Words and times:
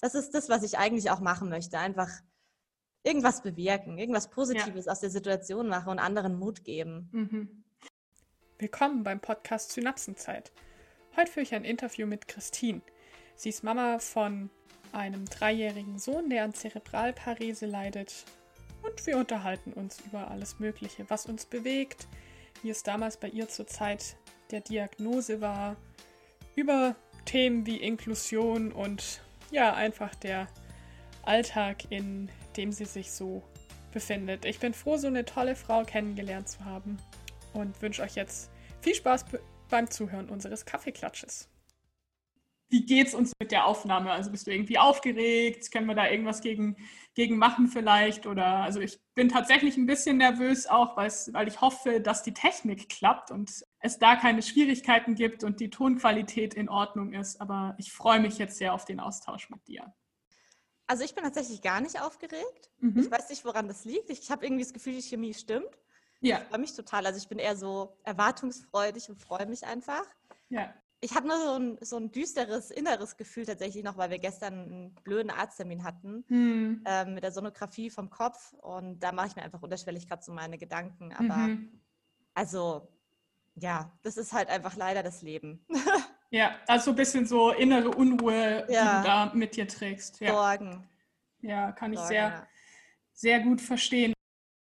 das 0.00 0.14
ist 0.14 0.32
das, 0.34 0.48
was 0.48 0.62
ich 0.62 0.78
eigentlich 0.78 1.10
auch 1.10 1.20
machen 1.20 1.48
möchte. 1.48 1.78
Einfach 1.78 2.10
irgendwas 3.02 3.42
bewirken, 3.42 3.98
irgendwas 3.98 4.30
Positives 4.30 4.86
ja. 4.86 4.92
aus 4.92 5.00
der 5.00 5.10
Situation 5.10 5.68
machen 5.68 5.90
und 5.90 5.98
anderen 5.98 6.38
Mut 6.38 6.64
geben. 6.64 7.08
Mhm. 7.12 7.64
Willkommen 8.58 9.02
beim 9.02 9.20
Podcast 9.20 9.72
Synapsenzeit. 9.72 10.52
Heute 11.16 11.30
führe 11.30 11.44
ich 11.44 11.54
ein 11.54 11.64
Interview 11.64 12.06
mit 12.06 12.28
Christine. 12.28 12.82
Sie 13.34 13.48
ist 13.48 13.64
Mama 13.64 13.98
von 13.98 14.50
einem 14.92 15.26
dreijährigen 15.26 15.98
Sohn, 15.98 16.30
der 16.30 16.44
an 16.44 16.54
Zerebralparese 16.54 17.66
leidet. 17.66 18.24
Und 18.82 19.04
wir 19.06 19.16
unterhalten 19.16 19.72
uns 19.72 20.00
über 20.06 20.30
alles 20.30 20.58
Mögliche, 20.60 21.08
was 21.08 21.26
uns 21.26 21.46
bewegt, 21.46 22.08
wie 22.62 22.70
es 22.70 22.82
damals 22.82 23.16
bei 23.16 23.28
ihr 23.28 23.48
zur 23.48 23.66
Zeit 23.66 24.16
der 24.50 24.60
Diagnose 24.60 25.40
war, 25.40 25.76
über 26.54 26.96
Themen 27.24 27.66
wie 27.66 27.76
Inklusion 27.76 28.72
und 28.72 29.20
ja, 29.50 29.74
einfach 29.74 30.14
der 30.14 30.48
Alltag, 31.22 31.90
in 31.90 32.30
dem 32.56 32.72
sie 32.72 32.84
sich 32.84 33.10
so 33.10 33.42
befindet. 33.92 34.44
Ich 34.44 34.58
bin 34.58 34.74
froh, 34.74 34.96
so 34.96 35.06
eine 35.06 35.24
tolle 35.24 35.56
Frau 35.56 35.84
kennengelernt 35.84 36.48
zu 36.48 36.64
haben 36.64 36.98
und 37.52 37.80
wünsche 37.82 38.02
euch 38.02 38.14
jetzt 38.14 38.50
viel 38.80 38.94
Spaß 38.94 39.24
beim 39.70 39.90
Zuhören 39.90 40.28
unseres 40.28 40.64
Kaffeeklatsches. 40.64 41.48
Wie 42.70 42.84
geht's 42.84 43.14
uns 43.14 43.32
mit 43.40 43.50
der 43.50 43.64
Aufnahme? 43.64 44.10
Also 44.10 44.30
bist 44.30 44.46
du 44.46 44.52
irgendwie 44.52 44.78
aufgeregt? 44.78 45.70
Können 45.72 45.86
wir 45.86 45.94
da 45.94 46.08
irgendwas 46.08 46.42
gegen, 46.42 46.76
gegen 47.14 47.38
machen 47.38 47.68
vielleicht? 47.68 48.26
Oder 48.26 48.46
also 48.58 48.80
ich 48.80 49.00
bin 49.14 49.30
tatsächlich 49.30 49.76
ein 49.78 49.86
bisschen 49.86 50.18
nervös 50.18 50.66
auch, 50.66 50.96
weil 50.96 51.48
ich 51.48 51.60
hoffe, 51.62 52.00
dass 52.00 52.22
die 52.22 52.34
Technik 52.34 52.90
klappt 52.90 53.30
und 53.30 53.64
es 53.80 53.98
da 53.98 54.16
keine 54.16 54.42
Schwierigkeiten 54.42 55.14
gibt 55.14 55.44
und 55.44 55.60
die 55.60 55.70
Tonqualität 55.70 56.52
in 56.52 56.68
Ordnung 56.68 57.14
ist. 57.14 57.40
Aber 57.40 57.74
ich 57.78 57.90
freue 57.90 58.20
mich 58.20 58.36
jetzt 58.36 58.58
sehr 58.58 58.74
auf 58.74 58.84
den 58.84 59.00
Austausch 59.00 59.48
mit 59.48 59.66
dir. 59.66 59.94
Also 60.86 61.04
ich 61.04 61.14
bin 61.14 61.24
tatsächlich 61.24 61.62
gar 61.62 61.80
nicht 61.80 62.00
aufgeregt. 62.00 62.70
Mhm. 62.80 62.98
Ich 62.98 63.10
weiß 63.10 63.28
nicht, 63.30 63.44
woran 63.44 63.68
das 63.68 63.84
liegt. 63.84 64.10
Ich 64.10 64.30
habe 64.30 64.44
irgendwie 64.44 64.64
das 64.64 64.72
Gefühl, 64.72 64.94
die 64.94 65.02
Chemie 65.02 65.34
stimmt. 65.34 65.68
Ja. 66.20 66.38
Ich 66.38 66.48
freue 66.48 66.60
mich 66.60 66.74
total. 66.74 67.06
Also 67.06 67.18
ich 67.18 67.28
bin 67.28 67.38
eher 67.38 67.56
so 67.56 67.96
erwartungsfreudig 68.04 69.08
und 69.08 69.20
freue 69.20 69.46
mich 69.46 69.66
einfach. 69.66 70.04
Ja. 70.48 70.74
Ich 71.00 71.14
habe 71.14 71.28
nur 71.28 71.38
so 71.38 71.52
ein, 71.58 71.78
so 71.80 71.96
ein 71.96 72.10
düsteres 72.10 72.70
inneres 72.70 73.16
Gefühl 73.16 73.46
tatsächlich 73.46 73.84
noch, 73.84 73.96
weil 73.96 74.10
wir 74.10 74.18
gestern 74.18 74.54
einen 74.54 74.94
blöden 75.04 75.30
Arzttermin 75.30 75.84
hatten 75.84 76.24
mhm. 76.28 76.82
ähm, 76.84 77.14
mit 77.14 77.22
der 77.22 77.30
Sonographie 77.30 77.88
vom 77.88 78.10
Kopf. 78.10 78.52
Und 78.54 79.00
da 79.00 79.12
mache 79.12 79.28
ich 79.28 79.36
mir 79.36 79.42
einfach 79.42 79.62
unterschwellig 79.62 80.08
gerade 80.08 80.22
so 80.22 80.32
meine 80.32 80.58
Gedanken. 80.58 81.12
Aber 81.12 81.36
mhm. 81.36 81.80
also 82.34 82.88
ja, 83.60 83.92
das 84.02 84.16
ist 84.16 84.32
halt 84.32 84.48
einfach 84.48 84.76
leider 84.76 85.02
das 85.02 85.22
Leben. 85.22 85.64
ja, 86.30 86.56
also 86.66 86.90
ein 86.90 86.96
bisschen 86.96 87.26
so 87.26 87.50
innere 87.50 87.90
Unruhe, 87.90 88.66
ja. 88.68 88.96
die 88.96 89.02
du 89.02 89.08
da 89.08 89.32
mit 89.34 89.56
dir 89.56 89.68
trägst. 89.68 90.20
Ja. 90.20 90.32
Sorgen. 90.32 90.88
Ja, 91.40 91.72
kann 91.72 91.92
ich 91.92 91.98
Sorgen, 91.98 92.08
sehr, 92.08 92.28
ja. 92.28 92.46
sehr 93.12 93.40
gut 93.40 93.60
verstehen. 93.60 94.12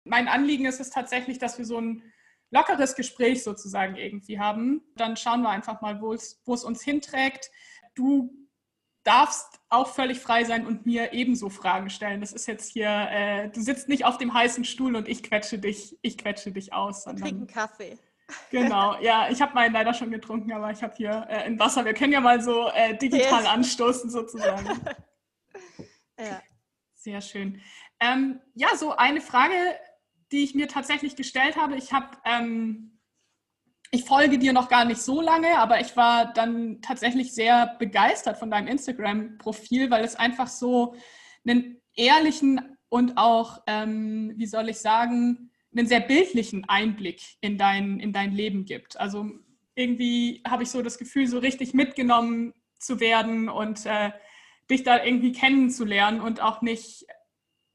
Mein 0.05 0.29
Anliegen 0.29 0.65
ist 0.65 0.81
es 0.81 0.91
tatsächlich, 0.91 1.39
dass 1.39 1.59
wir 1.59 1.65
so 1.65 1.79
ein 1.79 2.03
lockeres 2.53 2.95
Gespräch 2.95 3.43
sozusagen 3.43 3.97
irgendwie 3.97 4.39
haben. 4.39 4.83
Dann 4.95 5.17
schauen 5.17 5.43
wir 5.43 5.49
einfach 5.49 5.81
mal, 5.81 6.01
wo 6.01 6.13
es, 6.13 6.41
wo 6.45 6.55
es 6.55 6.63
uns 6.63 6.83
hinträgt. 6.83 7.51
Du 7.95 8.31
darfst 9.03 9.59
auch 9.69 9.89
völlig 9.89 10.21
frei 10.21 10.45
sein 10.45 10.67
und 10.67 10.87
mir 10.87 11.13
ebenso 11.13 11.51
Fragen 11.51 11.91
stellen. 11.91 12.21
Das 12.21 12.33
ist 12.33 12.47
jetzt 12.47 12.71
hier, 12.71 13.09
äh, 13.11 13.49
du 13.49 13.61
sitzt 13.61 13.89
nicht 13.89 14.05
auf 14.05 14.19
dem 14.19 14.33
heißen 14.33 14.65
Stuhl 14.65 14.95
und 14.95 15.09
ich 15.09 15.23
quetsche 15.23 15.59
dich, 15.59 15.99
ich 16.03 16.19
quetsche 16.19 16.53
dich 16.53 16.73
aus. 16.73 17.07
Und 17.07 17.19
trinken 17.19 17.47
Kaffee. 17.47 17.99
Genau, 18.51 18.99
ja, 19.03 19.29
ich 19.29 19.43
habe 19.43 19.53
meinen 19.53 19.75
leider 19.75 19.93
schon 19.93 20.11
getrunken, 20.11 20.53
aber 20.53 20.71
ich 20.71 20.83
habe 20.83 20.95
hier 20.97 21.27
äh, 21.29 21.43
ein 21.43 21.59
Wasser. 21.59 21.85
Wir 21.85 21.93
können 21.93 22.15
ja 22.15 22.21
mal 22.21 22.41
so 22.41 22.71
äh, 22.71 22.97
digital 22.97 23.43
yes. 23.43 23.51
anstoßen 23.51 24.09
sozusagen. 24.09 24.67
ja. 26.19 26.41
Sehr 26.95 27.21
schön. 27.21 27.61
Ähm, 28.01 28.41
ja, 28.55 28.75
so 28.75 28.97
eine 28.97 29.21
Frage, 29.21 29.55
die 30.33 30.43
ich 30.43 30.55
mir 30.55 30.69
tatsächlich 30.69 31.17
gestellt 31.17 31.57
habe. 31.57 31.77
Ich 31.77 31.93
habe, 31.93 32.09
ähm, 32.25 32.99
ich 33.91 34.05
folge 34.05 34.39
dir 34.39 34.53
noch 34.53 34.69
gar 34.69 34.85
nicht 34.85 35.01
so 35.01 35.21
lange, 35.21 35.59
aber 35.59 35.81
ich 35.81 35.97
war 35.97 36.33
dann 36.33 36.81
tatsächlich 36.81 37.35
sehr 37.35 37.77
begeistert 37.79 38.39
von 38.39 38.51
deinem 38.51 38.69
Instagram-Profil, 38.69 39.91
weil 39.91 40.05
es 40.05 40.17
einfach 40.17 40.49
so 40.49 40.95
einen 41.47 41.81
ehrlichen 41.95 42.77
und 42.89 43.17
auch, 43.17 43.63
ähm, 43.67 44.33
wie 44.37 44.47
soll 44.47 44.69
ich 44.69 44.79
sagen, 44.79 45.51
einen 45.77 45.87
sehr 45.87 46.01
bildlichen 46.01 46.69
Einblick 46.69 47.23
in 47.41 47.59
dein, 47.59 48.01
in 48.01 48.13
dein 48.13 48.33
Leben 48.33 48.65
gibt. 48.65 48.99
Also 48.99 49.31
irgendwie 49.75 50.43
habe 50.47 50.63
ich 50.63 50.71
so 50.71 50.83
das 50.83 50.99
Gefühl, 50.99 51.27
so 51.27 51.39
richtig 51.39 51.75
mitgenommen 51.75 52.55
zu 52.79 53.01
werden 53.01 53.49
und 53.49 53.87
äh, 53.87 54.11
dich 54.71 54.83
da 54.83 55.03
irgendwie 55.03 55.33
kennenzulernen 55.33 56.21
und 56.21 56.41
auch 56.41 56.63
nicht, 56.63 57.07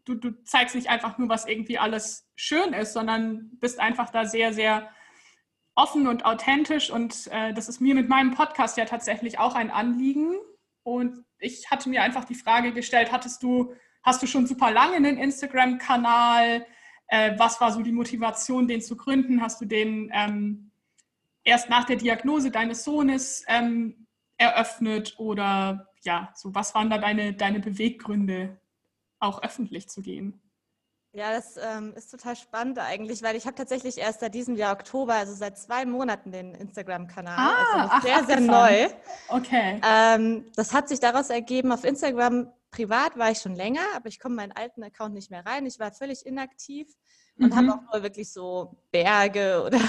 du, 0.07 0.15
du 0.15 0.43
zeigst 0.43 0.75
nicht 0.75 0.89
einfach 0.89 1.17
nur, 1.17 1.29
was 1.29 1.45
irgendwie 1.45 1.77
alles 1.77 2.29
schön 2.35 2.73
ist, 2.73 2.93
sondern 2.93 3.51
bist 3.59 3.79
einfach 3.79 4.09
da 4.09 4.25
sehr, 4.25 4.53
sehr 4.53 4.89
offen 5.75 6.07
und 6.07 6.25
authentisch 6.25 6.89
und 6.89 7.27
äh, 7.31 7.53
das 7.53 7.69
ist 7.69 7.81
mir 7.81 7.93
mit 7.93 8.09
meinem 8.09 8.31
Podcast 8.31 8.77
ja 8.77 8.85
tatsächlich 8.85 9.37
auch 9.37 9.53
ein 9.53 9.69
Anliegen 9.69 10.35
und 10.83 11.23
ich 11.37 11.69
hatte 11.69 11.89
mir 11.89 12.01
einfach 12.01 12.25
die 12.25 12.35
Frage 12.35 12.73
gestellt, 12.73 13.11
hattest 13.11 13.43
du, 13.43 13.73
hast 14.01 14.21
du 14.23 14.27
schon 14.27 14.47
super 14.47 14.71
lange 14.71 14.95
einen 14.95 15.17
Instagram-Kanal? 15.17 16.65
Äh, 17.07 17.37
was 17.37 17.61
war 17.61 17.71
so 17.71 17.81
die 17.81 17.91
Motivation, 17.91 18.67
den 18.67 18.81
zu 18.81 18.97
gründen? 18.97 19.41
Hast 19.41 19.61
du 19.61 19.65
den 19.65 20.09
ähm, 20.13 20.71
erst 21.43 21.69
nach 21.69 21.85
der 21.85 21.97
Diagnose 21.97 22.49
deines 22.49 22.83
Sohnes 22.83 23.43
ähm, 23.47 24.07
eröffnet 24.37 25.15
oder 25.17 25.89
ja, 26.03 26.31
so 26.35 26.55
was 26.55 26.73
waren 26.73 26.89
da 26.89 26.97
deine, 26.97 27.33
deine 27.33 27.59
Beweggründe, 27.59 28.59
auch 29.19 29.41
öffentlich 29.41 29.89
zu 29.89 30.01
gehen? 30.01 30.41
Ja, 31.13 31.31
das 31.31 31.57
ähm, 31.57 31.93
ist 31.95 32.11
total 32.11 32.35
spannend 32.35 32.77
eigentlich, 32.77 33.23
weil 33.23 33.35
ich 33.35 33.45
habe 33.45 33.55
tatsächlich 33.55 33.97
erst 33.97 34.19
seit 34.19 34.35
diesem 34.35 34.55
Jahr 34.55 34.73
Oktober, 34.73 35.15
also 35.15 35.33
seit 35.33 35.57
zwei 35.57 35.85
Monaten, 35.85 36.31
den 36.31 36.53
Instagram-Kanal. 36.53 37.35
Ah, 37.37 37.73
also 37.73 37.89
ach, 37.91 38.03
sehr, 38.03 38.23
sehr 38.25 38.39
neu. 38.39 38.87
Okay. 39.29 39.81
Ähm, 39.83 40.45
das 40.55 40.73
hat 40.73 40.89
sich 40.89 40.99
daraus 40.99 41.29
ergeben, 41.29 41.71
auf 41.71 41.85
Instagram 41.85 42.51
privat 42.77 43.17
war 43.17 43.31
ich 43.31 43.39
schon 43.39 43.55
länger, 43.55 43.81
aber 43.95 44.07
ich 44.07 44.19
komme 44.19 44.35
meinen 44.35 44.51
alten 44.51 44.83
Account 44.83 45.15
nicht 45.15 45.31
mehr 45.31 45.43
rein. 45.43 45.65
Ich 45.65 45.79
war 45.79 45.91
völlig 45.91 46.27
inaktiv 46.27 46.87
und 47.39 47.51
mhm. 47.51 47.55
habe 47.55 47.73
auch 47.73 47.93
nur 47.93 48.03
wirklich 48.03 48.31
so 48.31 48.77
Berge 48.91 49.63
oder 49.65 49.79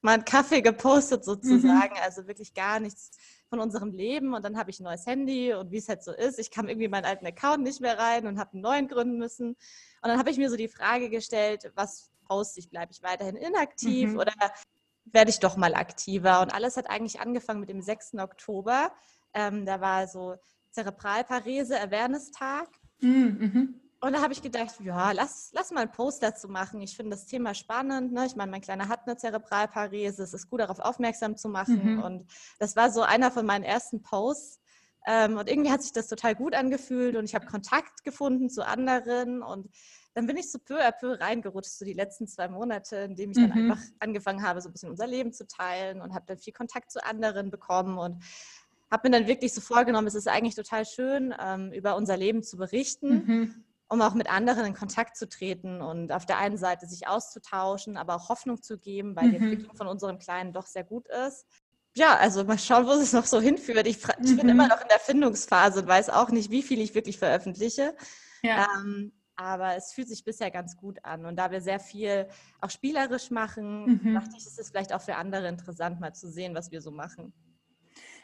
mal 0.00 0.14
einen 0.14 0.24
Kaffee 0.24 0.62
gepostet 0.62 1.26
sozusagen. 1.26 1.94
Mhm. 1.94 2.02
Also 2.02 2.26
wirklich 2.26 2.54
gar 2.54 2.80
nichts 2.80 3.10
von 3.50 3.60
unserem 3.60 3.92
Leben. 3.92 4.32
Und 4.32 4.46
dann 4.46 4.56
habe 4.56 4.70
ich 4.70 4.80
ein 4.80 4.84
neues 4.84 5.04
Handy 5.04 5.52
und 5.52 5.70
wie 5.70 5.76
es 5.76 5.90
halt 5.90 6.02
so 6.02 6.10
ist, 6.10 6.38
ich 6.38 6.50
kam 6.50 6.68
irgendwie 6.68 6.86
in 6.86 6.90
meinen 6.90 7.04
alten 7.04 7.26
Account 7.26 7.64
nicht 7.64 7.82
mehr 7.82 7.98
rein 7.98 8.26
und 8.26 8.38
habe 8.38 8.54
einen 8.54 8.62
neuen 8.62 8.88
gründen 8.88 9.18
müssen. 9.18 9.48
Und 9.48 9.56
dann 10.08 10.18
habe 10.18 10.30
ich 10.30 10.38
mir 10.38 10.48
so 10.48 10.56
die 10.56 10.68
Frage 10.68 11.10
gestellt, 11.10 11.70
was 11.74 12.10
poste 12.26 12.60
ich? 12.60 12.70
Bleibe 12.70 12.92
ich 12.92 13.02
weiterhin 13.02 13.36
inaktiv 13.36 14.12
mhm. 14.12 14.18
oder 14.18 14.32
werde 15.04 15.30
ich 15.30 15.40
doch 15.40 15.58
mal 15.58 15.74
aktiver? 15.74 16.40
Und 16.40 16.54
alles 16.54 16.78
hat 16.78 16.88
eigentlich 16.88 17.20
angefangen 17.20 17.60
mit 17.60 17.68
dem 17.68 17.82
6. 17.82 18.14
Oktober. 18.14 18.90
Ähm, 19.34 19.66
da 19.66 19.82
war 19.82 20.08
so 20.08 20.36
Zerebralparese 20.70 21.80
Awareness 21.80 22.30
Tag. 22.30 22.68
Mhm, 23.00 23.38
mhm. 23.40 23.80
Und 24.00 24.12
da 24.12 24.22
habe 24.22 24.32
ich 24.32 24.42
gedacht, 24.42 24.76
ja, 24.80 25.10
lass, 25.10 25.50
lass 25.52 25.72
mal 25.72 25.80
einen 25.80 25.90
Post 25.90 26.22
dazu 26.22 26.48
machen. 26.48 26.80
Ich 26.80 26.96
finde 26.96 27.16
das 27.16 27.26
Thema 27.26 27.52
spannend. 27.54 28.12
Ne? 28.12 28.26
Ich 28.26 28.36
meine, 28.36 28.50
mein 28.50 28.60
Kleiner 28.60 28.88
hat 28.88 29.06
eine 29.06 29.16
Zerebralparese. 29.16 30.22
Es 30.22 30.34
ist 30.34 30.48
gut, 30.48 30.60
darauf 30.60 30.78
aufmerksam 30.78 31.36
zu 31.36 31.48
machen. 31.48 31.96
Mhm. 31.96 32.02
Und 32.02 32.30
das 32.60 32.76
war 32.76 32.92
so 32.92 33.02
einer 33.02 33.32
von 33.32 33.44
meinen 33.44 33.64
ersten 33.64 34.02
Posts. 34.02 34.60
Ähm, 35.06 35.36
und 35.36 35.48
irgendwie 35.48 35.70
hat 35.70 35.82
sich 35.82 35.92
das 35.92 36.06
total 36.06 36.34
gut 36.36 36.54
angefühlt 36.54 37.16
und 37.16 37.24
ich 37.24 37.34
habe 37.34 37.46
Kontakt 37.46 38.04
gefunden 38.04 38.50
zu 38.50 38.64
anderen. 38.64 39.42
Und 39.42 39.68
dann 40.14 40.26
bin 40.26 40.36
ich 40.36 40.50
so 40.50 40.58
peu 40.58 40.78
à 40.80 40.92
peu 40.92 41.18
reingerutscht, 41.18 41.78
so 41.78 41.84
die 41.84 41.92
letzten 41.92 42.28
zwei 42.28 42.48
Monate, 42.48 42.96
indem 42.96 43.30
ich 43.30 43.36
dann 43.36 43.50
mhm. 43.50 43.70
einfach 43.70 43.82
angefangen 44.00 44.42
habe, 44.42 44.60
so 44.60 44.68
ein 44.68 44.72
bisschen 44.72 44.90
unser 44.90 45.06
Leben 45.06 45.32
zu 45.32 45.46
teilen 45.46 46.02
und 46.02 46.14
habe 46.14 46.26
dann 46.26 46.38
viel 46.38 46.52
Kontakt 46.52 46.90
zu 46.90 47.04
anderen 47.04 47.50
bekommen 47.50 47.98
und 47.98 48.22
habe 48.90 49.08
mir 49.08 49.18
dann 49.18 49.28
wirklich 49.28 49.52
so 49.54 49.60
vorgenommen, 49.60 50.06
es 50.06 50.14
ist 50.14 50.28
eigentlich 50.28 50.54
total 50.54 50.84
schön, 50.84 51.34
ähm, 51.38 51.72
über 51.72 51.96
unser 51.96 52.16
Leben 52.16 52.42
zu 52.42 52.56
berichten, 52.56 53.10
mhm. 53.10 53.64
um 53.88 54.00
auch 54.00 54.14
mit 54.14 54.30
anderen 54.30 54.64
in 54.64 54.74
Kontakt 54.74 55.16
zu 55.16 55.28
treten 55.28 55.82
und 55.82 56.12
auf 56.12 56.26
der 56.26 56.38
einen 56.38 56.56
Seite 56.56 56.86
sich 56.86 57.06
auszutauschen, 57.06 57.96
aber 57.96 58.16
auch 58.16 58.28
Hoffnung 58.28 58.62
zu 58.62 58.78
geben, 58.78 59.14
weil 59.16 59.26
mhm. 59.26 59.30
die 59.30 59.36
Entwicklung 59.36 59.76
von 59.76 59.86
unserem 59.86 60.18
Kleinen 60.18 60.52
doch 60.52 60.66
sehr 60.66 60.84
gut 60.84 61.06
ist. 61.28 61.46
Ja, 61.96 62.16
also 62.16 62.44
mal 62.44 62.58
schauen, 62.58 62.86
wo 62.86 62.92
es 62.92 63.12
noch 63.12 63.24
so 63.26 63.40
hinführt. 63.40 63.86
Ich, 63.86 63.98
ich 63.98 64.36
bin 64.36 64.44
mhm. 64.44 64.50
immer 64.50 64.68
noch 64.68 64.80
in 64.80 64.88
der 64.88 65.00
Findungsphase 65.00 65.80
und 65.80 65.88
weiß 65.88 66.10
auch 66.10 66.30
nicht, 66.30 66.50
wie 66.50 66.62
viel 66.62 66.80
ich 66.80 66.94
wirklich 66.94 67.18
veröffentliche. 67.18 67.94
Ja. 68.42 68.68
Ähm, 68.78 69.12
aber 69.34 69.76
es 69.76 69.92
fühlt 69.92 70.08
sich 70.08 70.24
bisher 70.24 70.50
ganz 70.50 70.76
gut 70.76 70.98
an. 71.04 71.24
Und 71.24 71.36
da 71.36 71.50
wir 71.50 71.60
sehr 71.60 71.78
viel 71.78 72.28
auch 72.60 72.70
spielerisch 72.70 73.30
machen, 73.30 74.00
mhm. 74.02 74.14
dachte 74.14 74.34
ich, 74.36 74.46
ist 74.46 74.58
es 74.58 74.70
vielleicht 74.70 74.92
auch 74.92 75.00
für 75.00 75.14
andere 75.14 75.48
interessant, 75.48 76.00
mal 76.00 76.12
zu 76.12 76.30
sehen, 76.30 76.54
was 76.54 76.70
wir 76.70 76.80
so 76.80 76.90
machen. 76.90 77.32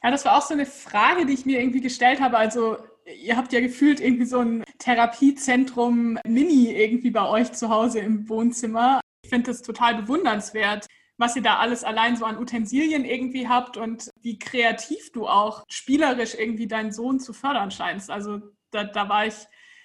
Ja, 0.05 0.11
das 0.11 0.27
war 0.27 0.37
auch 0.37 0.43
so 0.43 0.53
eine 0.53 0.67
Frage, 0.67 1.25
die 1.25 1.33
ich 1.33 1.47
mir 1.47 1.59
irgendwie 1.59 1.81
gestellt 1.81 2.21
habe. 2.21 2.37
Also 2.37 2.77
ihr 3.23 3.39
habt 3.39 3.55
ja 3.55 3.61
gefühlt 3.61 4.01
irgendwie 4.01 4.27
so 4.27 4.41
ein 4.41 4.63
Therapiezentrum 4.79 6.19
Mini 6.27 6.71
irgendwie 6.73 7.11
bei 7.11 7.27
euch 7.27 7.53
zu 7.53 7.71
Hause 7.71 8.01
im 8.01 8.29
Wohnzimmer. 8.29 9.01
Ich 9.23 9.31
finde 9.31 9.51
das 9.51 9.63
total 9.63 9.95
bewundernswert, 10.03 10.87
was 11.17 11.37
ihr 11.37 11.43
da 11.43 11.57
alles 11.57 11.85
allein 11.85 12.19
so 12.19 12.27
an 12.27 12.37
Utensilien 12.37 13.07
irgendwie 13.07 13.49
habt 13.49 13.79
und 13.79 14.11
wie 14.21 14.39
kreativ 14.39 15.11
du 15.13 15.27
auch 15.27 15.65
spielerisch 15.71 16.35
irgendwie 16.35 16.67
deinen 16.67 16.93
Sohn 16.93 17.19
zu 17.19 17.33
fördern 17.33 17.71
scheinst. 17.71 18.11
Also 18.11 18.43
da, 18.73 18.85
da 18.85 19.09
war 19.09 19.27
ich 19.27 19.37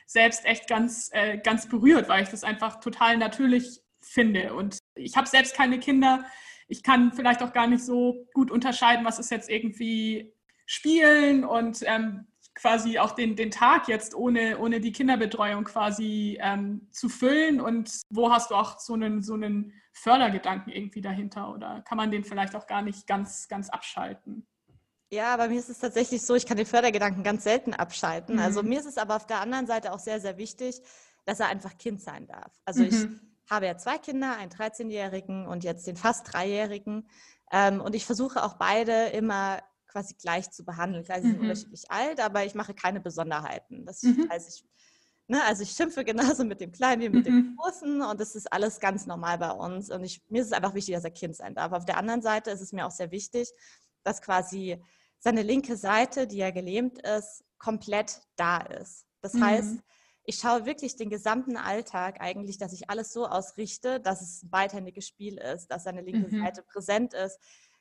selbst 0.05 0.43
echt 0.43 0.67
ganz, 0.67 1.09
äh, 1.13 1.37
ganz 1.37 1.69
berührt, 1.69 2.09
weil 2.09 2.23
ich 2.23 2.29
das 2.29 2.43
einfach 2.43 2.81
total 2.81 3.17
natürlich 3.17 3.79
finde. 4.01 4.53
Und 4.53 4.79
ich 4.95 5.15
habe 5.15 5.27
selbst 5.29 5.55
keine 5.55 5.79
Kinder. 5.79 6.25
Ich 6.69 6.83
kann 6.83 7.11
vielleicht 7.11 7.43
auch 7.43 7.51
gar 7.51 7.67
nicht 7.67 7.83
so 7.83 8.25
gut 8.33 8.51
unterscheiden, 8.51 9.05
was 9.05 9.19
ist 9.19 9.31
jetzt 9.31 9.49
irgendwie 9.49 10.33
Spielen 10.65 11.43
und 11.43 11.83
ähm, 11.85 12.27
quasi 12.53 12.99
auch 12.99 13.11
den, 13.11 13.35
den 13.35 13.51
Tag 13.51 13.87
jetzt 13.87 14.13
ohne, 14.13 14.59
ohne 14.59 14.79
die 14.79 14.91
Kinderbetreuung 14.91 15.63
quasi 15.63 16.37
ähm, 16.41 16.87
zu 16.91 17.09
füllen 17.09 17.59
und 17.59 18.01
wo 18.09 18.31
hast 18.31 18.51
du 18.51 18.55
auch 18.55 18.79
so 18.79 18.93
einen, 18.93 19.23
so 19.23 19.33
einen 19.33 19.73
Fördergedanken 19.93 20.71
irgendwie 20.71 21.01
dahinter 21.01 21.51
oder 21.53 21.81
kann 21.87 21.97
man 21.97 22.11
den 22.11 22.23
vielleicht 22.23 22.55
auch 22.55 22.67
gar 22.67 22.81
nicht 22.81 23.07
ganz, 23.07 23.47
ganz 23.47 23.69
abschalten? 23.69 24.47
Ja, 25.11 25.35
bei 25.37 25.47
mir 25.47 25.57
ist 25.57 25.69
es 25.69 25.79
tatsächlich 25.79 26.21
so, 26.21 26.35
ich 26.35 26.45
kann 26.45 26.57
den 26.57 26.67
Fördergedanken 26.67 27.23
ganz 27.23 27.43
selten 27.43 27.73
abschalten. 27.73 28.35
Mhm. 28.35 28.41
Also 28.41 28.61
mir 28.61 28.79
ist 28.79 28.85
es 28.85 28.97
aber 28.97 29.15
auf 29.15 29.25
der 29.25 29.41
anderen 29.41 29.65
Seite 29.65 29.91
auch 29.91 29.99
sehr, 29.99 30.19
sehr 30.19 30.37
wichtig, 30.37 30.81
dass 31.25 31.39
er 31.39 31.47
einfach 31.47 31.77
Kind 31.77 32.01
sein 32.01 32.27
darf. 32.27 32.51
Also 32.65 32.83
mhm. 32.83 32.89
ich 32.89 33.28
habe 33.49 33.65
ja 33.65 33.77
zwei 33.77 33.97
Kinder, 33.97 34.37
einen 34.37 34.51
13-Jährigen 34.51 35.47
und 35.47 35.63
jetzt 35.63 35.87
den 35.87 35.97
fast 35.97 36.31
Dreijährigen. 36.31 37.09
Ähm, 37.51 37.81
und 37.81 37.95
ich 37.95 38.05
versuche 38.05 38.43
auch 38.43 38.53
beide 38.53 39.07
immer 39.07 39.61
quasi 39.87 40.13
gleich 40.15 40.51
zu 40.51 40.63
behandeln. 40.63 41.03
Klar, 41.03 41.21
sie 41.21 41.27
sind 41.27 41.37
mhm. 41.37 41.43
unterschiedlich 41.43 41.89
alt, 41.89 42.19
aber 42.19 42.45
ich 42.45 42.53
mache 42.53 42.73
keine 42.73 42.99
Besonderheiten. 42.99 43.85
Das 43.85 44.03
mhm. 44.03 44.29
heißt, 44.29 44.55
ich, 44.55 44.65
ne, 45.27 45.43
also 45.45 45.63
ich 45.63 45.71
schimpfe 45.71 46.05
genauso 46.05 46.45
mit 46.45 46.61
dem 46.61 46.71
Kleinen 46.71 47.01
wie 47.01 47.09
mit 47.09 47.25
dem 47.25 47.35
mhm. 47.35 47.57
Großen 47.57 48.01
und 48.01 48.19
das 48.19 48.35
ist 48.35 48.51
alles 48.53 48.79
ganz 48.79 49.07
normal 49.07 49.39
bei 49.39 49.51
uns. 49.51 49.89
Und 49.89 50.03
ich, 50.03 50.21
mir 50.29 50.41
ist 50.41 50.47
es 50.47 50.53
einfach 50.53 50.75
wichtig, 50.75 50.93
dass 50.95 51.03
er 51.03 51.11
Kind 51.11 51.35
sein 51.35 51.55
darf. 51.55 51.71
Auf 51.71 51.85
der 51.85 51.97
anderen 51.97 52.21
Seite 52.21 52.51
ist 52.51 52.61
es 52.61 52.71
mir 52.71 52.85
auch 52.85 52.91
sehr 52.91 53.11
wichtig, 53.11 53.51
dass 54.03 54.21
quasi 54.21 54.81
seine 55.19 55.41
linke 55.41 55.75
Seite, 55.75 56.27
die 56.27 56.37
ja 56.37 56.51
gelähmt 56.51 56.99
ist, 57.01 57.43
komplett 57.57 58.21
da 58.35 58.57
ist. 58.57 59.05
Das 59.21 59.33
mhm. 59.33 59.43
heißt, 59.43 59.79
ich 60.29 60.35
schaue 60.35 60.67
wirklich 60.67 60.95
den 60.95 61.09
gesamten 61.09 61.57
Alltag 61.57 62.21
eigentlich, 62.21 62.59
dass 62.59 62.71
ich 62.71 62.87
alles 62.87 63.11
so 63.11 63.25
ausrichte, 63.25 63.99
dass 63.99 64.21
es 64.21 64.43
ein 64.43 64.51
beidhändiges 64.51 65.07
Spiel 65.07 65.39
ist, 65.39 65.69
dass 65.69 65.85
seine 65.85 66.01
linke 66.01 66.35
mhm. 66.35 66.43
Seite 66.43 66.61
präsent 66.61 67.15
ist. 67.15 67.39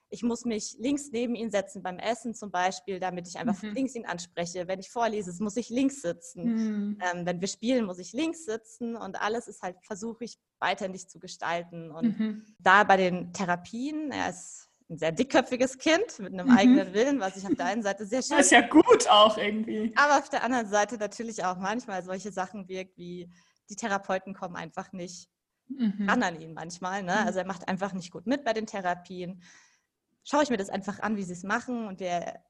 Ich 0.09 0.23
muss 0.23 0.47
mich 0.47 0.75
links 0.79 1.11
neben 1.13 1.35
ihn 1.35 1.51
setzen 1.51 1.83
beim 1.83 1.99
Essen 1.99 2.35
zum 2.35 2.51
Beispiel, 2.51 3.01
damit 3.01 3.29
ich 3.29 3.39
einfach 3.39 3.63
mhm. 3.63 3.75
links 3.75 3.95
ihn 3.95 4.07
anspreche. 4.07 4.67
Wenn 4.67 4.81
ich 4.81 4.89
vorlese, 4.89 5.31
muss 5.43 5.59
ich 5.59 5.69
links 5.69 6.01
sitzen. 6.01 6.45
Mhm. 6.45 6.99
Ähm, 7.03 7.27
wenn 7.27 7.39
wir 7.43 7.49
spielen, 7.49 7.85
muss 7.85 7.99
ich 7.99 8.15
links 8.15 8.47
sitzen 8.47 8.97
und 8.97 9.21
alles 9.21 9.47
ist 9.47 9.61
halt, 9.61 9.77
versuche 9.83 10.25
ich 10.25 10.39
beidhändig 10.59 11.07
zu 11.07 11.19
gestalten. 11.19 11.91
Und 11.91 12.19
mhm. 12.19 12.47
da 12.61 12.83
bei 12.83 12.97
den 12.97 13.35
Therapien, 13.35 14.11
er 14.11 14.31
ist 14.31 14.68
ein 14.91 14.97
sehr 14.97 15.13
dickköpfiges 15.13 15.79
Kind 15.79 16.19
mit 16.19 16.33
einem 16.33 16.47
mhm. 16.47 16.57
eigenen 16.57 16.95
Willen, 16.95 17.21
was 17.21 17.37
ich 17.37 17.47
auf 17.47 17.55
der 17.55 17.67
einen 17.67 17.83
Seite 17.83 18.07
sehr 18.07 18.23
schön 18.23 18.37
Das 18.39 18.47
ist 18.47 18.53
ja 18.53 18.67
gut 18.67 19.07
auch 19.09 19.37
irgendwie. 19.37 19.93
Aber 19.97 20.19
auf 20.19 20.31
der 20.31 20.43
anderen 20.43 20.67
Seite 20.69 20.97
natürlich 20.97 21.45
auch 21.45 21.59
manchmal 21.59 22.03
solche 22.03 22.33
Sachen 22.33 22.69
wirkt, 22.69 22.97
wie 22.97 23.31
die 23.69 23.77
Therapeuten 23.77 24.35
kommen 24.35 24.57
einfach 24.57 24.93
nicht 24.93 25.29
mhm. 25.69 26.09
ran 26.09 26.23
an 26.23 26.41
ihn 26.41 26.55
manchmal. 26.55 27.03
Ne? 27.03 27.15
Also 27.27 27.41
er 27.41 27.47
macht 27.47 27.69
einfach 27.69 27.93
nicht 27.93 28.11
gut 28.11 28.27
mit 28.27 28.45
bei 28.45 28.55
den 28.55 28.67
Therapien. 28.67 29.43
Schaue 30.25 30.43
ich 30.43 30.51
mir 30.51 30.57
das 30.57 30.71
einfach 30.71 31.01
an, 31.01 31.17
wie 31.17 31.25
sie 31.25 31.35
es 31.35 31.43
machen 31.43 31.87
und 31.87 32.01
wir 32.01 32.41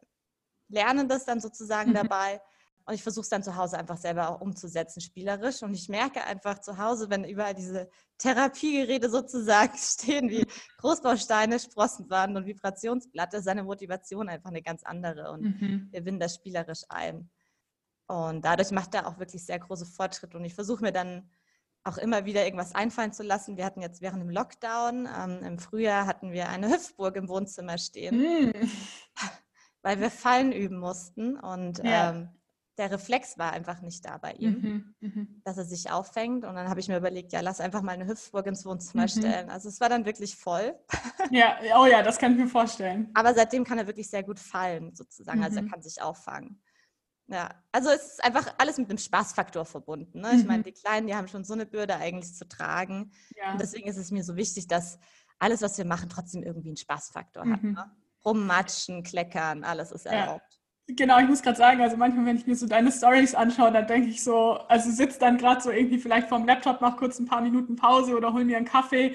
lernen 0.68 1.08
das 1.08 1.24
dann 1.24 1.40
sozusagen 1.40 1.90
mhm. 1.90 1.94
dabei. 1.94 2.40
Und 2.88 2.94
ich 2.94 3.02
versuche 3.02 3.24
es 3.24 3.28
dann 3.28 3.42
zu 3.42 3.54
Hause 3.54 3.78
einfach 3.78 3.98
selber 3.98 4.30
auch 4.30 4.40
umzusetzen, 4.40 5.02
spielerisch. 5.02 5.62
Und 5.62 5.74
ich 5.74 5.90
merke 5.90 6.24
einfach 6.24 6.58
zu 6.58 6.78
Hause, 6.78 7.10
wenn 7.10 7.22
überall 7.22 7.54
diese 7.54 7.90
Therapiegeräte 8.16 9.10
sozusagen 9.10 9.76
stehen, 9.76 10.30
wie 10.30 10.46
Großbausteine, 10.78 11.60
Sprossenband 11.60 12.34
und 12.34 12.46
Vibrationsplatte, 12.46 13.42
seine 13.42 13.62
Motivation 13.62 14.30
einfach 14.30 14.48
eine 14.48 14.62
ganz 14.62 14.84
andere. 14.84 15.32
Und 15.32 15.42
mhm. 15.42 15.88
wir 15.90 16.00
binden 16.00 16.18
das 16.18 16.36
spielerisch 16.36 16.84
ein. 16.88 17.28
Und 18.06 18.42
dadurch 18.46 18.70
macht 18.70 18.94
er 18.94 19.06
auch 19.06 19.18
wirklich 19.18 19.44
sehr 19.44 19.58
große 19.58 19.84
Fortschritte. 19.84 20.38
Und 20.38 20.46
ich 20.46 20.54
versuche 20.54 20.82
mir 20.82 20.92
dann 20.92 21.28
auch 21.84 21.98
immer 21.98 22.24
wieder 22.24 22.46
irgendwas 22.46 22.74
einfallen 22.74 23.12
zu 23.12 23.22
lassen. 23.22 23.58
Wir 23.58 23.66
hatten 23.66 23.82
jetzt 23.82 24.00
während 24.00 24.22
dem 24.22 24.30
Lockdown, 24.30 25.06
ähm, 25.14 25.44
im 25.44 25.58
Frühjahr 25.58 26.06
hatten 26.06 26.32
wir 26.32 26.48
eine 26.48 26.70
Hüpfburg 26.70 27.16
im 27.16 27.28
Wohnzimmer 27.28 27.76
stehen, 27.76 28.16
mhm. 28.16 28.52
weil 29.82 30.00
wir 30.00 30.10
Fallen 30.10 30.52
üben 30.52 30.78
mussten. 30.78 31.38
Und 31.38 31.84
ja. 31.84 32.12
ähm, 32.12 32.30
der 32.78 32.92
Reflex 32.92 33.36
war 33.38 33.52
einfach 33.52 33.80
nicht 33.80 34.04
da 34.04 34.18
bei 34.18 34.32
ihm, 34.32 34.94
mhm, 35.00 35.08
mh. 35.08 35.26
dass 35.44 35.58
er 35.58 35.64
sich 35.64 35.90
auffängt. 35.90 36.44
Und 36.44 36.54
dann 36.54 36.68
habe 36.68 36.78
ich 36.78 36.88
mir 36.88 36.96
überlegt, 36.96 37.32
ja, 37.32 37.40
lass 37.40 37.60
einfach 37.60 37.82
mal 37.82 37.92
eine 37.92 38.06
Hüpfburg 38.06 38.46
ins 38.46 38.64
Wohnzimmer 38.64 39.02
mhm. 39.04 39.08
stellen. 39.08 39.50
Also 39.50 39.68
es 39.68 39.80
war 39.80 39.88
dann 39.88 40.06
wirklich 40.06 40.36
voll. 40.36 40.74
Ja, 41.30 41.58
oh 41.78 41.84
ja, 41.84 42.02
das 42.02 42.16
kann 42.16 42.32
ich 42.32 42.38
mir 42.38 42.46
vorstellen. 42.46 43.10
Aber 43.12 43.34
seitdem 43.34 43.62
kann 43.64 43.76
er 43.76 43.86
wirklich 43.86 44.08
sehr 44.08 44.22
gut 44.22 44.38
fallen, 44.38 44.94
sozusagen. 44.94 45.40
Mhm. 45.40 45.44
Also 45.44 45.56
er 45.58 45.62
mhm. 45.64 45.70
kann 45.70 45.82
sich 45.82 46.00
auffangen. 46.00 46.62
Ja, 47.26 47.50
also 47.72 47.90
es 47.90 48.12
ist 48.12 48.24
einfach 48.24 48.54
alles 48.56 48.78
mit 48.78 48.88
einem 48.88 48.96
Spaßfaktor 48.96 49.66
verbunden. 49.66 50.20
Ne? 50.20 50.32
Ich 50.36 50.46
meine, 50.46 50.60
mhm. 50.60 50.64
die 50.64 50.72
Kleinen, 50.72 51.06
die 51.06 51.14
haben 51.14 51.28
schon 51.28 51.44
so 51.44 51.52
eine 51.52 51.66
Bürde 51.66 51.96
eigentlich 51.96 52.34
zu 52.34 52.48
tragen. 52.48 53.12
Ja. 53.36 53.52
Und 53.52 53.60
deswegen 53.60 53.86
ist 53.88 53.98
es 53.98 54.10
mir 54.10 54.24
so 54.24 54.36
wichtig, 54.36 54.68
dass 54.68 54.98
alles, 55.38 55.60
was 55.60 55.76
wir 55.76 55.84
machen, 55.84 56.08
trotzdem 56.08 56.42
irgendwie 56.42 56.68
einen 56.68 56.78
Spaßfaktor 56.78 57.44
hat. 57.46 57.62
Mhm. 57.62 57.72
Ne? 57.72 57.90
Rummatschen, 58.24 59.02
kleckern, 59.02 59.64
alles 59.64 59.92
ist 59.92 60.06
erlaubt. 60.06 60.46
Ja. 60.50 60.57
Genau, 60.90 61.18
ich 61.20 61.28
muss 61.28 61.42
gerade 61.42 61.58
sagen, 61.58 61.82
also 61.82 61.98
manchmal, 61.98 62.24
wenn 62.24 62.36
ich 62.36 62.46
mir 62.46 62.56
so 62.56 62.66
deine 62.66 62.90
Stories 62.90 63.34
anschaue, 63.34 63.70
dann 63.70 63.86
denke 63.86 64.08
ich 64.08 64.24
so, 64.24 64.52
also 64.68 64.90
sitze 64.90 65.18
dann 65.18 65.36
gerade 65.36 65.60
so 65.60 65.70
irgendwie 65.70 65.98
vielleicht 65.98 66.28
vorm 66.28 66.46
Laptop, 66.46 66.80
mach 66.80 66.96
kurz 66.96 67.18
ein 67.18 67.26
paar 67.26 67.42
Minuten 67.42 67.76
Pause 67.76 68.16
oder 68.16 68.32
hol 68.32 68.42
mir 68.44 68.56
einen 68.56 68.64
Kaffee 68.64 69.14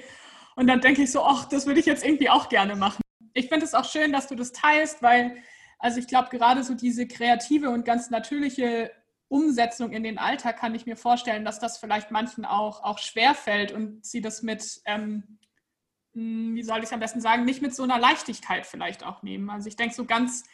und 0.54 0.68
dann 0.68 0.80
denke 0.80 1.02
ich 1.02 1.10
so, 1.10 1.24
ach, 1.24 1.46
das 1.46 1.66
würde 1.66 1.80
ich 1.80 1.86
jetzt 1.86 2.04
irgendwie 2.04 2.30
auch 2.30 2.48
gerne 2.48 2.76
machen. 2.76 3.02
Ich 3.32 3.48
finde 3.48 3.64
es 3.64 3.74
auch 3.74 3.84
schön, 3.90 4.12
dass 4.12 4.28
du 4.28 4.36
das 4.36 4.52
teilst, 4.52 5.02
weil, 5.02 5.36
also 5.80 5.98
ich 5.98 6.06
glaube, 6.06 6.28
gerade 6.30 6.62
so 6.62 6.74
diese 6.74 7.08
kreative 7.08 7.70
und 7.70 7.84
ganz 7.84 8.08
natürliche 8.08 8.92
Umsetzung 9.26 9.90
in 9.90 10.04
den 10.04 10.18
Alltag 10.18 10.58
kann 10.58 10.76
ich 10.76 10.86
mir 10.86 10.96
vorstellen, 10.96 11.44
dass 11.44 11.58
das 11.58 11.78
vielleicht 11.78 12.12
manchen 12.12 12.44
auch, 12.44 12.84
auch 12.84 13.00
schwerfällt 13.00 13.72
und 13.72 14.06
sie 14.06 14.20
das 14.20 14.42
mit, 14.42 14.80
ähm, 14.84 15.38
hm, 16.14 16.54
wie 16.54 16.62
soll 16.62 16.78
ich 16.78 16.84
es 16.84 16.92
am 16.92 17.00
besten 17.00 17.20
sagen, 17.20 17.44
nicht 17.44 17.62
mit 17.62 17.74
so 17.74 17.82
einer 17.82 17.98
Leichtigkeit 17.98 18.64
vielleicht 18.64 19.04
auch 19.04 19.24
nehmen. 19.24 19.50
Also 19.50 19.66
ich 19.66 19.74
denke 19.74 19.94
so 19.96 20.04
ganz 20.04 20.44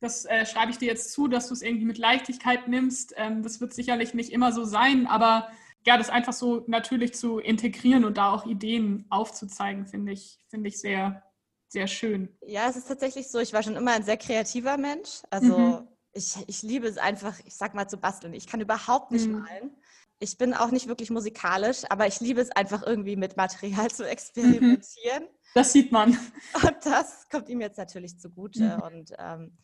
das 0.00 0.24
äh, 0.24 0.46
schreibe 0.46 0.70
ich 0.70 0.78
dir 0.78 0.86
jetzt 0.86 1.12
zu, 1.12 1.28
dass 1.28 1.48
du 1.48 1.54
es 1.54 1.62
irgendwie 1.62 1.86
mit 1.86 1.98
Leichtigkeit 1.98 2.68
nimmst. 2.68 3.14
Ähm, 3.16 3.42
das 3.42 3.60
wird 3.60 3.74
sicherlich 3.74 4.14
nicht 4.14 4.30
immer 4.30 4.52
so 4.52 4.64
sein, 4.64 5.06
aber 5.06 5.48
ja, 5.86 5.96
das 5.96 6.10
einfach 6.10 6.32
so 6.32 6.64
natürlich 6.66 7.14
zu 7.14 7.38
integrieren 7.38 8.04
und 8.04 8.18
da 8.18 8.32
auch 8.32 8.46
Ideen 8.46 9.06
aufzuzeigen, 9.10 9.86
finde 9.86 10.12
ich, 10.12 10.38
finde 10.48 10.68
ich 10.68 10.78
sehr, 10.80 11.22
sehr 11.68 11.86
schön. 11.86 12.28
Ja, 12.46 12.68
es 12.68 12.76
ist 12.76 12.88
tatsächlich 12.88 13.30
so, 13.30 13.38
ich 13.38 13.52
war 13.52 13.62
schon 13.62 13.76
immer 13.76 13.92
ein 13.92 14.02
sehr 14.02 14.16
kreativer 14.16 14.76
Mensch. 14.76 15.22
Also 15.30 15.58
mhm. 15.58 15.88
ich, 16.12 16.36
ich 16.46 16.62
liebe 16.62 16.86
es 16.86 16.98
einfach, 16.98 17.38
ich 17.44 17.56
sag 17.56 17.74
mal, 17.74 17.88
zu 17.88 17.96
basteln. 17.96 18.34
Ich 18.34 18.46
kann 18.46 18.60
überhaupt 18.60 19.10
nicht 19.12 19.26
mhm. 19.26 19.40
malen. 19.40 19.76
Ich 20.20 20.36
bin 20.36 20.52
auch 20.52 20.72
nicht 20.72 20.88
wirklich 20.88 21.10
musikalisch, 21.10 21.82
aber 21.90 22.06
ich 22.06 22.20
liebe 22.20 22.40
es 22.40 22.50
einfach 22.50 22.84
irgendwie 22.84 23.16
mit 23.16 23.36
Material 23.36 23.90
zu 23.90 24.08
experimentieren. 24.08 25.24
Mhm. 25.24 25.38
Das 25.54 25.72
sieht 25.72 25.90
man. 25.90 26.10
Und 26.54 26.76
das 26.84 27.28
kommt 27.30 27.48
ihm 27.48 27.60
jetzt 27.60 27.78
natürlich 27.78 28.18
zugute. 28.18 28.76
Mhm. 28.76 28.82
Und 28.82 29.12
ähm, 29.18 29.58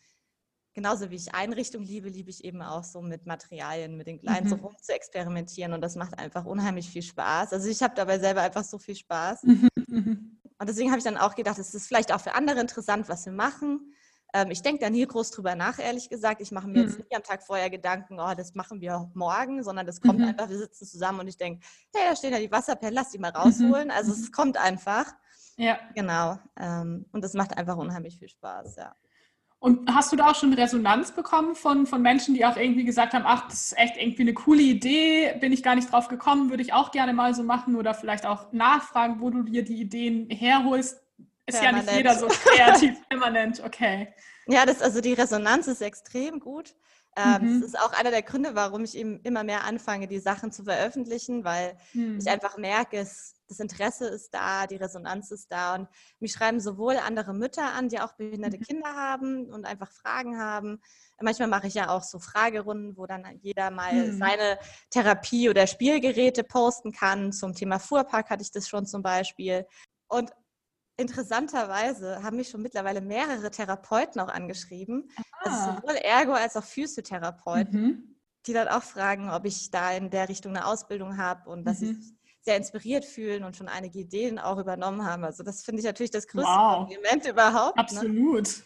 genauso 0.75 1.09
wie 1.09 1.15
ich 1.15 1.33
Einrichtung 1.33 1.83
liebe, 1.83 2.09
liebe 2.09 2.29
ich 2.29 2.43
eben 2.43 2.61
auch 2.61 2.83
so 2.83 3.01
mit 3.01 3.25
Materialien, 3.25 3.97
mit 3.97 4.05
den 4.05 4.19
Kleinen 4.19 4.45
mhm. 4.45 4.49
so 4.49 4.55
rum 4.57 4.75
zu 4.79 4.93
experimentieren 4.93 5.73
und 5.73 5.81
das 5.81 5.95
macht 5.95 6.19
einfach 6.19 6.45
unheimlich 6.45 6.89
viel 6.89 7.01
Spaß. 7.01 7.53
Also 7.53 7.67
ich 7.67 7.81
habe 7.81 7.95
dabei 7.95 8.19
selber 8.19 8.41
einfach 8.41 8.63
so 8.63 8.77
viel 8.77 8.95
Spaß. 8.95 9.43
Mhm. 9.43 9.69
mhm. 9.87 10.31
Und 10.57 10.69
deswegen 10.69 10.89
habe 10.89 10.99
ich 10.99 11.03
dann 11.03 11.17
auch 11.17 11.35
gedacht, 11.35 11.59
es 11.59 11.73
ist 11.75 11.87
vielleicht 11.87 12.13
auch 12.13 12.21
für 12.21 12.33
andere 12.33 12.61
interessant, 12.61 13.09
was 13.09 13.25
wir 13.25 13.33
machen. 13.33 13.93
Ähm, 14.33 14.51
ich 14.51 14.61
denke 14.61 14.83
da 14.83 14.89
nie 14.89 15.05
groß 15.05 15.31
drüber 15.31 15.53
nach, 15.53 15.79
ehrlich 15.79 16.09
gesagt. 16.09 16.39
Ich 16.39 16.51
mache 16.51 16.67
mir 16.67 16.79
mhm. 16.79 16.87
jetzt 16.87 16.97
nicht 16.97 17.15
am 17.15 17.23
Tag 17.23 17.43
vorher 17.43 17.69
Gedanken, 17.69 18.19
oh, 18.19 18.33
das 18.35 18.55
machen 18.55 18.79
wir 18.79 19.11
morgen, 19.13 19.63
sondern 19.63 19.85
das 19.85 19.99
kommt 19.99 20.19
mhm. 20.19 20.27
einfach, 20.27 20.49
wir 20.49 20.57
sitzen 20.57 20.85
zusammen 20.85 21.19
und 21.19 21.27
ich 21.27 21.37
denke, 21.37 21.65
hey, 21.93 22.09
da 22.09 22.15
stehen 22.15 22.31
ja 22.31 22.39
die 22.39 22.51
Wasserperlen, 22.51 22.95
lass 22.95 23.09
die 23.11 23.17
mal 23.17 23.31
mhm. 23.31 23.37
rausholen. 23.37 23.91
Also 23.91 24.13
es 24.13 24.31
kommt 24.31 24.57
einfach. 24.57 25.13
Ja. 25.57 25.77
Genau. 25.93 26.37
Ähm, 26.57 27.05
und 27.11 27.23
das 27.23 27.33
macht 27.33 27.57
einfach 27.57 27.77
unheimlich 27.77 28.17
viel 28.17 28.29
Spaß, 28.29 28.75
ja. 28.77 28.95
Und 29.59 29.93
hast 29.93 30.11
du 30.11 30.15
da 30.15 30.29
auch 30.29 30.35
schon 30.35 30.53
Resonanz 30.53 31.11
bekommen 31.11 31.55
von, 31.55 31.87
von 31.87 32.01
Menschen, 32.01 32.35
die 32.35 32.45
auch 32.45 32.55
irgendwie 32.55 32.85
gesagt 32.85 33.13
haben, 33.13 33.23
ach, 33.25 33.47
das 33.47 33.71
ist 33.71 33.77
echt 33.77 33.97
irgendwie 33.97 34.21
eine 34.21 34.33
coole 34.33 34.61
Idee, 34.61 35.35
bin 35.39 35.51
ich 35.51 35.63
gar 35.63 35.75
nicht 35.75 35.91
drauf 35.91 36.07
gekommen, 36.07 36.49
würde 36.49 36.61
ich 36.61 36.73
auch 36.73 36.91
gerne 36.91 37.13
mal 37.13 37.33
so 37.33 37.41
machen 37.41 37.75
oder 37.75 37.93
vielleicht 37.93 38.25
auch 38.25 38.51
nachfragen, 38.51 39.19
wo 39.21 39.29
du 39.31 39.43
dir 39.43 39.63
die 39.63 39.81
Ideen 39.81 40.29
herholst? 40.29 41.01
Ist 41.47 41.59
permanent. 41.59 41.87
ja 41.87 41.93
nicht 41.93 41.97
jeder 41.97 42.15
so 42.15 42.27
kreativ 42.27 42.95
permanent, 43.09 43.63
okay. 43.63 44.13
Ja, 44.47 44.65
das, 44.65 44.81
also 44.81 45.01
die 45.01 45.13
Resonanz 45.13 45.67
ist 45.67 45.81
extrem 45.81 46.39
gut. 46.39 46.75
Ähm, 47.15 47.55
mhm. 47.55 47.61
Das 47.61 47.69
ist 47.69 47.79
auch 47.79 47.93
einer 47.93 48.11
der 48.11 48.23
Gründe, 48.23 48.55
warum 48.55 48.83
ich 48.83 48.95
eben 48.97 49.19
immer 49.21 49.43
mehr 49.43 49.63
anfange, 49.63 50.07
die 50.07 50.19
Sachen 50.19 50.51
zu 50.51 50.63
veröffentlichen, 50.65 51.43
weil 51.43 51.77
mhm. 51.93 52.19
ich 52.19 52.29
einfach 52.29 52.57
merke, 52.57 52.97
es 52.97 53.35
das 53.47 53.59
Interesse 53.59 54.07
ist 54.07 54.33
da, 54.33 54.67
die 54.67 54.75
Resonanz 54.75 55.31
ist 55.31 55.51
da. 55.51 55.75
Und 55.75 55.87
mich 56.19 56.31
schreiben 56.31 56.59
sowohl 56.59 56.97
andere 56.97 57.33
Mütter 57.33 57.73
an, 57.73 57.89
die 57.89 57.99
auch 57.99 58.13
behinderte 58.13 58.57
mhm. 58.57 58.61
Kinder 58.61 58.95
haben 58.95 59.51
und 59.51 59.65
einfach 59.65 59.91
Fragen 59.91 60.39
haben. 60.39 60.81
Manchmal 61.21 61.47
mache 61.47 61.67
ich 61.67 61.75
ja 61.75 61.89
auch 61.89 62.03
so 62.03 62.19
Fragerunden, 62.19 62.97
wo 62.97 63.05
dann 63.05 63.25
jeder 63.41 63.71
mal 63.71 63.93
mhm. 63.93 64.17
seine 64.17 64.57
Therapie- 64.89 65.49
oder 65.49 65.67
Spielgeräte 65.67 66.43
posten 66.43 66.91
kann. 66.91 67.31
Zum 67.31 67.53
Thema 67.53 67.79
Fuhrpark 67.79 68.29
hatte 68.29 68.41
ich 68.41 68.51
das 68.51 68.67
schon 68.67 68.85
zum 68.85 69.01
Beispiel. 69.01 69.65
Und 70.07 70.31
interessanterweise 70.97 72.23
haben 72.23 72.37
mich 72.37 72.49
schon 72.49 72.61
mittlerweile 72.61 73.01
mehrere 73.01 73.51
Therapeuten 73.51 74.21
auch 74.21 74.29
angeschrieben, 74.29 75.09
also 75.39 75.57
ah. 75.57 75.65
also 75.65 75.81
sowohl 75.81 75.95
Ergo 75.97 76.33
als 76.33 76.55
auch 76.55 76.63
Physiotherapeuten. 76.63 77.81
Mhm 77.81 78.15
die 78.47 78.53
dann 78.53 78.67
auch 78.67 78.83
fragen, 78.83 79.29
ob 79.29 79.45
ich 79.45 79.71
da 79.71 79.91
in 79.91 80.09
der 80.09 80.29
Richtung 80.29 80.55
eine 80.55 80.65
Ausbildung 80.65 81.17
habe 81.17 81.49
und 81.49 81.65
dass 81.65 81.81
mhm. 81.81 81.85
sie 81.85 81.93
sich 81.93 82.13
sehr 82.41 82.57
inspiriert 82.57 83.05
fühlen 83.05 83.43
und 83.43 83.57
schon 83.57 83.67
einige 83.67 83.99
Ideen 83.99 84.37
auch 84.37 84.59
übernommen 84.59 85.03
haben. 85.03 85.23
Also 85.23 85.43
das 85.43 85.63
finde 85.63 85.79
ich 85.79 85.85
natürlich 85.85 86.11
das 86.11 86.27
größte 86.27 86.47
wow. 86.47 86.87
Kompliment 86.87 87.27
überhaupt. 87.27 87.75
Ne? 87.77 87.81
Absolut. 87.81 88.47
Ne? 88.47 88.63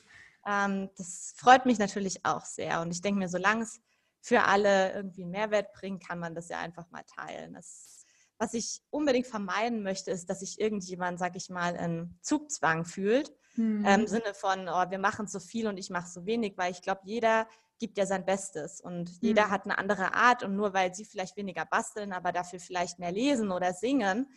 Ähm, 0.47 0.89
das 0.97 1.33
freut 1.37 1.65
mich 1.65 1.79
natürlich 1.79 2.25
auch 2.25 2.43
sehr. 2.43 2.81
Und 2.81 2.91
ich 2.91 3.01
denke 3.01 3.19
mir, 3.19 3.29
solange 3.29 3.63
es 3.63 3.79
für 4.21 4.43
alle 4.43 4.93
irgendwie 4.93 5.21
einen 5.21 5.31
Mehrwert 5.31 5.71
bringt, 5.71 6.05
kann 6.05 6.19
man 6.19 6.35
das 6.35 6.49
ja 6.49 6.59
einfach 6.59 6.91
mal 6.91 7.03
teilen. 7.03 7.53
Das, 7.53 7.98
was 8.39 8.53
ich 8.53 8.81
unbedingt 8.89 9.27
vermeiden 9.27 9.83
möchte, 9.83 10.11
ist, 10.11 10.29
dass 10.29 10.39
sich 10.39 10.59
irgendjemand, 10.59 11.19
sag 11.19 11.35
ich 11.35 11.49
mal, 11.49 11.75
in 11.75 12.17
Zugzwang 12.21 12.85
fühlt. 12.85 13.31
Mhm. 13.55 13.85
Im 13.85 14.07
Sinne 14.07 14.33
von, 14.33 14.69
oh, 14.69 14.89
wir 14.89 14.97
machen 14.97 15.27
so 15.27 15.39
viel 15.39 15.67
und 15.67 15.77
ich 15.77 15.89
mache 15.89 16.09
so 16.09 16.25
wenig, 16.25 16.57
weil 16.57 16.71
ich 16.71 16.81
glaube, 16.81 17.01
jeder 17.03 17.47
gibt 17.79 17.97
ja 17.97 18.05
sein 18.05 18.25
Bestes 18.25 18.79
und 18.79 19.11
jeder 19.21 19.47
mhm. 19.47 19.51
hat 19.51 19.65
eine 19.65 19.77
andere 19.77 20.13
Art 20.13 20.43
und 20.43 20.55
nur 20.55 20.73
weil 20.73 20.95
sie 20.95 21.05
vielleicht 21.05 21.35
weniger 21.35 21.65
basteln, 21.65 22.13
aber 22.13 22.31
dafür 22.31 22.59
vielleicht 22.59 22.97
mehr 22.99 23.11
lesen 23.11 23.51
oder 23.51 23.73
singen, 23.73 24.27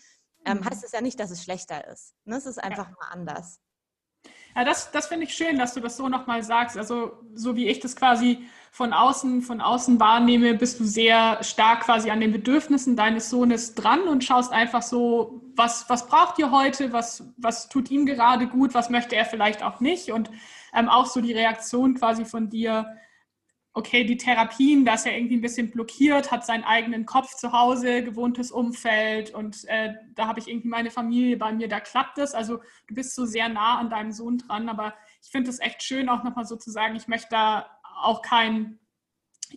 ähm, 0.44 0.58
mhm. 0.58 0.64
heißt 0.64 0.84
es 0.84 0.92
ja 0.92 1.00
nicht, 1.00 1.20
dass 1.20 1.30
es 1.30 1.44
schlechter 1.44 1.86
ist. 1.86 2.14
Ne? 2.24 2.36
Es 2.36 2.46
ist 2.46 2.58
einfach 2.62 2.88
ja. 2.88 2.96
mal 3.00 3.08
anders. 3.10 3.60
Ja, 4.54 4.64
das, 4.64 4.90
das 4.90 5.06
finde 5.06 5.24
ich 5.24 5.34
schön, 5.34 5.58
dass 5.58 5.74
du 5.74 5.80
das 5.80 5.96
so 5.96 6.08
nochmal 6.08 6.42
sagst. 6.42 6.76
Also 6.76 7.12
so 7.34 7.56
wie 7.56 7.68
ich 7.68 7.80
das 7.80 7.96
quasi 7.96 8.46
von 8.70 8.92
außen, 8.92 9.42
von 9.42 9.60
außen 9.60 10.00
wahrnehme, 10.00 10.54
bist 10.54 10.80
du 10.80 10.84
sehr 10.84 11.42
stark 11.42 11.84
quasi 11.84 12.10
an 12.10 12.20
den 12.20 12.32
Bedürfnissen 12.32 12.96
deines 12.96 13.28
Sohnes 13.30 13.74
dran 13.74 14.02
und 14.08 14.24
schaust 14.24 14.52
einfach 14.52 14.82
so, 14.82 15.42
was, 15.54 15.88
was 15.88 16.06
braucht 16.06 16.38
ihr 16.38 16.50
heute, 16.50 16.92
was, 16.92 17.24
was 17.36 17.68
tut 17.68 17.90
ihm 17.90 18.06
gerade 18.06 18.46
gut, 18.46 18.74
was 18.74 18.88
möchte 18.90 19.14
er 19.16 19.24
vielleicht 19.24 19.62
auch 19.62 19.80
nicht? 19.80 20.10
Und 20.10 20.30
ähm, 20.74 20.88
auch 20.88 21.06
so 21.06 21.20
die 21.20 21.32
Reaktion 21.32 21.94
quasi 21.94 22.24
von 22.24 22.48
dir 22.48 22.86
okay, 23.74 24.04
die 24.04 24.18
Therapien, 24.18 24.84
da 24.84 24.94
ist 24.94 25.06
er 25.06 25.16
irgendwie 25.16 25.36
ein 25.36 25.40
bisschen 25.42 25.70
blockiert, 25.70 26.30
hat 26.30 26.44
seinen 26.44 26.64
eigenen 26.64 27.06
Kopf 27.06 27.34
zu 27.36 27.52
Hause, 27.52 28.02
gewohntes 28.02 28.52
Umfeld 28.52 29.32
und 29.32 29.64
äh, 29.66 29.94
da 30.14 30.26
habe 30.26 30.40
ich 30.40 30.48
irgendwie 30.48 30.68
meine 30.68 30.90
Familie 30.90 31.38
bei 31.38 31.52
mir, 31.52 31.68
da 31.68 31.80
klappt 31.80 32.18
es. 32.18 32.34
Also 32.34 32.58
du 32.86 32.94
bist 32.94 33.14
so 33.14 33.24
sehr 33.24 33.48
nah 33.48 33.78
an 33.78 33.88
deinem 33.88 34.12
Sohn 34.12 34.38
dran, 34.38 34.68
aber 34.68 34.94
ich 35.22 35.30
finde 35.30 35.48
es 35.48 35.58
echt 35.58 35.82
schön, 35.82 36.10
auch 36.10 36.22
nochmal 36.22 36.44
so 36.44 36.56
zu 36.56 36.70
sagen, 36.70 36.96
ich 36.96 37.08
möchte 37.08 37.28
da 37.30 37.66
auch 38.02 38.20
kein 38.20 38.78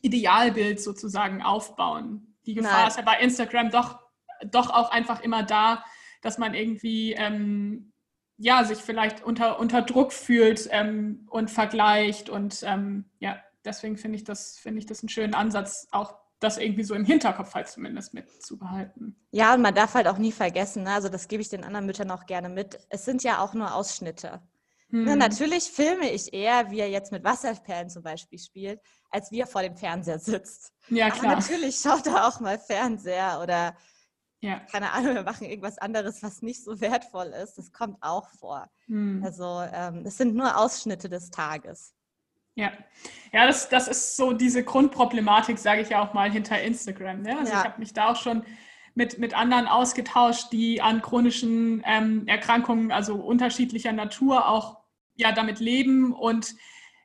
Idealbild 0.02 0.82
sozusagen 0.82 1.42
aufbauen. 1.42 2.38
Die 2.46 2.54
Gefahr 2.54 2.80
Nein. 2.80 2.88
ist 2.88 2.98
ja 2.98 3.04
bei 3.04 3.20
Instagram 3.20 3.70
doch, 3.70 4.00
doch 4.46 4.70
auch 4.70 4.92
einfach 4.92 5.22
immer 5.22 5.44
da, 5.44 5.84
dass 6.22 6.38
man 6.38 6.54
irgendwie 6.54 7.14
ähm, 7.14 7.92
ja, 8.38 8.64
sich 8.64 8.80
vielleicht 8.80 9.24
unter, 9.24 9.60
unter 9.60 9.82
Druck 9.82 10.14
fühlt 10.14 10.68
ähm, 10.72 11.28
und 11.30 11.52
vergleicht 11.52 12.30
und 12.30 12.64
ähm, 12.64 13.06
ja, 13.20 13.42
deswegen 13.66 13.98
finde 13.98 14.18
ich, 14.18 14.24
das, 14.24 14.58
find 14.58 14.78
ich 14.78 14.86
das 14.86 15.02
einen 15.02 15.10
schönen 15.10 15.34
Ansatz, 15.34 15.88
auch 15.92 16.16
das 16.40 16.58
irgendwie 16.58 16.84
so 16.84 16.94
im 16.94 17.06
Hinterkopf 17.06 17.54
halt 17.56 17.68
zumindest 17.68 18.14
mitzubehalten. 18.14 19.16
Ja, 19.32 19.54
und 19.54 19.62
man 19.62 19.74
darf 19.74 19.94
halt 19.94 20.08
auch 20.08 20.18
nie 20.18 20.32
vergessen, 20.32 20.84
ne? 20.84 20.92
also 20.92 21.10
das 21.10 21.28
gebe 21.28 21.42
ich 21.42 21.50
den 21.50 21.64
anderen 21.64 21.86
Müttern 21.86 22.12
auch 22.12 22.26
gerne 22.26 22.50
mit, 22.50 22.80
es 22.90 23.06
sind 23.06 23.24
ja 23.24 23.40
auch 23.40 23.54
nur 23.54 23.74
Ausschnitte. 23.74 24.42
Hm. 24.90 25.06
Ne, 25.06 25.16
natürlich 25.16 25.64
filme 25.72 26.12
ich 26.12 26.32
eher, 26.34 26.70
wie 26.70 26.80
er 26.80 26.90
jetzt 26.90 27.12
mit 27.12 27.24
Wasserperlen 27.24 27.90
zum 27.90 28.04
Beispiel 28.04 28.38
spielt, 28.38 28.80
als 29.10 29.32
wie 29.32 29.40
er 29.40 29.48
vor 29.48 29.64
dem 29.64 29.76
Fernseher 29.76 30.20
sitzt. 30.20 30.74
Ja, 30.90 31.10
klar. 31.10 31.32
Aber 31.32 31.42
natürlich 31.42 31.78
schaut 31.78 32.06
er 32.06 32.28
auch 32.28 32.40
mal 32.40 32.60
Fernseher 32.60 33.40
oder 33.42 33.76
ja. 34.42 34.60
keine 34.72 34.92
Ahnung, 34.92 35.16
wir 35.16 35.24
machen 35.24 35.48
irgendwas 35.48 35.80
anderes, 35.80 36.22
was 36.22 36.42
nicht 36.44 36.64
so 36.64 36.80
wertvoll 36.80 37.34
ist. 37.44 37.58
Das 37.58 37.72
kommt 37.72 37.98
auch 38.02 38.30
vor. 38.30 38.70
Hm. 38.86 39.24
Also 39.26 39.64
ähm, 39.74 40.04
es 40.06 40.18
sind 40.18 40.36
nur 40.36 40.56
Ausschnitte 40.58 41.10
des 41.10 41.32
Tages. 41.32 41.96
Ja, 42.56 42.72
ja 43.32 43.46
das, 43.46 43.70
das 43.70 43.88
ist 43.88 44.18
so 44.18 44.34
diese 44.34 44.64
Grundproblematik, 44.64 45.58
sage 45.58 45.82
ich 45.82 45.90
ja 45.90 46.02
auch 46.02 46.14
mal, 46.14 46.32
hinter 46.32 46.62
Instagram. 46.62 47.22
Ne? 47.22 47.38
Also 47.38 47.52
ja. 47.52 47.60
ich 47.60 47.66
habe 47.66 47.80
mich 47.80 47.94
da 47.94 48.12
auch 48.12 48.16
schon 48.16 48.44
mit, 48.96 49.20
mit 49.20 49.38
anderen 49.38 49.68
ausgetauscht, 49.68 50.52
die 50.52 50.82
an 50.82 51.02
chronischen 51.02 51.84
ähm, 51.86 52.28
Erkrankungen, 52.28 52.92
also 52.92 53.16
unterschiedlicher 53.16 53.92
Natur, 53.92 54.48
auch 54.48 54.78
ja 55.16 55.34
damit 55.34 55.60
leben. 55.60 56.14
Und 56.14 56.56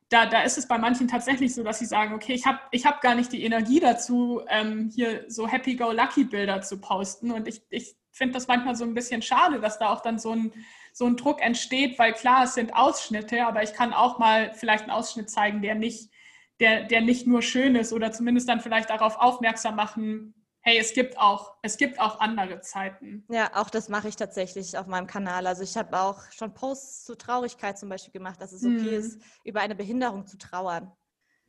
da, 0.09 0.27
da 0.27 0.43
ist 0.43 0.57
es 0.57 0.69
bei 0.69 0.79
manchen 0.79 1.09
tatsächlich 1.09 1.55
so, 1.55 1.65
dass 1.65 1.81
sie 1.81 1.87
sagen, 1.87 2.15
okay, 2.15 2.33
ich 2.33 2.47
habe 2.47 2.61
ich 2.71 2.87
hab 2.87 3.01
gar 3.01 3.17
nicht 3.17 3.33
die 3.33 3.45
Energie 3.45 3.81
dazu, 3.81 4.43
ähm, 4.49 4.91
hier 4.95 5.25
so 5.29 5.49
Happy-Go-Lucky-Bilder 5.49 6.63
zu 6.63 6.81
posten. 6.81 7.33
Und 7.33 7.49
ich, 7.49 7.63
ich 7.71 7.97
finde 8.13 8.35
das 8.35 8.49
manchmal 8.49 8.77
so 8.77 8.85
ein 8.85 8.95
bisschen 8.95 9.23
schade, 9.23 9.61
dass 9.61 9.79
da 9.79 9.91
auch 9.91 10.01
dann 10.01 10.19
so 10.19 10.33
ein 10.33 10.53
so 10.93 11.07
ein 11.07 11.17
Druck 11.17 11.41
entsteht, 11.41 11.99
weil 11.99 12.13
klar, 12.13 12.45
es 12.45 12.55
sind 12.55 12.75
Ausschnitte, 12.75 13.47
aber 13.47 13.63
ich 13.63 13.73
kann 13.73 13.93
auch 13.93 14.19
mal 14.19 14.53
vielleicht 14.55 14.85
einen 14.85 14.93
Ausschnitt 14.93 15.31
zeigen, 15.31 15.63
der 15.63 15.75
nicht, 15.75 16.11
der, 16.59 16.85
der 16.85 17.01
nicht 17.01 17.27
nur 17.27 17.43
schön 17.43 17.77
ist 17.77 17.93
oder 17.93 18.13
zumindest 18.13 18.49
dann 18.49 18.61
vielleicht 18.61 18.91
darauf 18.91 19.17
aufmerksam 19.17 19.77
machen, 19.77 20.35
hey, 20.63 20.79
es 20.79 20.93
gibt 20.93 21.19
auch, 21.19 21.55
es 21.63 21.79
gibt 21.79 21.99
auch 22.01 22.21
andere 22.21 22.61
Zeiten. 22.61 23.25
Ja, 23.31 23.51
auch 23.55 23.71
das 23.71 23.89
mache 23.89 24.09
ich 24.09 24.17
tatsächlich 24.17 24.77
auf 24.77 24.87
meinem 24.87 25.07
Kanal. 25.07 25.47
Also 25.47 25.63
ich 25.63 25.77
habe 25.77 25.99
auch 25.99 26.31
schon 26.33 26.53
Posts 26.53 27.05
zu 27.05 27.17
Traurigkeit 27.17 27.79
zum 27.79 27.89
Beispiel 27.89 28.13
gemacht, 28.13 28.41
dass 28.43 28.53
es 28.53 28.63
okay 28.63 28.73
mhm. 28.73 28.89
ist, 28.89 29.23
über 29.45 29.61
eine 29.61 29.75
Behinderung 29.75 30.27
zu 30.27 30.37
trauern. 30.37 30.93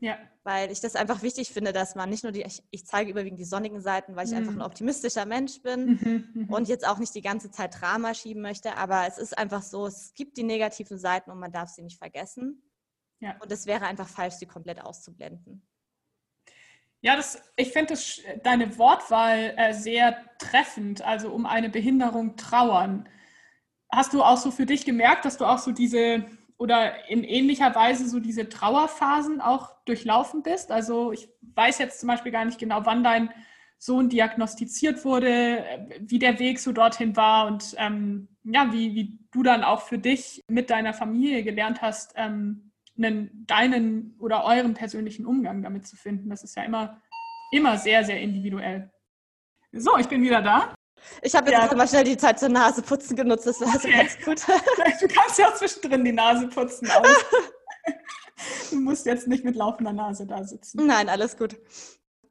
Ja. 0.02 0.18
Weil 0.44 0.72
ich 0.72 0.82
das 0.82 0.96
einfach 0.96 1.22
wichtig 1.22 1.52
finde, 1.52 1.72
dass 1.72 1.94
man 1.94 2.10
nicht 2.10 2.24
nur 2.24 2.32
die, 2.32 2.42
ich, 2.42 2.64
ich 2.72 2.86
zeige 2.88 3.12
überwiegend 3.12 3.40
die 3.40 3.46
sonnigen 3.46 3.82
Seiten, 3.82 4.16
weil 4.16 4.26
ich 4.26 4.32
mhm. 4.32 4.38
einfach 4.38 4.54
ein 4.54 4.62
optimistischer 4.64 5.26
Mensch 5.26 5.62
bin 5.62 5.86
mhm, 5.86 6.30
mhm, 6.34 6.54
und 6.54 6.68
jetzt 6.68 6.88
auch 6.88 6.98
nicht 6.98 7.14
die 7.14 7.22
ganze 7.22 7.52
Zeit 7.52 7.80
Drama 7.80 8.16
schieben 8.16 8.42
möchte, 8.42 8.76
aber 8.76 9.06
es 9.08 9.20
ist 9.20 9.38
einfach 9.38 9.62
so, 9.62 9.86
es 9.86 10.14
gibt 10.16 10.38
die 10.38 10.44
negativen 10.44 10.98
Seiten 10.98 11.30
und 11.30 11.40
man 11.40 11.52
darf 11.52 11.70
sie 11.70 11.84
nicht 11.84 12.00
vergessen. 12.00 12.64
Ja. 13.20 13.38
Und 13.40 13.52
es 13.52 13.68
wäre 13.68 13.86
einfach 13.86 14.08
falsch, 14.08 14.36
sie 14.36 14.48
komplett 14.48 14.82
auszublenden. 14.82 15.68
Ja, 17.02 17.16
das, 17.16 17.42
ich 17.56 17.72
finde 17.72 17.96
deine 18.44 18.78
Wortwahl 18.80 19.54
äh, 19.58 19.74
sehr 19.74 20.18
treffend, 20.40 21.04
also 21.04 21.32
um 21.32 21.46
eine 21.46 21.70
Behinderung 21.70 22.36
trauern. 22.38 23.08
Hast 23.92 24.14
du 24.14 24.24
auch 24.24 24.38
so 24.38 24.50
für 24.50 24.66
dich 24.66 24.86
gemerkt, 24.86 25.26
dass 25.26 25.38
du 25.38 25.46
auch 25.46 25.60
so 25.60 25.72
diese 25.72 26.26
oder 26.62 27.10
in 27.10 27.24
ähnlicher 27.24 27.74
Weise 27.74 28.08
so 28.08 28.20
diese 28.20 28.48
Trauerphasen 28.48 29.42
auch 29.42 29.74
durchlaufen 29.86 30.44
bist? 30.44 30.72
Also 30.72 31.12
ich 31.12 31.28
weiß 31.56 31.80
jetzt 31.80 32.00
zum 32.00 32.08
Beispiel 32.08 32.32
gar 32.32 32.46
nicht 32.46 32.60
genau, 32.60 32.86
wann 32.86 33.04
dein 33.04 33.32
Sohn 33.80 34.10
diagnostiziert 34.10 35.04
wurde, 35.04 35.66
wie 36.00 36.20
der 36.20 36.38
Weg 36.38 36.60
so 36.60 36.72
dorthin 36.72 37.16
war 37.16 37.48
und 37.48 37.74
ähm, 37.80 38.28
ja, 38.44 38.72
wie, 38.72 38.94
wie 38.94 39.20
du 39.32 39.42
dann 39.42 39.64
auch 39.64 39.82
für 39.82 39.98
dich 39.98 40.44
mit 40.48 40.70
deiner 40.70 40.94
Familie 40.94 41.44
gelernt 41.44 41.82
hast, 41.82 42.14
ähm, 42.16 42.72
einen, 42.96 43.44
deinen 43.48 44.16
oder 44.20 44.44
euren 44.46 44.76
persönlichen 44.76 45.26
Umgang 45.26 45.64
damit 45.64 45.88
zu 45.88 45.96
finden. 45.96 46.30
Das 46.30 46.44
ist 46.44 46.56
ja 46.56 46.62
immer, 46.62 47.02
immer 47.52 47.80
sehr, 47.80 48.04
sehr 48.04 48.22
individuell. 48.22 48.92
So, 49.72 49.98
ich 49.98 50.08
bin 50.08 50.22
wieder 50.22 50.44
da. 50.44 50.76
Ich 51.22 51.36
habe 51.36 51.52
jetzt 51.52 51.72
ja. 51.72 51.76
mal 51.76 51.88
schnell 51.88 52.04
die 52.04 52.18
Zeit 52.18 52.40
zur 52.40 52.50
Naseputzen 52.50 53.16
genutzt, 53.16 53.46
das 53.46 53.60
war 53.62 53.76
okay. 53.76 53.80
so 53.80 53.90
ganz 53.90 54.26
gut. 54.26 54.58
Du 55.02 55.08
kannst 55.08 55.38
ja 55.40 55.50
auch 55.50 55.56
zwischendrin 55.56 56.04
die 56.06 56.12
Nase 56.12 56.48
putzen. 56.48 56.88
du 58.72 58.80
musst 58.80 59.06
jetzt 59.06 59.28
nicht 59.28 59.44
mit 59.44 59.56
laufender 59.56 59.94
Nase 59.94 60.26
da 60.26 60.44
sitzen. 60.44 60.86
Nein, 60.86 61.10
alles 61.10 61.38
gut. 61.38 61.58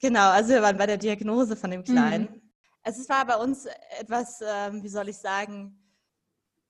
Genau, 0.00 0.30
also 0.30 0.50
wir 0.50 0.62
waren 0.62 0.76
bei 0.76 0.86
der 0.86 0.96
Diagnose 0.96 1.56
von 1.56 1.70
dem 1.70 1.84
Kleinen. 1.84 2.22
Mhm. 2.22 2.50
Es 2.82 3.08
war 3.08 3.26
bei 3.26 3.36
uns 3.36 3.66
etwas, 3.98 4.40
ähm, 4.42 4.82
wie 4.82 4.88
soll 4.88 5.08
ich 5.08 5.18
sagen, 5.18 5.78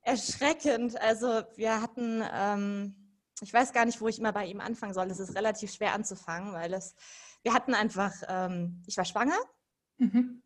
erschreckend. 0.03 1.01
Also 1.01 1.43
wir 1.57 1.81
hatten, 1.81 2.23
ähm, 2.33 3.13
ich 3.41 3.53
weiß 3.53 3.73
gar 3.73 3.85
nicht, 3.85 4.01
wo 4.01 4.09
ich 4.09 4.19
immer 4.19 4.33
bei 4.33 4.47
ihm 4.47 4.61
anfangen 4.61 4.95
soll. 4.95 5.11
Es 5.11 5.21
ist 5.21 5.37
relativ 5.37 5.73
schwer 5.73 5.95
anzufangen, 5.95 6.53
weil 6.53 6.75
es, 6.75 6.95
wir 7.43 7.55
hatten 7.55 7.75
einfach, 7.75 8.13
ähm, 8.29 8.83
ich 8.87 8.97
war 8.97 9.05
schwanger. 9.05 9.39
Mhm. 9.99 10.43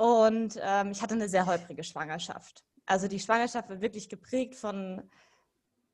Und 0.00 0.58
ähm, 0.62 0.92
ich 0.92 1.02
hatte 1.02 1.12
eine 1.12 1.28
sehr 1.28 1.44
holprige 1.44 1.84
Schwangerschaft. 1.84 2.64
Also 2.86 3.06
die 3.06 3.20
Schwangerschaft 3.20 3.68
war 3.68 3.82
wirklich 3.82 4.08
geprägt 4.08 4.54
von 4.54 5.02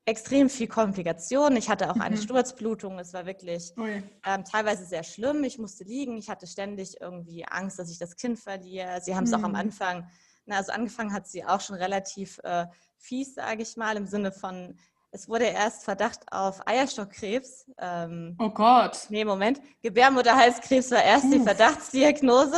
extrem 0.05 0.49
viel 0.49 0.69
Komplikationen. 0.69 1.57
Ich 1.57 1.67
hatte 1.67 1.91
auch 1.91 1.99
eine 1.99 2.15
mhm. 2.15 2.21
Sturzblutung. 2.21 2.99
Es 2.99 3.11
war 3.11 3.25
wirklich 3.25 3.73
ähm, 3.77 4.45
teilweise 4.45 4.85
sehr 4.85 5.03
schlimm. 5.03 5.43
Ich 5.43 5.57
musste 5.57 5.83
liegen. 5.83 6.15
Ich 6.15 6.29
hatte 6.29 6.47
ständig 6.47 7.01
irgendwie 7.01 7.45
Angst, 7.45 7.79
dass 7.79 7.91
ich 7.91 7.99
das 7.99 8.15
Kind 8.15 8.39
verliere. 8.39 9.01
Sie 9.01 9.13
haben 9.13 9.25
es 9.25 9.31
mhm. 9.31 9.35
auch 9.35 9.43
am 9.43 9.51
mhm. 9.51 9.57
Anfang, 9.57 10.09
na, 10.45 10.55
also 10.55 10.71
angefangen 10.71 11.11
hat 11.11 11.27
sie 11.27 11.43
auch 11.43 11.59
schon 11.59 11.75
relativ 11.75 12.39
äh, 12.45 12.65
fies, 12.95 13.35
sage 13.35 13.61
ich 13.61 13.75
mal, 13.75 13.97
im 13.97 14.05
Sinne 14.05 14.31
von 14.31 14.79
es 15.11 15.29
wurde 15.29 15.45
erst 15.45 15.83
Verdacht 15.83 16.21
auf 16.31 16.67
Eierstockkrebs. 16.67 17.71
Ähm, 17.79 18.35
oh 18.39 18.49
Gott. 18.49 19.07
Nee, 19.09 19.23
Moment. 19.23 19.61
Gebärmutterhalskrebs 19.81 20.91
war 20.91 21.03
erst 21.03 21.25
Uff. 21.25 21.31
die 21.31 21.39
Verdachtsdiagnose. 21.39 22.57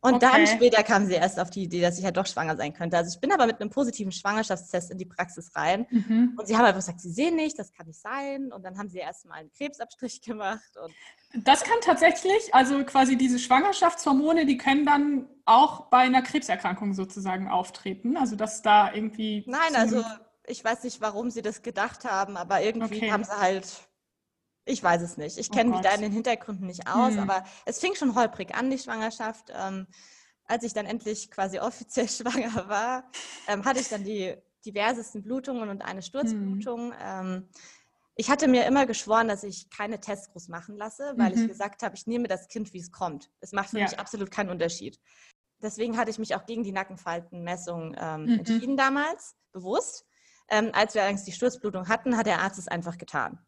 Und 0.00 0.14
okay. 0.14 0.28
dann 0.30 0.46
später 0.46 0.82
kam 0.82 1.06
sie 1.06 1.14
erst 1.14 1.40
auf 1.40 1.50
die 1.50 1.64
Idee, 1.64 1.80
dass 1.80 1.96
ich 1.96 2.02
ja 2.02 2.06
halt 2.06 2.16
doch 2.16 2.26
schwanger 2.26 2.56
sein 2.56 2.72
könnte. 2.72 2.96
Also 2.96 3.12
ich 3.12 3.20
bin 3.20 3.32
aber 3.32 3.46
mit 3.46 3.60
einem 3.60 3.70
positiven 3.70 4.12
Schwangerschaftstest 4.12 4.90
in 4.92 4.98
die 4.98 5.06
Praxis 5.06 5.56
rein. 5.56 5.86
Mhm. 5.90 6.34
Und 6.38 6.46
sie 6.46 6.56
haben 6.56 6.64
einfach 6.64 6.80
gesagt, 6.80 7.00
sie 7.00 7.10
sehen 7.10 7.34
nicht, 7.34 7.58
das 7.58 7.72
kann 7.72 7.86
nicht 7.86 8.00
sein. 8.00 8.52
Und 8.52 8.62
dann 8.62 8.78
haben 8.78 8.88
sie 8.88 8.98
erst 8.98 9.26
mal 9.26 9.34
einen 9.34 9.50
Krebsabstrich 9.50 10.20
gemacht. 10.22 10.60
das 11.34 11.64
kann 11.64 11.78
tatsächlich, 11.82 12.54
also 12.54 12.84
quasi 12.84 13.16
diese 13.16 13.38
Schwangerschaftshormone, 13.38 14.46
die 14.46 14.58
können 14.58 14.84
dann 14.84 15.28
auch 15.44 15.86
bei 15.86 15.98
einer 15.98 16.22
Krebserkrankung 16.22 16.92
sozusagen 16.92 17.48
auftreten. 17.48 18.16
Also 18.16 18.36
dass 18.36 18.62
da 18.62 18.92
irgendwie. 18.92 19.44
Nein, 19.46 19.74
also 19.74 20.04
ich 20.46 20.64
weiß 20.64 20.84
nicht, 20.84 21.00
warum 21.00 21.30
sie 21.30 21.42
das 21.42 21.62
gedacht 21.62 22.04
haben, 22.04 22.36
aber 22.36 22.62
irgendwie 22.62 22.96
okay. 22.96 23.12
haben 23.12 23.24
sie 23.24 23.38
halt 23.38 23.66
Ich 24.64 24.82
weiß 24.82 25.02
es 25.02 25.16
nicht. 25.16 25.38
Ich 25.38 25.50
oh 25.50 25.54
kenne 25.54 25.70
mich 25.70 25.80
da 25.80 25.94
in 25.94 26.02
den 26.02 26.12
Hintergründen 26.12 26.66
nicht 26.66 26.86
aus, 26.88 27.12
hm. 27.12 27.20
aber 27.20 27.44
es 27.64 27.78
fing 27.78 27.94
schon 27.94 28.14
holprig 28.14 28.54
an, 28.54 28.70
die 28.70 28.78
Schwangerschaft. 28.78 29.52
Ähm, 29.54 29.86
als 30.44 30.62
ich 30.64 30.72
dann 30.72 30.86
endlich 30.86 31.30
quasi 31.30 31.58
offiziell 31.58 32.08
schwanger 32.08 32.68
war, 32.68 33.10
ähm, 33.48 33.64
hatte 33.64 33.80
ich 33.80 33.88
dann 33.88 34.04
die 34.04 34.34
diversesten 34.64 35.22
Blutungen 35.22 35.68
und 35.68 35.82
eine 35.82 36.02
Sturzblutung. 36.02 36.92
Hm. 36.92 36.98
Ähm, 37.00 37.48
ich 38.18 38.30
hatte 38.30 38.48
mir 38.48 38.64
immer 38.64 38.86
geschworen, 38.86 39.28
dass 39.28 39.44
ich 39.44 39.68
keine 39.68 40.00
Tests 40.00 40.32
groß 40.32 40.48
machen 40.48 40.76
lasse, 40.76 41.12
weil 41.16 41.36
mhm. 41.36 41.42
ich 41.42 41.48
gesagt 41.48 41.82
habe, 41.82 41.94
ich 41.94 42.06
nehme 42.06 42.28
das 42.28 42.48
Kind, 42.48 42.72
wie 42.72 42.78
es 42.78 42.90
kommt. 42.90 43.30
Es 43.40 43.52
macht 43.52 43.70
für 43.70 43.78
ja. 43.78 43.84
mich 43.84 43.98
absolut 43.98 44.30
keinen 44.30 44.48
Unterschied. 44.48 44.98
Deswegen 45.62 45.98
hatte 45.98 46.10
ich 46.10 46.18
mich 46.18 46.34
auch 46.34 46.46
gegen 46.46 46.64
die 46.64 46.72
Nackenfaltenmessung 46.72 47.94
ähm, 47.98 48.22
mhm. 48.22 48.38
entschieden 48.38 48.76
damals, 48.78 49.36
bewusst. 49.52 50.06
Ähm, 50.48 50.70
als 50.72 50.94
wir 50.94 51.02
allerdings 51.02 51.24
die 51.24 51.32
Sturzblutung 51.32 51.88
hatten, 51.88 52.16
hat 52.16 52.26
der 52.26 52.40
Arzt 52.40 52.58
es 52.58 52.68
einfach 52.68 52.98
getan. 52.98 53.38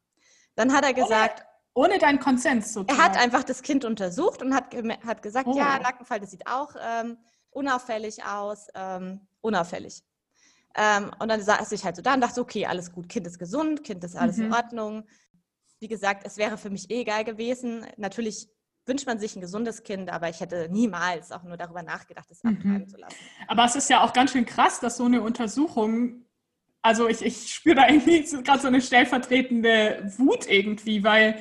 Dann 0.57 0.73
hat 0.73 0.85
er 0.85 0.95
gesagt, 0.95 1.45
ohne, 1.75 1.87
ohne 1.87 1.99
deinen 1.99 2.19
Konsens 2.19 2.73
sozusagen. 2.73 3.01
Er 3.01 3.05
hat 3.05 3.17
einfach 3.17 3.45
das 3.45 3.63
Kind 3.63 3.85
untersucht 3.85 4.43
und 4.43 4.55
hat, 4.55 4.75
hat 5.07 5.23
gesagt, 5.23 5.47
oh. 5.47 5.57
ja, 5.57 5.79
Nackenfalte 5.79 6.27
sieht 6.27 6.47
auch 6.47 6.75
ähm, 6.81 7.19
unauffällig 7.51 8.25
aus, 8.25 8.67
ähm, 8.75 9.27
unauffällig. 9.41 10.03
Ähm, 10.75 11.11
und 11.19 11.29
dann 11.29 11.41
saß 11.41 11.73
ich 11.73 11.85
halt 11.85 11.97
so 11.97 12.03
da 12.03 12.15
und 12.15 12.21
dachte, 12.21 12.41
okay, 12.41 12.67
alles 12.67 12.93
gut, 12.93 13.09
Kind 13.09 13.27
ist 13.27 13.39
gesund, 13.39 13.85
Kind 13.85 14.03
ist 14.05 14.17
alles 14.17 14.37
mhm. 14.37 14.47
in 14.47 14.53
Ordnung. 14.53 15.05
Wie 15.81 15.89
gesagt, 15.89 16.23
es 16.27 16.37
wäre 16.37 16.59
für 16.59 16.71
mich 16.71 16.91
eh 16.91 17.03
egal 17.03 17.25
gewesen. 17.25 17.87
Natürlich 17.97 18.49
wünscht 18.87 19.07
man 19.07 19.19
sich 19.19 19.37
ein 19.37 19.41
gesundes 19.41 19.83
Kind, 19.83 20.11
aber 20.11 20.29
ich 20.29 20.41
hätte 20.41 20.69
niemals 20.71 21.31
auch 21.31 21.43
nur 21.43 21.57
darüber 21.57 21.83
nachgedacht, 21.83 22.31
es 22.31 22.43
mhm. 22.43 22.57
abtreiben 22.57 22.89
zu 22.89 22.97
lassen. 22.97 23.17
Aber 23.47 23.65
es 23.65 23.77
ist 23.77 23.91
ja 23.91 24.03
auch 24.03 24.13
ganz 24.13 24.33
schön 24.33 24.47
krass, 24.47 24.81
dass 24.81 24.97
so 24.97 25.05
eine 25.05 25.23
Untersuchung, 25.23 26.25
also 26.83 27.09
ich, 27.09 27.23
ich 27.23 27.53
spüre 27.53 27.77
da 27.77 27.89
irgendwie 27.89 28.23
gerade 28.43 28.61
so 28.61 28.69
eine 28.69 28.81
stellvertretende 28.81 30.13
Wut 30.19 30.49
irgendwie, 30.49 31.05
weil 31.05 31.41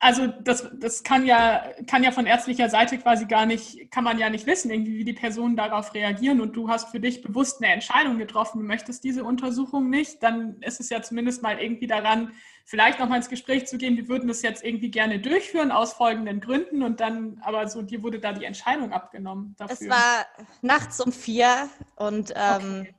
also 0.00 0.28
das, 0.28 0.68
das 0.74 1.02
kann 1.02 1.26
ja, 1.26 1.64
kann 1.88 2.04
ja 2.04 2.12
von 2.12 2.26
ärztlicher 2.26 2.68
Seite 2.68 2.98
quasi 2.98 3.26
gar 3.26 3.46
nicht, 3.46 3.90
kann 3.90 4.04
man 4.04 4.18
ja 4.18 4.30
nicht 4.30 4.46
wissen, 4.46 4.70
irgendwie, 4.70 4.96
wie 4.96 5.04
die 5.04 5.12
Personen 5.12 5.56
darauf 5.56 5.92
reagieren. 5.92 6.40
Und 6.40 6.54
du 6.54 6.68
hast 6.68 6.90
für 6.90 7.00
dich 7.00 7.20
bewusst 7.20 7.60
eine 7.60 7.72
Entscheidung 7.72 8.16
getroffen, 8.18 8.60
du 8.60 8.64
möchtest 8.64 9.02
diese 9.02 9.24
Untersuchung 9.24 9.90
nicht, 9.90 10.22
dann 10.22 10.60
ist 10.62 10.78
es 10.78 10.88
ja 10.90 11.02
zumindest 11.02 11.42
mal 11.42 11.58
irgendwie 11.58 11.88
daran, 11.88 12.32
vielleicht 12.64 13.00
nochmal 13.00 13.18
ins 13.18 13.28
Gespräch 13.28 13.66
zu 13.66 13.76
gehen, 13.76 13.96
wir 13.96 14.08
würden 14.08 14.28
das 14.28 14.42
jetzt 14.42 14.62
irgendwie 14.62 14.90
gerne 14.90 15.18
durchführen 15.18 15.72
aus 15.72 15.94
folgenden 15.94 16.40
Gründen. 16.40 16.84
Und 16.84 17.00
dann, 17.00 17.40
aber 17.42 17.66
so, 17.66 17.82
dir 17.82 18.02
wurde 18.02 18.20
da 18.20 18.32
die 18.32 18.44
Entscheidung 18.44 18.92
abgenommen 18.92 19.56
dafür. 19.58 19.76
Es 19.80 19.88
war 19.88 20.26
nachts 20.62 21.00
um 21.00 21.10
vier 21.10 21.68
und 21.96 22.32
ähm, 22.36 22.82
okay 22.82 22.94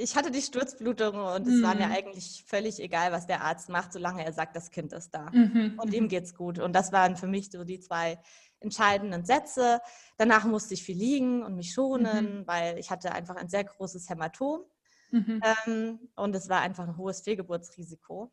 ich 0.00 0.16
hatte 0.16 0.30
die 0.30 0.42
Sturzblutung 0.42 1.14
und 1.14 1.46
mhm. 1.46 1.52
es 1.52 1.62
war 1.62 1.74
mir 1.74 1.86
mhm. 1.86 1.92
eigentlich 1.92 2.44
völlig 2.46 2.80
egal, 2.80 3.12
was 3.12 3.26
der 3.26 3.42
Arzt 3.42 3.68
macht, 3.68 3.92
solange 3.92 4.24
er 4.24 4.32
sagt, 4.32 4.56
das 4.56 4.70
Kind 4.70 4.92
ist 4.92 5.14
da. 5.14 5.30
Mhm. 5.30 5.78
Und 5.80 5.92
ihm 5.92 6.04
mhm. 6.04 6.08
geht's 6.08 6.34
gut. 6.34 6.58
Und 6.58 6.72
das 6.72 6.92
waren 6.92 7.16
für 7.16 7.26
mich 7.26 7.50
so 7.50 7.64
die 7.64 7.80
zwei 7.80 8.18
entscheidenden 8.60 9.24
Sätze. 9.24 9.80
Danach 10.16 10.44
musste 10.44 10.74
ich 10.74 10.82
viel 10.82 10.96
liegen 10.96 11.42
und 11.42 11.56
mich 11.56 11.72
schonen, 11.72 12.40
mhm. 12.40 12.46
weil 12.46 12.78
ich 12.78 12.90
hatte 12.90 13.12
einfach 13.12 13.36
ein 13.36 13.48
sehr 13.48 13.64
großes 13.64 14.08
Hämatom. 14.08 14.64
Mhm. 15.10 15.42
Ähm, 15.66 15.98
und 16.14 16.34
es 16.34 16.48
war 16.48 16.60
einfach 16.60 16.86
ein 16.86 16.96
hohes 16.96 17.20
Fehlgeburtsrisiko. 17.20 18.32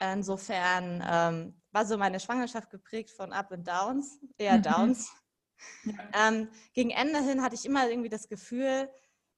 Insofern 0.00 1.02
ähm, 1.08 1.60
war 1.72 1.86
so 1.86 1.96
meine 1.96 2.20
Schwangerschaft 2.20 2.70
geprägt 2.70 3.10
von 3.10 3.32
Up 3.32 3.52
and 3.52 3.66
Downs, 3.66 4.20
eher 4.36 4.58
Downs. 4.58 5.10
Ja. 5.84 6.28
Ähm, 6.28 6.48
gegen 6.74 6.90
Ende 6.90 7.22
hin 7.22 7.42
hatte 7.42 7.54
ich 7.54 7.64
immer 7.64 7.88
irgendwie 7.88 8.10
das 8.10 8.28
Gefühl, 8.28 8.90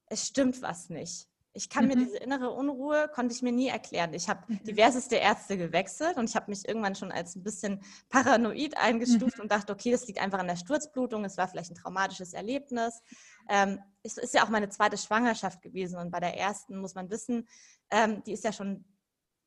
es 0.07 0.27
stimmt 0.27 0.61
was 0.61 0.89
nicht. 0.89 1.29
Ich 1.59 1.69
kann 1.69 1.83
mhm. 1.83 1.89
mir 1.89 1.97
diese 1.97 2.17
innere 2.17 2.51
Unruhe, 2.51 3.09
konnte 3.13 3.35
ich 3.35 3.41
mir 3.41 3.51
nie 3.51 3.67
erklären. 3.67 4.13
Ich 4.13 4.29
habe 4.29 4.41
mhm. 4.47 4.63
diverseste 4.63 5.17
Ärzte 5.17 5.57
gewechselt 5.57 6.15
und 6.15 6.29
ich 6.29 6.35
habe 6.37 6.49
mich 6.49 6.65
irgendwann 6.65 6.95
schon 6.95 7.11
als 7.11 7.35
ein 7.35 7.43
bisschen 7.43 7.81
paranoid 8.07 8.77
eingestuft 8.77 9.37
mhm. 9.37 9.43
und 9.43 9.51
dachte, 9.51 9.73
okay, 9.73 9.91
das 9.91 10.07
liegt 10.07 10.21
einfach 10.21 10.39
an 10.39 10.47
der 10.47 10.55
Sturzblutung, 10.55 11.25
es 11.25 11.35
war 11.35 11.49
vielleicht 11.49 11.71
ein 11.71 11.75
traumatisches 11.75 12.31
Erlebnis. 12.31 13.01
Ähm, 13.49 13.79
es 14.03 14.17
ist 14.17 14.33
ja 14.33 14.45
auch 14.45 14.49
meine 14.49 14.69
zweite 14.69 14.97
Schwangerschaft 14.97 15.61
gewesen 15.61 15.99
und 15.99 16.11
bei 16.11 16.21
der 16.21 16.37
ersten 16.37 16.79
muss 16.79 16.95
man 16.95 17.09
wissen, 17.09 17.45
ähm, 17.91 18.23
die 18.23 18.31
ist 18.31 18.45
ja 18.45 18.53
schon 18.53 18.85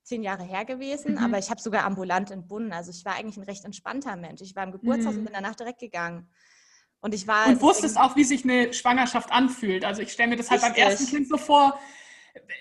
zehn 0.02 0.22
Jahre 0.22 0.42
her 0.42 0.66
gewesen, 0.66 1.12
mhm. 1.12 1.18
aber 1.18 1.38
ich 1.38 1.48
habe 1.48 1.62
sogar 1.62 1.84
ambulant 1.84 2.30
entbunden. 2.30 2.74
Also 2.74 2.90
ich 2.90 3.06
war 3.06 3.14
eigentlich 3.14 3.38
ein 3.38 3.44
recht 3.44 3.64
entspannter 3.64 4.16
Mensch. 4.16 4.42
Ich 4.42 4.54
war 4.54 4.64
im 4.64 4.72
Geburtshaus 4.72 5.14
und 5.14 5.20
mhm. 5.20 5.24
bin 5.24 5.34
danach 5.34 5.54
direkt 5.54 5.78
gegangen. 5.78 6.28
Und 7.00 7.14
ich 7.14 7.26
war. 7.26 7.48
Und 7.48 7.60
wusstest 7.60 7.98
auch, 7.98 8.16
wie 8.16 8.24
sich 8.24 8.44
eine 8.44 8.72
Schwangerschaft 8.72 9.32
anfühlt. 9.32 9.84
Also 9.84 10.02
ich 10.02 10.12
stelle 10.12 10.30
mir 10.30 10.36
das 10.36 10.50
halt 10.50 10.60
beim 10.60 10.74
ersten 10.74 11.06
Kind 11.06 11.28
so 11.28 11.36
vor. 11.36 11.78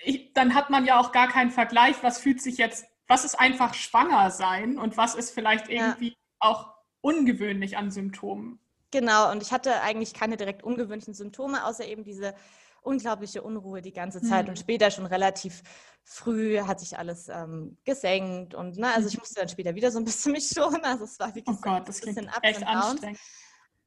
Ich, 0.04 0.32
dann 0.34 0.54
hat 0.54 0.70
man 0.70 0.84
ja 0.84 0.98
auch 1.00 1.12
gar 1.12 1.28
keinen 1.28 1.50
Vergleich, 1.50 1.96
was 2.02 2.18
fühlt 2.18 2.42
sich 2.42 2.58
jetzt, 2.58 2.86
was 3.06 3.24
ist 3.24 3.38
einfach 3.38 3.74
schwanger 3.74 4.30
sein 4.30 4.78
und 4.78 4.96
was 4.96 5.14
ist 5.14 5.30
vielleicht 5.32 5.68
irgendwie 5.68 6.08
ja. 6.08 6.16
auch 6.40 6.74
ungewöhnlich 7.00 7.76
an 7.76 7.90
Symptomen. 7.90 8.58
Genau, 8.90 9.30
und 9.30 9.42
ich 9.42 9.52
hatte 9.52 9.80
eigentlich 9.80 10.12
keine 10.12 10.36
direkt 10.36 10.62
ungewöhnlichen 10.62 11.14
Symptome, 11.14 11.64
außer 11.64 11.86
eben 11.86 12.04
diese 12.04 12.34
unglaubliche 12.82 13.42
Unruhe 13.42 13.80
die 13.80 13.92
ganze 13.92 14.20
Zeit. 14.20 14.46
Mhm. 14.46 14.50
Und 14.50 14.58
später 14.58 14.90
schon 14.90 15.06
relativ 15.06 15.62
früh 16.04 16.58
hat 16.60 16.80
sich 16.80 16.98
alles 16.98 17.28
ähm, 17.28 17.78
gesenkt. 17.84 18.54
Und 18.54 18.76
ne, 18.76 18.92
also 18.92 19.08
ich 19.08 19.18
musste 19.18 19.36
dann 19.36 19.48
später 19.48 19.74
wieder 19.74 19.90
so 19.90 19.98
ein 19.98 20.04
bisschen 20.04 20.32
mich 20.32 20.48
schonen. 20.48 20.84
Also 20.84 21.04
es 21.04 21.18
war 21.18 21.34
wie 21.34 21.42
gesagt 21.42 21.64
oh 21.64 21.70
Gott, 21.70 21.88
das 21.88 22.02
ein 22.02 22.14
bisschen 22.14 22.30
echt 22.42 22.66
anstrengend. 22.66 23.18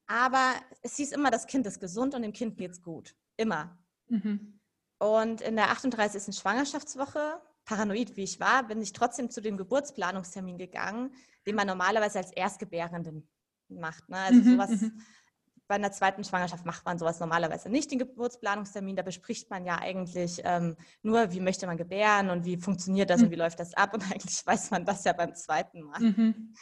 Aber 0.07 0.53
es 0.81 0.97
hieß 0.97 1.11
immer, 1.11 1.31
das 1.31 1.47
Kind 1.47 1.65
ist 1.65 1.79
gesund 1.79 2.13
und 2.13 2.21
dem 2.21 2.33
Kind 2.33 2.57
geht 2.57 2.71
es 2.71 2.81
gut. 2.81 3.15
Immer. 3.37 3.77
Mhm. 4.07 4.54
Und 4.97 5.41
in 5.41 5.55
der 5.55 5.71
38. 5.71 6.35
Schwangerschaftswoche, 6.35 7.41
paranoid 7.65 8.15
wie 8.15 8.23
ich 8.23 8.39
war, 8.39 8.63
bin 8.63 8.81
ich 8.81 8.93
trotzdem 8.93 9.29
zu 9.29 9.41
dem 9.41 9.57
Geburtsplanungstermin 9.57 10.57
gegangen, 10.57 11.13
den 11.45 11.55
man 11.55 11.67
normalerweise 11.67 12.19
als 12.19 12.31
Erstgebärenden 12.31 13.27
macht. 13.69 14.07
Ne? 14.09 14.17
Also 14.17 14.39
mhm, 14.39 14.51
sowas, 14.51 14.69
mhm. 14.81 15.01
bei 15.67 15.75
einer 15.75 15.91
zweiten 15.91 16.23
Schwangerschaft 16.23 16.65
macht 16.65 16.85
man 16.85 16.97
sowas 16.97 17.19
normalerweise 17.19 17.69
nicht, 17.69 17.91
den 17.91 17.99
Geburtsplanungstermin. 17.99 18.95
Da 18.95 19.03
bespricht 19.03 19.49
man 19.49 19.65
ja 19.65 19.79
eigentlich 19.79 20.41
ähm, 20.43 20.77
nur, 21.01 21.31
wie 21.31 21.39
möchte 21.39 21.67
man 21.67 21.77
gebären 21.77 22.29
und 22.29 22.45
wie 22.45 22.57
funktioniert 22.57 23.09
das 23.09 23.19
mhm. 23.19 23.25
und 23.25 23.31
wie 23.31 23.37
läuft 23.37 23.59
das 23.59 23.73
ab. 23.73 23.93
Und 23.93 24.03
eigentlich 24.11 24.45
weiß 24.45 24.71
man 24.71 24.85
das 24.85 25.03
ja 25.03 25.13
beim 25.13 25.35
zweiten 25.35 25.81
Mal. 25.81 25.99
Mhm. 25.99 26.55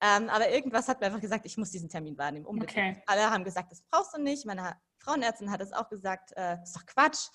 Ähm, 0.00 0.28
aber 0.28 0.50
irgendwas 0.50 0.88
hat 0.88 1.00
mir 1.00 1.06
einfach 1.06 1.20
gesagt, 1.20 1.44
ich 1.44 1.56
muss 1.56 1.70
diesen 1.70 1.88
Termin 1.88 2.16
wahrnehmen. 2.16 2.46
Unbedingt. 2.46 2.96
Okay. 2.96 3.02
Alle 3.06 3.30
haben 3.30 3.44
gesagt, 3.44 3.72
das 3.72 3.82
brauchst 3.82 4.14
du 4.14 4.20
nicht. 4.20 4.46
Meine 4.46 4.76
Frauenärztin 4.98 5.50
hat 5.50 5.60
es 5.60 5.72
auch 5.72 5.88
gesagt, 5.88 6.32
äh, 6.36 6.62
ist 6.62 6.76
doch 6.76 6.86
Quatsch. 6.86 7.28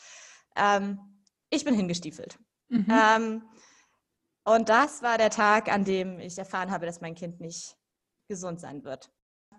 Ähm, 0.55 0.99
ich 1.49 1.63
bin 1.65 1.75
hingestiefelt. 1.75 2.39
Mhm. 2.69 2.87
Ähm, 2.89 3.43
und 4.43 4.69
das 4.69 5.01
war 5.01 5.17
der 5.17 5.29
Tag, 5.29 5.71
an 5.71 5.85
dem 5.85 6.19
ich 6.19 6.37
erfahren 6.37 6.71
habe, 6.71 6.85
dass 6.85 7.01
mein 7.01 7.15
Kind 7.15 7.39
nicht 7.39 7.77
gesund 8.27 8.59
sein 8.59 8.83
wird. 8.83 9.11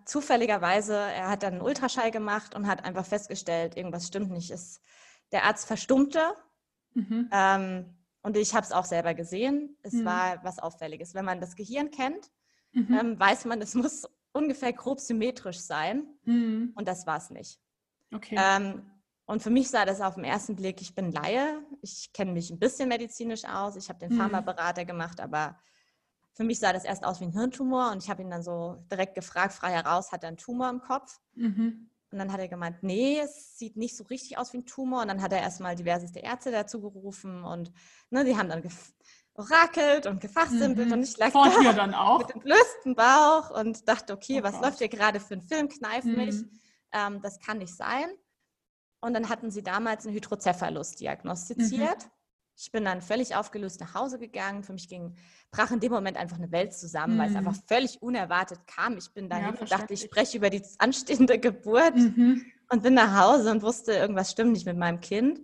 Zufälligerweise, 0.05 0.95
er 0.95 1.31
hat 1.31 1.43
dann 1.43 1.55
einen 1.55 1.63
Ultraschall 1.63 2.11
gemacht 2.11 2.55
und 2.55 2.67
hat 2.67 2.85
einfach 2.85 3.07
festgestellt, 3.07 3.77
irgendwas 3.77 4.07
stimmt 4.07 4.31
nicht. 4.31 4.51
Ist, 4.51 4.81
der 5.33 5.45
Arzt 5.45 5.67
verstummte. 5.67 6.35
Mhm. 6.95 7.29
Ähm, 7.33 7.97
und 8.23 8.37
ich 8.37 8.55
habe 8.55 8.65
es 8.65 8.73
auch 8.73 8.85
selber 8.85 9.15
gesehen. 9.15 9.77
Es 9.83 9.95
mhm. 9.95 10.05
war 10.05 10.45
was 10.45 10.59
Auffälliges. 10.59 11.15
Wenn 11.15 11.25
man 11.25 11.41
das 11.41 11.57
Gehirn 11.57 11.91
kennt, 11.91 12.31
mhm. 12.73 12.95
ähm, 12.99 13.21
weiß 13.21 13.47
man, 13.47 13.61
es 13.61 13.75
muss 13.75 14.07
ungefähr 14.33 14.73
grob 14.73 15.01
symmetrisch 15.01 15.61
sein. 15.61 16.07
Mhm. 16.25 16.73
Und 16.75 16.89
das 16.89 17.07
war 17.07 17.19
es 17.19 17.31
nicht. 17.31 17.61
Okay. 18.13 18.37
Ähm, 18.39 18.91
und 19.27 19.43
für 19.43 19.51
mich 19.51 19.71
sah 19.71 19.85
das 19.85 20.01
auf 20.01 20.15
den 20.17 20.25
ersten 20.25 20.57
Blick, 20.57 20.81
ich 20.81 20.95
bin 20.95 21.11
Laie, 21.11 21.63
ich 21.83 22.13
kenne 22.13 22.33
mich 22.33 22.51
ein 22.51 22.59
bisschen 22.59 22.89
medizinisch 22.89 23.45
aus, 23.45 23.77
ich 23.77 23.89
habe 23.89 23.99
den 23.99 24.13
mhm. 24.13 24.19
Pharmaberater 24.19 24.85
gemacht, 24.85 25.21
aber 25.21 25.59
für 26.35 26.45
mich 26.45 26.59
sah 26.59 26.73
das 26.73 26.85
erst 26.85 27.05
aus 27.05 27.21
wie 27.21 27.25
ein 27.25 27.33
Hirntumor 27.33 27.93
und 27.93 28.03
ich 28.03 28.11
habe 28.11 28.23
ihn 28.23 28.31
dann 28.31 28.43
so 28.43 28.85
direkt 28.91 29.15
gefragt, 29.15 29.55
frei 29.55 29.71
heraus, 29.71 30.13
hat 30.13 30.25
er 30.25 30.29
einen 30.29 30.37
Tumor 30.37 30.69
im 30.69 30.81
Kopf? 30.81 31.21
Mhm. 31.35 31.89
Und 32.11 32.19
dann 32.19 32.33
hat 32.33 32.39
er 32.39 32.49
gemeint, 32.49 32.83
nee, 32.83 33.19
es 33.19 33.59
sieht 33.59 33.77
nicht 33.77 33.97
so 33.97 34.05
richtig 34.05 34.39
aus 34.39 34.53
wie 34.53 34.59
ein 34.59 34.67
Tumor. 34.67 35.03
Und 35.03 35.09
dann 35.09 35.21
hat 35.21 35.33
er 35.33 35.41
erstmal 35.41 35.75
diverseste 35.75 36.21
Ärzte 36.21 36.53
dazu 36.53 36.81
gerufen 36.81 37.43
und 37.43 37.73
ne, 38.11 38.25
die 38.25 38.37
haben 38.37 38.49
dann 38.49 38.63
orakelt 39.35 40.07
und 40.07 40.21
gefachsimpelt 40.21 40.89
mhm. 40.89 40.93
und 40.93 41.03
ich 41.03 41.17
lag 41.17 41.33
da 41.33 41.73
dann 41.73 41.93
auch. 41.93 42.21
mit 42.21 42.35
dem 42.35 42.41
blösten 42.41 42.95
Bauch 42.95 43.51
und 43.51 43.89
dachte, 43.89 44.13
okay, 44.13 44.39
oh 44.41 44.43
was 44.45 44.53
Gott. 44.53 44.63
läuft 44.63 44.79
hier 44.79 44.89
gerade 44.89 45.19
für 45.19 45.35
ein 45.35 45.43
Film, 45.43 45.69
kneif 45.69 46.05
mhm. 46.05 46.15
mich, 46.15 46.37
ähm, 46.93 47.21
das 47.21 47.41
kann 47.41 47.59
nicht 47.59 47.75
sein. 47.75 48.07
Und 49.05 49.13
dann 49.13 49.29
hatten 49.29 49.51
sie 49.51 49.63
damals 49.63 50.07
einen 50.07 50.15
Hydrocephalus 50.15 50.93
diagnostiziert. 50.97 52.05
Mhm. 52.05 52.11
Ich 52.57 52.73
bin 52.73 52.87
dann 52.87 53.03
völlig 53.03 53.37
aufgelöst 53.37 53.81
nach 53.81 53.95
Hause 53.95 54.19
gegangen. 54.19 54.63
Für 54.63 54.73
mich 54.73 54.89
ging, 54.89 55.15
brach 55.51 55.71
in 55.73 55.81
dem 55.81 55.93
Moment 55.93 56.17
einfach 56.17 56.39
eine 56.39 56.51
Welt 56.53 56.73
zusammen, 56.73 57.19
weil 57.19 57.29
es 57.29 57.37
einfach 57.37 57.53
mhm. 57.53 57.63
völlig 57.67 58.01
unerwartet 58.01 58.61
kam. 58.67 58.97
Ich 58.97 59.13
bin 59.13 59.29
dahin 59.29 59.55
ja, 59.55 59.61
und 59.61 59.71
dachte, 59.71 59.93
ich 59.93 60.01
spreche 60.01 60.39
über 60.39 60.49
die 60.49 60.63
anstehende 60.79 61.39
Geburt 61.39 61.97
mhm. 61.97 62.47
und 62.71 62.83
bin 62.83 62.95
nach 62.95 63.21
Hause 63.21 63.51
und 63.51 63.61
wusste, 63.61 63.93
irgendwas 63.93 64.31
stimmt 64.31 64.53
nicht 64.53 64.65
mit 64.65 64.79
meinem 64.79 65.01
Kind. 65.01 65.41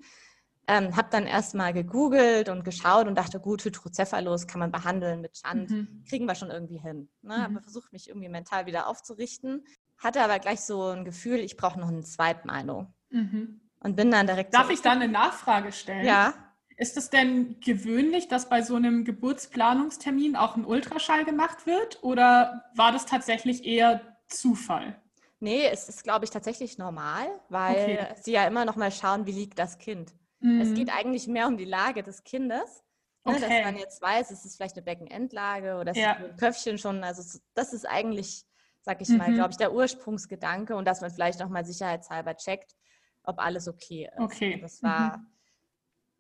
Ähm, 0.66 0.96
habe 0.96 1.08
dann 1.10 1.26
erstmal 1.26 1.74
gegoogelt 1.74 2.48
und 2.48 2.64
geschaut 2.64 3.08
und 3.08 3.16
dachte, 3.16 3.40
gut, 3.40 3.62
Hydrocephalus 3.62 4.46
kann 4.46 4.60
man 4.60 4.72
behandeln 4.72 5.20
mit 5.20 5.36
Schand, 5.36 5.68
mhm. 5.68 6.04
kriegen 6.08 6.24
wir 6.24 6.34
schon 6.34 6.50
irgendwie 6.50 6.78
hin. 6.78 7.10
Ne? 7.20 7.36
Mhm. 7.36 7.56
Aber 7.56 7.60
versucht 7.60 7.92
mich 7.92 8.08
irgendwie 8.08 8.28
mental 8.30 8.64
wieder 8.64 8.86
aufzurichten. 8.86 9.66
Hatte 9.98 10.22
aber 10.22 10.38
gleich 10.38 10.60
so 10.60 10.84
ein 10.84 11.04
Gefühl, 11.04 11.40
ich 11.40 11.58
brauche 11.58 11.78
noch 11.78 11.88
eine 11.88 12.04
Zweitmeinung. 12.04 12.94
Mhm. 13.10 13.60
Und 13.82 13.96
bin 13.96 14.10
dann 14.10 14.26
direkt. 14.26 14.54
Darf 14.54 14.66
so, 14.66 14.72
ich 14.72 14.82
da 14.82 14.92
eine 14.92 15.08
Nachfrage 15.08 15.72
stellen? 15.72 16.04
Ja. 16.04 16.34
Ist 16.76 16.96
es 16.96 17.10
denn 17.10 17.60
gewöhnlich, 17.60 18.28
dass 18.28 18.48
bei 18.48 18.62
so 18.62 18.74
einem 18.74 19.04
Geburtsplanungstermin 19.04 20.34
auch 20.34 20.56
ein 20.56 20.64
Ultraschall 20.64 21.26
gemacht 21.26 21.66
wird 21.66 22.02
oder 22.02 22.64
war 22.74 22.90
das 22.90 23.04
tatsächlich 23.04 23.66
eher 23.66 24.00
Zufall? 24.28 24.98
Nee, 25.40 25.66
es 25.66 25.88
ist, 25.88 26.04
glaube 26.04 26.24
ich, 26.24 26.30
tatsächlich 26.30 26.78
normal, 26.78 27.26
weil 27.48 27.82
okay. 27.82 28.06
sie 28.22 28.32
ja 28.32 28.46
immer 28.46 28.64
noch 28.64 28.76
mal 28.76 28.90
schauen, 28.90 29.26
wie 29.26 29.32
liegt 29.32 29.58
das 29.58 29.78
Kind. 29.78 30.14
Mhm. 30.40 30.60
Es 30.60 30.74
geht 30.74 30.90
eigentlich 30.90 31.26
mehr 31.26 31.46
um 31.46 31.56
die 31.56 31.64
Lage 31.64 32.02
des 32.02 32.24
Kindes, 32.24 32.82
ne, 33.24 33.34
okay. 33.34 33.40
dass 33.40 33.64
man 33.64 33.76
jetzt 33.76 34.02
weiß, 34.02 34.30
es 34.30 34.44
ist 34.44 34.56
vielleicht 34.56 34.76
eine 34.76 34.84
Beckenendlage 34.84 35.76
oder 35.76 35.92
es 35.92 35.98
ja. 35.98 36.12
ist 36.12 36.24
ein 36.24 36.36
Köpfchen 36.36 36.78
schon. 36.78 37.04
Also 37.04 37.38
das 37.54 37.72
ist 37.72 37.86
eigentlich, 37.86 38.44
sag 38.82 39.00
ich 39.00 39.08
mhm. 39.08 39.18
mal, 39.18 39.32
glaube 39.32 39.50
ich, 39.50 39.56
der 39.56 39.72
Ursprungsgedanke 39.72 40.76
und 40.76 40.86
dass 40.86 41.00
man 41.00 41.10
vielleicht 41.10 41.40
noch 41.40 41.48
mal 41.48 41.64
sicherheitshalber 41.64 42.36
checkt, 42.36 42.74
ob 43.24 43.38
alles 43.38 43.68
okay 43.68 44.08
ist. 44.12 44.20
Okay. 44.20 44.60
das 44.60 44.82
war 44.82 45.18
mhm 45.18 45.26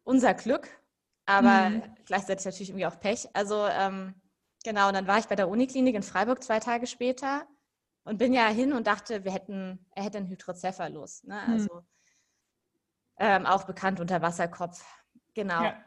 unser 0.04 0.34
Glück, 0.34 0.68
aber 1.26 1.70
mhm. 1.70 1.82
gleichzeitig 2.04 2.44
natürlich 2.44 2.70
irgendwie 2.70 2.86
auch 2.86 2.98
Pech. 2.98 3.28
Also 3.34 3.66
ähm, 3.66 4.14
genau, 4.64 4.88
und 4.88 4.94
dann 4.94 5.06
war 5.06 5.18
ich 5.18 5.26
bei 5.26 5.36
der 5.36 5.48
Uniklinik 5.48 5.94
in 5.94 6.02
Freiburg 6.02 6.42
zwei 6.42 6.60
Tage 6.60 6.86
später 6.86 7.46
und 8.04 8.18
bin 8.18 8.32
ja 8.32 8.48
hin 8.48 8.72
und 8.72 8.86
dachte, 8.86 9.24
wir 9.24 9.32
hätten, 9.32 9.86
er 9.94 10.04
hätte 10.04 10.18
einen 10.18 10.28
Hydrocephalus, 10.28 11.24
ne? 11.24 11.42
Mhm. 11.46 11.52
also 11.52 11.84
ähm, 13.18 13.46
auch 13.46 13.64
bekannt 13.64 14.00
unter 14.00 14.22
Wasserkopf. 14.22 14.82
Genau. 15.34 15.62
Ja. 15.62 15.84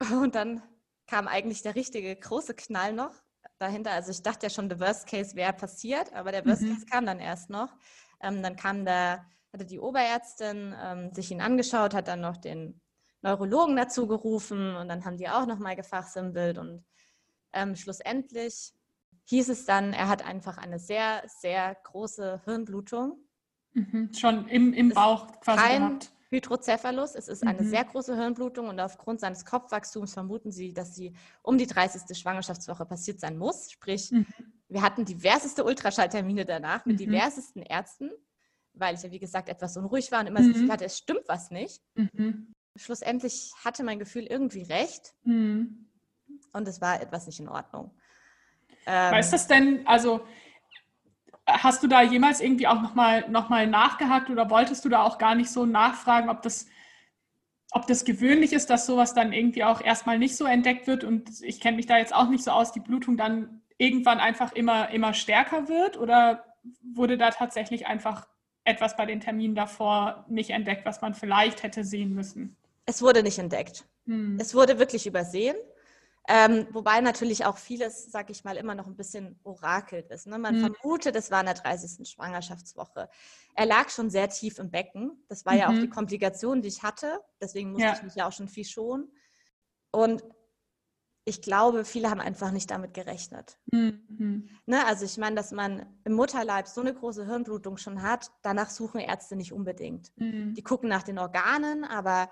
Und 0.22 0.34
dann 0.34 0.62
kam 1.06 1.26
eigentlich 1.26 1.62
der 1.62 1.74
richtige 1.74 2.14
große 2.14 2.54
Knall 2.54 2.92
noch 2.92 3.14
dahinter. 3.58 3.92
Also 3.92 4.10
ich 4.10 4.22
dachte 4.22 4.46
ja 4.46 4.50
schon, 4.50 4.68
der 4.68 4.78
Worst 4.78 5.08
Case 5.08 5.34
wäre 5.34 5.54
passiert, 5.54 6.12
aber 6.12 6.30
der 6.30 6.44
Worst 6.44 6.60
mhm. 6.60 6.74
Case 6.74 6.84
kam 6.84 7.06
dann 7.06 7.20
erst 7.20 7.48
noch. 7.48 7.74
Ähm, 8.20 8.42
dann 8.42 8.54
kam 8.54 8.84
der, 8.84 9.24
hatte 9.52 9.64
die 9.64 9.80
Oberärztin 9.80 10.74
ähm, 10.80 11.12
sich 11.12 11.30
ihn 11.30 11.40
angeschaut, 11.40 11.94
hat 11.94 12.08
dann 12.08 12.20
noch 12.20 12.36
den 12.36 12.80
Neurologen 13.22 13.76
dazu 13.76 14.06
gerufen 14.06 14.76
und 14.76 14.88
dann 14.88 15.04
haben 15.04 15.16
die 15.16 15.28
auch 15.28 15.46
nochmal 15.46 15.76
gefachsimpelt 15.76 16.58
und 16.58 16.84
ähm, 17.52 17.74
schlussendlich 17.76 18.72
hieß 19.24 19.48
es 19.50 19.64
dann, 19.64 19.92
er 19.92 20.08
hat 20.08 20.24
einfach 20.24 20.58
eine 20.58 20.78
sehr, 20.78 21.22
sehr 21.26 21.76
große 21.84 22.42
Hirnblutung. 22.44 23.18
Mhm. 23.72 24.10
Schon 24.14 24.48
im, 24.48 24.72
im 24.72 24.90
Bauch 24.90 25.26
quasi 25.40 25.62
kein 25.62 25.82
gehabt. 25.82 26.12
Hydrocephalus, 26.30 27.14
es 27.14 27.28
ist 27.28 27.46
eine 27.46 27.62
mhm. 27.62 27.68
sehr 27.68 27.84
große 27.84 28.14
Hirnblutung 28.14 28.68
und 28.68 28.80
aufgrund 28.80 29.20
seines 29.20 29.44
Kopfwachstums 29.44 30.12
vermuten 30.12 30.52
sie, 30.52 30.72
dass 30.72 30.94
sie 30.94 31.14
um 31.42 31.56
die 31.56 31.66
30. 31.66 32.16
Schwangerschaftswoche 32.16 32.84
passiert 32.84 33.20
sein 33.20 33.38
muss. 33.38 33.70
Sprich, 33.70 34.10
mhm. 34.12 34.26
wir 34.68 34.82
hatten 34.82 35.04
diverseste 35.04 35.64
Ultraschalltermine 35.64 36.44
danach 36.44 36.84
mit 36.84 36.94
mhm. 36.96 37.04
diversesten 37.04 37.62
Ärzten, 37.62 38.10
weil 38.78 38.94
ich 38.94 39.02
ja, 39.02 39.10
wie 39.10 39.18
gesagt, 39.18 39.48
etwas 39.48 39.76
unruhig 39.76 40.10
war 40.12 40.20
und 40.20 40.26
immer 40.26 40.38
das 40.38 40.48
Gefühl 40.48 40.66
mhm. 40.66 40.72
hatte, 40.72 40.84
es 40.84 40.98
stimmt 40.98 41.24
was 41.26 41.50
nicht. 41.50 41.82
Mhm 41.94 42.54
schlussendlich 42.78 43.52
hatte 43.64 43.84
mein 43.84 43.98
Gefühl 43.98 44.24
irgendwie 44.24 44.62
recht. 44.62 45.14
Mhm. 45.24 45.88
Und 46.52 46.68
es 46.68 46.80
war 46.80 47.00
etwas 47.00 47.26
nicht 47.26 47.40
in 47.40 47.48
Ordnung. 47.48 47.90
Ähm, 48.86 49.12
weißt 49.12 49.32
das 49.32 49.46
denn, 49.46 49.86
also 49.86 50.26
hast 51.46 51.82
du 51.82 51.86
da 51.86 52.02
jemals 52.02 52.40
irgendwie 52.40 52.66
auch 52.66 52.80
nochmal 52.80 53.28
noch 53.28 53.48
mal 53.48 53.66
nachgehakt 53.66 54.30
oder 54.30 54.50
wolltest 54.50 54.84
du 54.84 54.88
da 54.88 55.02
auch 55.02 55.18
gar 55.18 55.34
nicht 55.34 55.50
so 55.50 55.66
nachfragen, 55.66 56.28
ob 56.28 56.42
das, 56.42 56.66
ob 57.70 57.86
das 57.86 58.04
gewöhnlich 58.04 58.52
ist, 58.52 58.70
dass 58.70 58.86
sowas 58.86 59.14
dann 59.14 59.32
irgendwie 59.32 59.64
auch 59.64 59.80
erstmal 59.80 60.18
nicht 60.18 60.36
so 60.36 60.44
entdeckt 60.44 60.86
wird? 60.86 61.04
Und 61.04 61.42
ich 61.42 61.60
kenne 61.60 61.76
mich 61.76 61.86
da 61.86 61.98
jetzt 61.98 62.14
auch 62.14 62.28
nicht 62.28 62.44
so 62.44 62.50
aus, 62.50 62.72
die 62.72 62.80
Blutung 62.80 63.16
dann 63.16 63.62
irgendwann 63.78 64.18
einfach 64.18 64.52
immer, 64.52 64.90
immer 64.90 65.14
stärker 65.14 65.68
wird? 65.68 65.96
Oder 65.96 66.44
wurde 66.82 67.16
da 67.16 67.30
tatsächlich 67.30 67.86
einfach 67.86 68.26
etwas 68.68 68.96
bei 68.96 69.06
den 69.06 69.20
Terminen 69.20 69.54
davor 69.54 70.24
nicht 70.28 70.50
entdeckt, 70.50 70.84
was 70.84 71.00
man 71.00 71.14
vielleicht 71.14 71.62
hätte 71.62 71.84
sehen 71.84 72.14
müssen? 72.14 72.56
Es 72.84 73.02
wurde 73.02 73.22
nicht 73.22 73.38
entdeckt. 73.38 73.86
Hm. 74.06 74.38
Es 74.38 74.54
wurde 74.54 74.78
wirklich 74.78 75.06
übersehen. 75.06 75.56
Ähm, 76.30 76.66
wobei 76.72 77.00
natürlich 77.00 77.46
auch 77.46 77.56
vieles, 77.56 78.12
sag 78.12 78.28
ich 78.28 78.44
mal, 78.44 78.58
immer 78.58 78.74
noch 78.74 78.86
ein 78.86 78.96
bisschen 78.96 79.40
orakelt 79.44 80.10
ist. 80.10 80.26
Ne? 80.26 80.38
Man 80.38 80.62
hm. 80.62 80.74
vermutet, 80.74 81.16
es 81.16 81.30
war 81.30 81.40
in 81.40 81.46
der 81.46 81.54
30. 81.54 82.06
Schwangerschaftswoche. 82.06 83.08
Er 83.54 83.66
lag 83.66 83.88
schon 83.88 84.10
sehr 84.10 84.28
tief 84.28 84.58
im 84.58 84.70
Becken. 84.70 85.24
Das 85.28 85.46
war 85.46 85.54
mhm. 85.54 85.58
ja 85.58 85.68
auch 85.68 85.74
die 85.74 85.86
mhm. 85.86 85.90
Komplikation, 85.90 86.60
die 86.60 86.68
ich 86.68 86.82
hatte. 86.82 87.20
Deswegen 87.40 87.70
musste 87.70 87.86
ja. 87.86 87.94
ich 87.94 88.02
mich 88.02 88.14
ja 88.14 88.28
auch 88.28 88.32
schon 88.32 88.48
viel 88.48 88.66
schonen. 88.66 89.10
Und 89.90 90.22
ich 91.28 91.42
glaube, 91.42 91.84
viele 91.84 92.10
haben 92.10 92.20
einfach 92.20 92.50
nicht 92.50 92.70
damit 92.70 92.94
gerechnet. 92.94 93.58
Mhm. 93.70 94.48
Ne? 94.64 94.84
Also 94.86 95.04
ich 95.04 95.18
meine, 95.18 95.36
dass 95.36 95.52
man 95.52 95.84
im 96.04 96.14
Mutterleib 96.14 96.66
so 96.66 96.80
eine 96.80 96.94
große 96.94 97.26
Hirnblutung 97.26 97.76
schon 97.76 98.02
hat, 98.02 98.30
danach 98.42 98.70
suchen 98.70 99.00
Ärzte 99.00 99.36
nicht 99.36 99.52
unbedingt. 99.52 100.10
Mhm. 100.16 100.54
Die 100.54 100.62
gucken 100.62 100.88
nach 100.88 101.02
den 101.02 101.18
Organen, 101.18 101.84
aber 101.84 102.30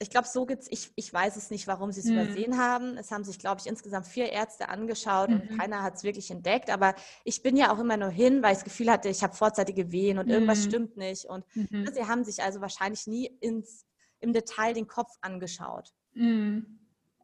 ich 0.00 0.10
glaube, 0.10 0.28
so 0.28 0.46
gibt 0.46 0.62
es, 0.62 0.72
ich, 0.72 0.92
ich 0.94 1.12
weiß 1.12 1.36
es 1.36 1.50
nicht, 1.50 1.66
warum 1.66 1.92
sie 1.92 2.00
es 2.00 2.06
mhm. 2.06 2.14
übersehen 2.14 2.56
haben. 2.56 2.96
Es 2.96 3.10
haben 3.10 3.24
sich, 3.24 3.38
glaube 3.38 3.60
ich, 3.60 3.66
insgesamt 3.66 4.06
vier 4.06 4.30
Ärzte 4.30 4.70
angeschaut 4.70 5.28
mhm. 5.28 5.40
und 5.40 5.58
keiner 5.58 5.82
hat 5.82 5.96
es 5.96 6.04
wirklich 6.04 6.30
entdeckt. 6.30 6.70
Aber 6.70 6.94
ich 7.24 7.42
bin 7.42 7.56
ja 7.56 7.72
auch 7.72 7.78
immer 7.78 7.96
nur 7.98 8.10
hin, 8.10 8.42
weil 8.42 8.52
ich 8.52 8.58
das 8.58 8.64
Gefühl 8.64 8.90
hatte, 8.90 9.10
ich 9.10 9.22
habe 9.22 9.34
vorzeitige 9.34 9.92
Wehen 9.92 10.18
und 10.18 10.26
mhm. 10.26 10.32
irgendwas 10.32 10.64
stimmt 10.64 10.96
nicht. 10.96 11.26
Und 11.26 11.44
mhm. 11.54 11.90
sie 11.92 12.06
haben 12.06 12.24
sich 12.24 12.42
also 12.42 12.60
wahrscheinlich 12.60 13.06
nie 13.06 13.26
ins, 13.40 13.84
im 14.20 14.32
Detail 14.32 14.72
den 14.72 14.86
Kopf 14.86 15.12
angeschaut. 15.20 15.92
Mhm. 16.14 16.77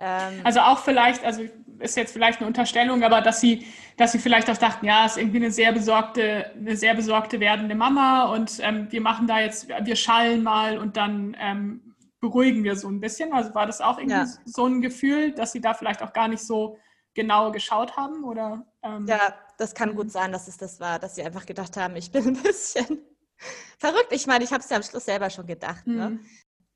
Ähm, 0.04 0.40
also 0.44 0.60
auch 0.60 0.78
vielleicht, 0.80 1.24
also 1.24 1.42
ist 1.80 1.96
jetzt 1.96 2.12
vielleicht 2.12 2.38
eine 2.38 2.46
Unterstellung, 2.46 3.02
aber 3.02 3.20
dass 3.20 3.40
sie, 3.40 3.66
dass 3.96 4.12
sie 4.12 4.18
vielleicht 4.18 4.50
auch 4.50 4.56
dachten, 4.56 4.86
ja, 4.86 5.06
ist 5.06 5.16
irgendwie 5.16 5.38
eine 5.38 5.50
sehr 5.50 5.72
besorgte, 5.72 6.52
eine 6.56 6.76
sehr 6.76 6.94
besorgte 6.94 7.40
werdende 7.40 7.74
Mama 7.74 8.32
und 8.32 8.58
ähm, 8.60 8.86
wir 8.90 9.00
machen 9.00 9.26
da 9.26 9.40
jetzt, 9.40 9.68
wir 9.68 9.96
schallen 9.96 10.42
mal 10.42 10.78
und 10.78 10.96
dann 10.96 11.36
ähm, 11.40 11.94
beruhigen 12.20 12.64
wir 12.64 12.76
so 12.76 12.88
ein 12.88 13.00
bisschen. 13.00 13.32
Also 13.32 13.54
war 13.54 13.66
das 13.66 13.80
auch 13.80 13.98
irgendwie 13.98 14.16
ja. 14.16 14.26
so 14.44 14.66
ein 14.66 14.80
Gefühl, 14.80 15.32
dass 15.32 15.52
Sie 15.52 15.60
da 15.60 15.74
vielleicht 15.74 16.02
auch 16.02 16.12
gar 16.12 16.28
nicht 16.28 16.42
so 16.42 16.78
genau 17.14 17.50
geschaut 17.52 17.96
haben? 17.96 18.24
Oder, 18.24 18.66
ähm, 18.82 19.06
ja, 19.06 19.34
das 19.58 19.74
kann 19.74 19.94
gut 19.94 20.10
sein, 20.10 20.32
dass 20.32 20.48
es 20.48 20.56
das 20.56 20.80
war, 20.80 20.98
dass 20.98 21.14
Sie 21.14 21.22
einfach 21.22 21.46
gedacht 21.46 21.76
haben, 21.76 21.96
ich 21.96 22.10
bin 22.10 22.28
ein 22.28 22.42
bisschen 22.42 22.98
verrückt. 23.78 24.08
Ich 24.10 24.26
meine, 24.26 24.44
ich 24.44 24.52
habe 24.52 24.62
es 24.62 24.70
ja 24.70 24.76
am 24.76 24.82
Schluss 24.82 25.04
selber 25.04 25.30
schon 25.30 25.46
gedacht. 25.46 25.86
Ne? 25.86 26.18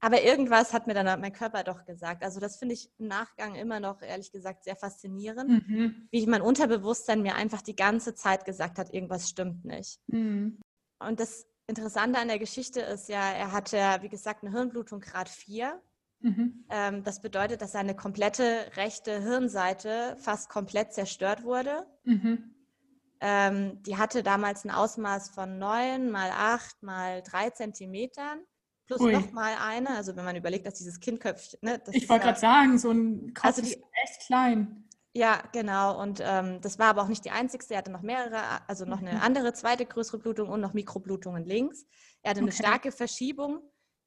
Aber 0.01 0.23
irgendwas 0.23 0.73
hat 0.73 0.87
mir 0.87 0.95
dann 0.95 1.21
mein 1.21 1.33
Körper 1.33 1.65
doch 1.65 1.85
gesagt. 1.85 2.23
Also 2.23 2.39
das 2.39 2.57
finde 2.57 2.75
ich 2.75 2.91
im 2.99 3.09
Nachgang 3.09 3.57
immer 3.57 3.81
noch, 3.81 4.01
ehrlich 4.01 4.31
gesagt, 4.31 4.65
sehr 4.65 4.77
faszinierend, 4.77 5.69
mhm. 5.69 6.09
wie 6.11 6.27
mein 6.27 6.43
Unterbewusstsein 6.43 7.23
mir 7.23 7.35
einfach 7.35 7.63
die 7.63 7.75
ganze 7.75 8.15
Zeit 8.15 8.45
gesagt 8.45 8.79
hat, 8.79 8.95
irgendwas 8.95 9.29
stimmt 9.29 9.65
nicht. 9.65 10.01
Mhm. 10.07 10.61
Und 11.01 11.19
das 11.21 11.47
Interessante 11.67 12.19
an 12.19 12.29
der 12.29 12.39
Geschichte 12.39 12.81
ist 12.81 13.09
ja, 13.09 13.31
er 13.33 13.53
hatte, 13.53 13.77
wie 14.01 14.09
gesagt, 14.09 14.43
eine 14.43 14.53
Hirnblutung 14.53 15.01
Grad 15.01 15.29
4. 15.29 15.81
Mhm. 16.21 16.65
Ähm, 16.71 17.05
das 17.05 17.21
bedeutet, 17.21 17.61
dass 17.61 17.73
seine 17.73 17.95
komplette 17.95 18.71
rechte 18.77 19.21
Hirnseite 19.21 20.17
fast 20.19 20.49
komplett 20.49 20.93
zerstört 20.93 21.45
wurde. 21.45 21.87
Mhm. 22.05 22.55
Ähm, 23.21 23.83
die 23.83 23.97
hatte 23.97 24.23
damals 24.23 24.65
ein 24.65 24.71
Ausmaß 24.71 25.31
von 25.31 25.59
9 25.59 26.11
mal 26.11 26.31
8 26.31 26.83
mal 26.83 27.23
3 27.23 27.51
Zentimetern. 27.51 28.41
Plus 28.89 29.03
Ui. 29.03 29.13
noch 29.13 29.33
mal 29.33 29.55
eine, 29.61 29.91
also 29.91 30.17
wenn 30.17 30.25
man 30.25 30.35
überlegt, 30.35 30.67
dass 30.67 30.75
dieses 30.75 30.99
Kindköpfchen. 30.99 31.59
Ne, 31.63 31.81
ich 31.93 32.09
wollte 32.09 32.25
gerade 32.25 32.41
sagen, 32.41 32.79
so 32.79 32.91
ein 32.91 33.35
Kopf 33.35 33.45
also 33.45 33.63
die, 33.63 33.69
ist 33.69 33.83
echt 34.03 34.27
klein. 34.27 34.89
Ja, 35.13 35.43
genau. 35.53 36.01
Und 36.01 36.23
ähm, 36.25 36.61
das 36.63 36.79
war 36.79 36.87
aber 36.87 37.03
auch 37.03 37.09
nicht 37.09 37.23
die 37.25 37.31
einzigste. 37.31 37.75
Er 37.75 37.79
hatte 37.79 37.91
noch 37.91 38.01
mehrere, 38.01 38.41
also 38.67 38.87
noch 38.87 39.01
eine 39.01 39.13
mhm. 39.13 39.21
andere 39.21 39.53
zweite 39.53 39.85
größere 39.85 40.19
Blutung 40.19 40.49
und 40.49 40.63
noch 40.63 40.73
Mikroblutungen 40.73 41.45
links. 41.45 41.85
Er 42.23 42.31
hatte 42.31 42.41
eine 42.41 42.53
starke 42.53 42.91
Verschiebung 42.91 43.61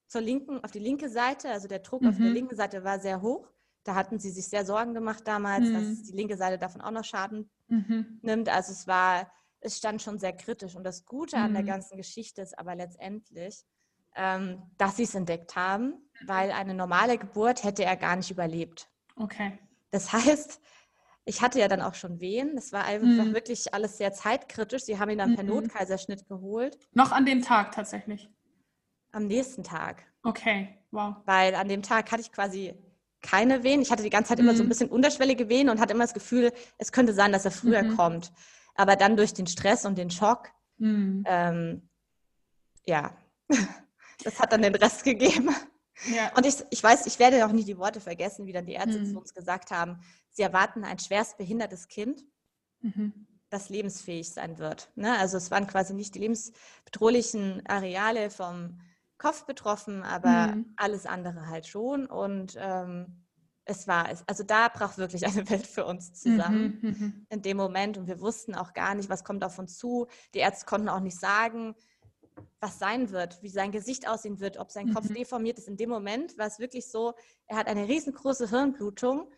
zur 0.08 0.22
linken, 0.22 0.64
auf 0.64 0.72
die 0.72 0.80
linke 0.80 1.10
Seite. 1.10 1.52
Also 1.52 1.68
der 1.68 1.80
Druck 1.80 2.02
mhm. 2.02 2.10
auf 2.10 2.18
der 2.18 2.26
mhm. 2.26 2.34
linken 2.34 2.56
Seite 2.56 2.84
war 2.84 3.00
sehr 3.00 3.22
hoch. 3.22 3.52
Da 3.84 3.94
hatten 3.94 4.18
sie 4.18 4.32
sich 4.32 4.48
sehr 4.48 4.66
Sorgen 4.66 4.96
gemacht 4.96 5.28
damals, 5.28 5.68
mhm. 5.68 5.74
dass 5.74 6.04
die 6.04 6.16
linke 6.16 6.38
Seite 6.38 6.58
davon 6.58 6.82
auch 6.82 6.92
noch 6.92 7.04
Schaden 7.04 7.52
mhm. 7.68 8.20
nimmt. 8.24 8.50
Also 8.50 8.72
es 8.72 8.88
war, 8.88 9.32
es 9.60 9.78
stand 9.78 10.02
schon 10.02 10.18
sehr 10.18 10.34
kritisch. 10.34 10.76
Und 10.76 10.86
das 10.86 11.06
Gute 11.06 11.38
an 11.38 11.54
der 11.54 11.62
mhm. 11.62 11.68
ganzen 11.68 11.98
Geschichte 11.98 12.42
ist 12.42 12.58
aber 12.58 12.74
letztendlich, 12.74 13.64
ähm, 14.16 14.62
dass 14.78 14.98
sie 14.98 15.04
es 15.04 15.16
entdeckt 15.16 15.56
haben, 15.56 15.94
weil 16.26 16.52
eine 16.52 16.74
normale 16.74 17.18
Geburt 17.18 17.64
hätte 17.64 17.84
er 17.84 17.96
gar 17.96 18.16
nicht 18.16 18.32
überlebt. 18.32 18.90
Okay. 19.16 19.58
Das 19.92 20.12
heißt, 20.14 20.60
ich 21.26 21.42
hatte 21.42 21.60
ja 21.60 21.68
dann 21.68 21.82
auch 21.82 21.94
schon 21.94 22.20
Wehen. 22.20 22.56
Das 22.56 22.72
war 22.72 22.86
einfach 22.86 23.26
mhm. 23.26 23.34
wirklich 23.34 23.74
alles 23.74 23.98
sehr 23.98 24.14
zeitkritisch. 24.14 24.84
Sie 24.84 25.00
haben 25.00 25.10
ihn 25.10 25.20
dann 25.20 25.36
per 25.36 25.44
mhm. 25.44 25.52
Notkaiserschnitt 25.52 26.28
geholt. 26.28 26.78
Noch 26.94 27.12
an 27.12 27.26
dem 27.26 27.42
Tag 27.42 27.74
tatsächlich? 27.74 28.30
Am 29.12 29.28
nächsten 29.28 29.64
Tag. 29.64 30.04
Okay, 30.24 30.78
wow. 30.92 31.16
Weil 31.26 31.56
an 31.56 31.68
dem 31.68 31.84
Tag 31.84 32.12
hatte 32.12 32.22
ich 32.22 32.32
quasi 32.32 32.74
keine 33.22 33.64
Wehen. 33.64 33.82
Ich 33.82 33.92
hatte 33.92 34.04
die 34.04 34.10
ganze 34.10 34.30
Zeit 34.30 34.40
mhm. 34.40 34.46
immer 34.46 34.56
so 34.56 34.64
ein 34.64 34.66
mhm. 34.66 34.70
bisschen 34.70 34.90
unterschwellige 34.90 35.50
Wehen 35.50 35.70
und 35.70 35.80
hatte 35.80 35.94
immer 35.94 36.04
das 36.04 36.14
Gefühl, 36.14 36.52
es 36.78 36.92
könnte 36.92 37.14
sein, 37.14 37.32
dass 37.32 37.46
er 37.46 37.52
früher 37.52 37.84
mhm. 37.84 37.98
kommt. 37.98 38.32
Aber 38.76 38.96
dann 38.96 39.18
durch 39.18 39.34
den 39.34 39.48
Stress 39.48 39.86
und 39.86 39.98
den 39.98 40.10
Schock, 40.10 40.50
ähm, 40.80 41.90
ja, 42.86 43.16
das 44.24 44.40
hat 44.40 44.52
dann 44.52 44.62
den 44.62 44.76
Rest 44.76 45.04
gegeben. 45.04 45.50
Ja. 46.06 46.32
Und 46.36 46.46
ich, 46.46 46.56
ich 46.70 46.82
weiß, 46.82 47.06
ich 47.06 47.20
werde 47.20 47.46
auch 47.46 47.52
nie 47.52 47.64
die 47.64 47.78
Worte 47.78 48.02
vergessen, 48.02 48.46
wie 48.46 48.54
dann 48.54 48.66
die 48.66 48.74
Ärzte 48.74 49.00
mhm. 49.00 49.06
zu 49.06 49.20
uns 49.20 49.34
gesagt 49.34 49.72
haben, 49.72 50.00
sie 50.30 50.42
erwarten 50.42 50.84
ein 50.84 51.00
schwerst 51.00 51.38
behindertes 51.38 51.88
Kind, 51.88 52.26
mhm. 52.82 53.28
das 53.50 53.70
lebensfähig 53.70 54.32
sein 54.32 54.58
wird. 54.58 54.92
Ne? 54.96 55.18
Also 55.18 55.38
es 55.38 55.52
waren 55.52 55.68
quasi 55.68 55.94
nicht 55.94 56.16
die 56.16 56.20
lebensbedrohlichen 56.20 57.66
Areale 57.68 58.30
vom 58.30 58.80
Kopf 59.18 59.46
betroffen, 59.46 60.02
aber 60.04 60.56
mhm. 60.56 60.74
alles 60.78 61.06
andere 61.06 61.48
halt 61.48 61.68
schon. 61.68 62.08
Und 62.08 62.56
ähm, 62.58 63.22
es 63.66 63.88
war 63.88 64.10
es. 64.10 64.24
Also 64.28 64.44
da 64.44 64.68
brach 64.68 64.98
wirklich 64.98 65.26
eine 65.28 65.50
Welt 65.50 65.68
für 65.68 65.86
uns 65.86 66.14
zusammen 66.14 66.80
mhm, 66.82 66.90
mhm, 66.90 67.26
in 67.30 67.42
dem 67.42 67.58
Moment. 67.58 67.98
Und 67.98 68.08
wir 68.08 68.20
wussten 68.20 68.56
auch 68.56 68.74
gar 68.74 68.96
nicht, 68.96 69.10
was 69.10 69.24
kommt 69.24 69.44
auf 69.44 69.60
uns 69.60 69.78
zu. 69.78 70.08
Die 70.34 70.40
Ärzte 70.40 70.66
konnten 70.66 70.90
auch 70.90 71.00
nicht 71.00 71.20
sagen, 71.20 71.76
was 72.60 72.80
sein 72.80 73.12
wird, 73.12 73.42
wie 73.42 73.50
sein 73.50 73.72
Gesicht 73.72 74.08
aussehen 74.08 74.40
wird, 74.40 74.58
ob 74.58 74.72
sein 74.72 74.94
Kopf 74.94 75.10
mhm. 75.10 75.16
deformiert 75.16 75.58
ist. 75.58 75.68
In 75.68 75.78
dem 75.78 75.90
Moment 75.90 76.38
war 76.38 76.48
es 76.48 76.60
wirklich 76.60 76.88
so, 76.88 77.14
er 77.48 77.58
hat 77.58 77.68
eine 77.68 77.88
riesengroße 77.88 78.50
Hirnblutung 78.50 79.30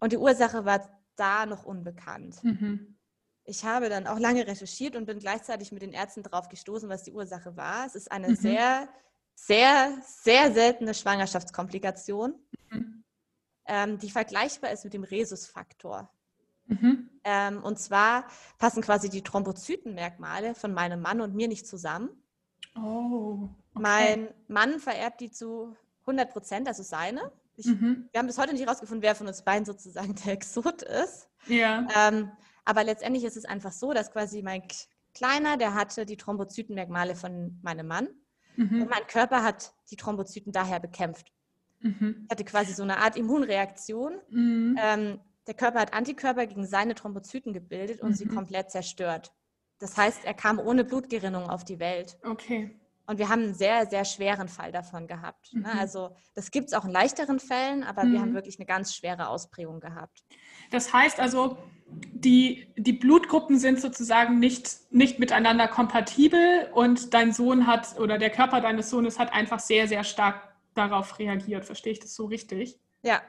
und 0.00 0.12
die 0.12 0.18
Ursache 0.18 0.64
war 0.64 0.88
da 1.16 1.46
noch 1.46 1.64
unbekannt. 1.64 2.42
Mhm. 2.44 2.96
Ich 3.44 3.64
habe 3.64 3.88
dann 3.88 4.06
auch 4.06 4.18
lange 4.18 4.46
recherchiert 4.46 4.96
und 4.96 5.06
bin 5.06 5.18
gleichzeitig 5.18 5.70
mit 5.72 5.82
den 5.82 5.92
Ärzten 5.92 6.22
darauf 6.22 6.48
gestoßen, 6.48 6.88
was 6.88 7.04
die 7.04 7.12
Ursache 7.12 7.56
war. 7.56 7.86
Es 7.86 7.94
ist 7.94 8.10
eine 8.10 8.30
mhm. 8.30 8.36
sehr, 8.36 8.88
sehr, 9.34 9.98
sehr 10.02 10.52
seltene 10.52 10.94
Schwangerschaftskomplikation, 10.94 12.34
mhm. 12.70 13.04
ähm, 13.66 13.98
die 13.98 14.10
vergleichbar 14.10 14.72
ist 14.72 14.84
mit 14.84 14.94
dem 14.94 15.04
Rhesusfaktor. 15.04 16.10
Mhm. 16.66 17.08
Ähm, 17.24 17.62
und 17.62 17.78
zwar 17.78 18.26
passen 18.58 18.82
quasi 18.82 19.08
die 19.08 19.22
Thrombozytenmerkmale 19.22 20.54
von 20.54 20.72
meinem 20.72 21.00
Mann 21.00 21.20
und 21.20 21.34
mir 21.34 21.48
nicht 21.48 21.66
zusammen. 21.66 22.10
Oh. 22.76 23.48
Okay. 23.74 23.82
Mein 23.82 24.28
Mann 24.48 24.78
vererbt 24.80 25.20
die 25.20 25.30
zu 25.30 25.76
100 26.02 26.30
Prozent, 26.30 26.68
also 26.68 26.82
seine. 26.82 27.32
Ich, 27.56 27.66
mhm. 27.66 28.08
Wir 28.12 28.18
haben 28.18 28.26
bis 28.26 28.38
heute 28.38 28.52
nicht 28.52 28.64
herausgefunden, 28.64 29.02
wer 29.02 29.14
von 29.14 29.26
uns 29.26 29.42
beiden 29.42 29.64
sozusagen 29.64 30.14
der 30.24 30.34
Exot 30.34 30.82
ist. 30.82 31.28
Ja. 31.46 31.86
Ähm, 31.96 32.30
aber 32.64 32.84
letztendlich 32.84 33.24
ist 33.24 33.36
es 33.36 33.44
einfach 33.44 33.72
so, 33.72 33.92
dass 33.92 34.10
quasi 34.10 34.42
mein 34.42 34.62
Kleiner, 35.14 35.56
der 35.56 35.74
hatte 35.74 36.04
die 36.04 36.16
Thrombozytenmerkmale 36.16 37.16
von 37.16 37.58
meinem 37.62 37.86
Mann. 37.86 38.08
Mhm. 38.56 38.82
Und 38.82 38.90
mein 38.90 39.06
Körper 39.06 39.42
hat 39.42 39.72
die 39.90 39.96
Thrombozyten 39.96 40.52
daher 40.52 40.80
bekämpft. 40.80 41.32
Mhm. 41.80 42.24
Ich 42.24 42.30
hatte 42.30 42.44
quasi 42.44 42.72
so 42.72 42.82
eine 42.82 42.98
Art 42.98 43.16
Immunreaktion. 43.16 44.20
Mhm. 44.28 44.78
Ähm, 44.78 45.20
der 45.46 45.54
Körper 45.54 45.80
hat 45.80 45.94
Antikörper 45.94 46.46
gegen 46.46 46.66
seine 46.66 46.94
Thrombozyten 46.94 47.52
gebildet 47.52 48.00
und 48.00 48.10
mhm. 48.10 48.14
sie 48.14 48.26
komplett 48.26 48.70
zerstört. 48.70 49.32
Das 49.78 49.96
heißt, 49.96 50.24
er 50.24 50.34
kam 50.34 50.58
ohne 50.58 50.84
Blutgerinnung 50.84 51.48
auf 51.48 51.64
die 51.64 51.78
Welt. 51.78 52.18
Okay. 52.24 52.74
Und 53.08 53.18
wir 53.18 53.28
haben 53.28 53.42
einen 53.42 53.54
sehr, 53.54 53.86
sehr 53.86 54.04
schweren 54.04 54.48
Fall 54.48 54.72
davon 54.72 55.06
gehabt. 55.06 55.54
Ne? 55.54 55.60
Mhm. 55.60 55.78
Also 55.78 56.16
das 56.34 56.50
gibt 56.50 56.68
es 56.68 56.74
auch 56.74 56.84
in 56.84 56.90
leichteren 56.90 57.38
Fällen, 57.38 57.84
aber 57.84 58.04
mhm. 58.04 58.12
wir 58.12 58.20
haben 58.20 58.34
wirklich 58.34 58.58
eine 58.58 58.66
ganz 58.66 58.94
schwere 58.94 59.28
Ausprägung 59.28 59.78
gehabt. 59.78 60.24
Das 60.70 60.92
heißt 60.92 61.20
also, 61.20 61.56
die, 61.86 62.66
die 62.76 62.92
Blutgruppen 62.92 63.60
sind 63.60 63.80
sozusagen 63.80 64.40
nicht, 64.40 64.78
nicht 64.90 65.20
miteinander 65.20 65.68
kompatibel 65.68 66.68
und 66.74 67.14
dein 67.14 67.32
Sohn 67.32 67.68
hat 67.68 67.96
oder 68.00 68.18
der 68.18 68.30
Körper 68.30 68.60
deines 68.60 68.90
Sohnes 68.90 69.20
hat 69.20 69.32
einfach 69.32 69.60
sehr, 69.60 69.86
sehr 69.86 70.02
stark 70.02 70.56
darauf 70.74 71.20
reagiert. 71.20 71.64
Verstehe 71.64 71.92
ich 71.92 72.00
das 72.00 72.14
so 72.14 72.26
richtig? 72.26 72.80
Ja, 73.02 73.22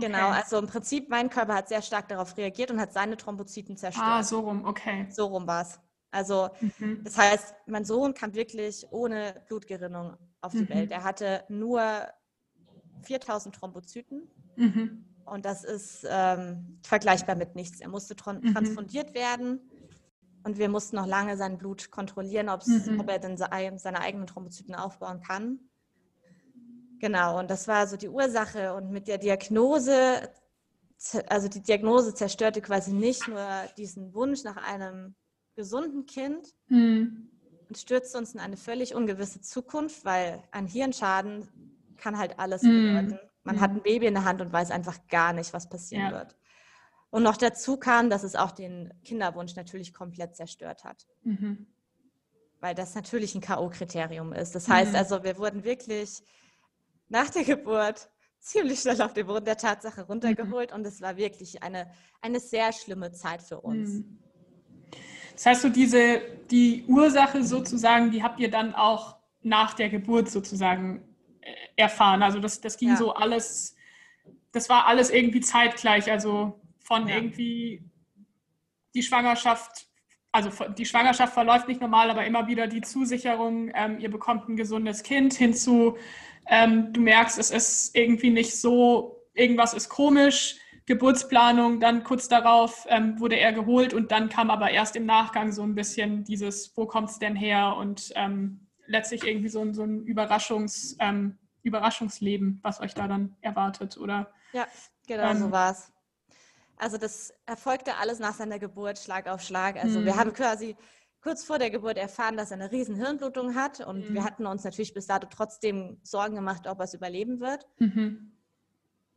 Genau, 0.00 0.28
okay. 0.28 0.40
also 0.42 0.58
im 0.58 0.66
Prinzip, 0.66 1.08
mein 1.08 1.30
Körper 1.30 1.54
hat 1.54 1.68
sehr 1.68 1.82
stark 1.82 2.08
darauf 2.08 2.36
reagiert 2.36 2.70
und 2.70 2.80
hat 2.80 2.92
seine 2.92 3.16
Thrombozyten 3.16 3.76
zerstört. 3.76 4.06
Ah, 4.06 4.22
so 4.22 4.40
rum, 4.40 4.64
okay. 4.64 5.06
So 5.10 5.26
rum 5.26 5.46
war 5.46 5.62
es. 5.62 5.78
Also 6.10 6.48
mhm. 6.60 7.02
das 7.04 7.16
heißt, 7.16 7.54
mein 7.66 7.84
Sohn 7.84 8.14
kam 8.14 8.34
wirklich 8.34 8.86
ohne 8.90 9.34
Blutgerinnung 9.46 10.16
auf 10.40 10.52
die 10.52 10.62
mhm. 10.62 10.68
Welt. 10.70 10.90
Er 10.90 11.04
hatte 11.04 11.44
nur 11.48 11.82
4000 13.02 13.54
Thrombozyten 13.54 14.28
mhm. 14.56 15.04
und 15.24 15.44
das 15.44 15.64
ist 15.64 16.06
ähm, 16.08 16.80
vergleichbar 16.82 17.36
mit 17.36 17.54
nichts. 17.54 17.80
Er 17.80 17.88
musste 17.88 18.14
mhm. 18.14 18.52
transfundiert 18.52 19.14
werden 19.14 19.70
und 20.42 20.58
wir 20.58 20.68
mussten 20.68 20.96
noch 20.96 21.06
lange 21.06 21.36
sein 21.36 21.58
Blut 21.58 21.90
kontrollieren, 21.90 22.46
mhm. 22.46 23.00
ob 23.00 23.08
er 23.08 23.18
denn 23.18 23.36
seine 23.36 24.00
eigenen 24.00 24.26
Thrombozyten 24.26 24.74
aufbauen 24.74 25.20
kann. 25.20 25.60
Genau, 27.00 27.38
und 27.38 27.50
das 27.50 27.66
war 27.66 27.86
so 27.86 27.96
die 27.96 28.08
Ursache. 28.08 28.74
Und 28.74 28.90
mit 28.90 29.08
der 29.08 29.18
Diagnose, 29.18 30.30
also 31.28 31.48
die 31.48 31.62
Diagnose 31.62 32.14
zerstörte 32.14 32.60
quasi 32.60 32.92
nicht 32.92 33.26
nur 33.26 33.46
diesen 33.78 34.14
Wunsch 34.14 34.44
nach 34.44 34.58
einem 34.58 35.14
gesunden 35.56 36.04
Kind 36.06 36.54
mhm. 36.68 37.30
und 37.68 37.78
stürzte 37.78 38.18
uns 38.18 38.34
in 38.34 38.40
eine 38.40 38.58
völlig 38.58 38.94
ungewisse 38.94 39.40
Zukunft, 39.40 40.04
weil 40.04 40.42
ein 40.52 40.66
Hirnschaden 40.66 41.48
kann 41.96 42.18
halt 42.18 42.38
alles 42.38 42.62
mhm. 42.62 42.68
bedeuten. 42.68 43.18
Man 43.44 43.56
mhm. 43.56 43.60
hat 43.60 43.70
ein 43.70 43.82
Baby 43.82 44.06
in 44.06 44.14
der 44.14 44.24
Hand 44.24 44.42
und 44.42 44.52
weiß 44.52 44.70
einfach 44.70 44.98
gar 45.08 45.32
nicht, 45.32 45.54
was 45.54 45.68
passieren 45.68 46.10
ja. 46.10 46.12
wird. 46.12 46.36
Und 47.08 47.22
noch 47.22 47.38
dazu 47.38 47.78
kam, 47.78 48.10
dass 48.10 48.22
es 48.22 48.36
auch 48.36 48.52
den 48.52 48.92
Kinderwunsch 49.04 49.56
natürlich 49.56 49.94
komplett 49.94 50.36
zerstört 50.36 50.84
hat. 50.84 51.06
Mhm. 51.22 51.66
Weil 52.60 52.74
das 52.74 52.94
natürlich 52.94 53.34
ein 53.34 53.40
K.O.-Kriterium 53.40 54.32
ist. 54.34 54.54
Das 54.54 54.68
heißt 54.68 54.92
mhm. 54.92 54.98
also, 54.98 55.24
wir 55.24 55.38
wurden 55.38 55.64
wirklich 55.64 56.22
nach 57.10 57.28
der 57.28 57.44
Geburt 57.44 58.08
ziemlich 58.38 58.80
schnell 58.80 59.00
auf 59.02 59.12
den 59.12 59.26
Boden 59.26 59.44
der 59.44 59.58
Tatsache 59.58 60.02
runtergeholt 60.02 60.70
mhm. 60.70 60.76
und 60.76 60.86
es 60.86 61.02
war 61.02 61.16
wirklich 61.16 61.62
eine, 61.62 61.90
eine 62.22 62.40
sehr 62.40 62.72
schlimme 62.72 63.12
Zeit 63.12 63.42
für 63.42 63.60
uns. 63.60 63.90
Mhm. 63.90 64.18
Das 65.34 65.46
heißt, 65.46 65.62
so 65.62 65.68
diese, 65.68 66.22
die 66.50 66.84
Ursache 66.86 67.44
sozusagen, 67.44 68.10
die 68.10 68.22
habt 68.22 68.40
ihr 68.40 68.50
dann 68.50 68.74
auch 68.74 69.16
nach 69.42 69.74
der 69.74 69.88
Geburt 69.88 70.30
sozusagen 70.30 71.02
äh, 71.40 71.54
erfahren. 71.76 72.22
Also 72.22 72.40
das, 72.40 72.60
das 72.60 72.76
ging 72.76 72.90
ja. 72.90 72.96
so 72.96 73.14
alles, 73.14 73.74
das 74.52 74.68
war 74.68 74.86
alles 74.86 75.10
irgendwie 75.10 75.40
zeitgleich. 75.40 76.10
Also 76.10 76.60
von 76.80 77.08
ja. 77.08 77.16
irgendwie 77.16 77.82
die 78.94 79.02
Schwangerschaft, 79.02 79.86
also 80.32 80.50
die 80.74 80.84
Schwangerschaft 80.84 81.32
verläuft 81.32 81.68
nicht 81.68 81.80
normal, 81.80 82.10
aber 82.10 82.26
immer 82.26 82.46
wieder 82.46 82.66
die 82.66 82.82
Zusicherung, 82.82 83.70
ähm, 83.74 83.98
ihr 83.98 84.10
bekommt 84.10 84.48
ein 84.48 84.56
gesundes 84.56 85.02
Kind 85.02 85.34
hinzu 85.34 85.96
ähm, 86.50 86.92
du 86.92 87.00
merkst, 87.00 87.38
es 87.38 87.50
ist 87.50 87.96
irgendwie 87.96 88.30
nicht 88.30 88.60
so, 88.60 89.24
irgendwas 89.34 89.72
ist 89.72 89.88
komisch. 89.88 90.56
Geburtsplanung, 90.86 91.78
dann 91.78 92.02
kurz 92.02 92.26
darauf 92.26 92.84
ähm, 92.88 93.20
wurde 93.20 93.36
er 93.36 93.52
geholt 93.52 93.94
und 93.94 94.10
dann 94.10 94.28
kam 94.28 94.50
aber 94.50 94.70
erst 94.70 94.96
im 94.96 95.06
Nachgang 95.06 95.52
so 95.52 95.62
ein 95.62 95.76
bisschen 95.76 96.24
dieses, 96.24 96.76
wo 96.76 96.84
kommt 96.84 97.10
es 97.10 97.20
denn 97.20 97.36
her 97.36 97.76
und 97.76 98.12
ähm, 98.16 98.66
letztlich 98.86 99.24
irgendwie 99.24 99.48
so 99.48 99.60
ein, 99.60 99.72
so 99.72 99.84
ein 99.84 100.02
Überraschungs, 100.02 100.96
ähm, 100.98 101.38
Überraschungsleben, 101.62 102.58
was 102.62 102.80
euch 102.80 102.94
da 102.94 103.06
dann 103.06 103.36
erwartet, 103.40 103.96
oder? 103.98 104.32
Ja, 104.52 104.66
genau 105.06 105.32
so 105.34 105.44
ähm, 105.44 105.52
war 105.52 105.70
es. 105.70 105.92
Also 106.76 106.98
das 106.98 107.32
erfolgte 107.46 107.94
alles 107.96 108.18
nach 108.18 108.34
seiner 108.34 108.58
Geburt, 108.58 108.98
Schlag 108.98 109.28
auf 109.28 109.42
Schlag. 109.42 109.76
Also 109.76 110.04
wir 110.04 110.14
mhm. 110.14 110.18
haben 110.18 110.32
quasi 110.32 110.76
kurz 111.22 111.44
vor 111.44 111.58
der 111.58 111.70
Geburt 111.70 111.98
erfahren, 111.98 112.36
dass 112.36 112.50
er 112.50 112.58
eine 112.58 112.72
riesen 112.72 112.96
Hirnblutung 112.96 113.54
hat. 113.54 113.80
Und 113.80 114.10
mhm. 114.10 114.14
wir 114.14 114.24
hatten 114.24 114.46
uns 114.46 114.64
natürlich 114.64 114.94
bis 114.94 115.06
dato 115.06 115.28
trotzdem 115.30 115.98
Sorgen 116.02 116.34
gemacht, 116.34 116.66
ob 116.66 116.78
er 116.78 116.84
es 116.84 116.94
überleben 116.94 117.40
wird. 117.40 117.66
Mhm. 117.78 118.32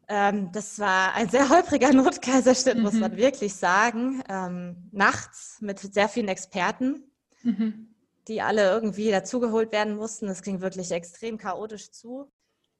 Ähm, 0.09 0.51
das 0.51 0.79
war 0.79 1.13
ein 1.13 1.29
sehr 1.29 1.49
holpriger 1.49 1.93
Notkaiserschnitt, 1.93 2.77
mhm. 2.77 2.83
muss 2.83 2.93
man 2.93 3.15
wirklich 3.15 3.55
sagen. 3.55 4.21
Ähm, 4.29 4.89
nachts 4.91 5.59
mit 5.61 5.79
sehr 5.79 6.09
vielen 6.09 6.27
Experten, 6.27 7.03
mhm. 7.41 7.95
die 8.27 8.41
alle 8.41 8.69
irgendwie 8.69 9.11
dazugeholt 9.11 9.71
werden 9.71 9.95
mussten. 9.95 10.27
Das 10.27 10.41
ging 10.41 10.61
wirklich 10.61 10.91
extrem 10.91 11.37
chaotisch 11.37 11.91
zu. 11.91 12.29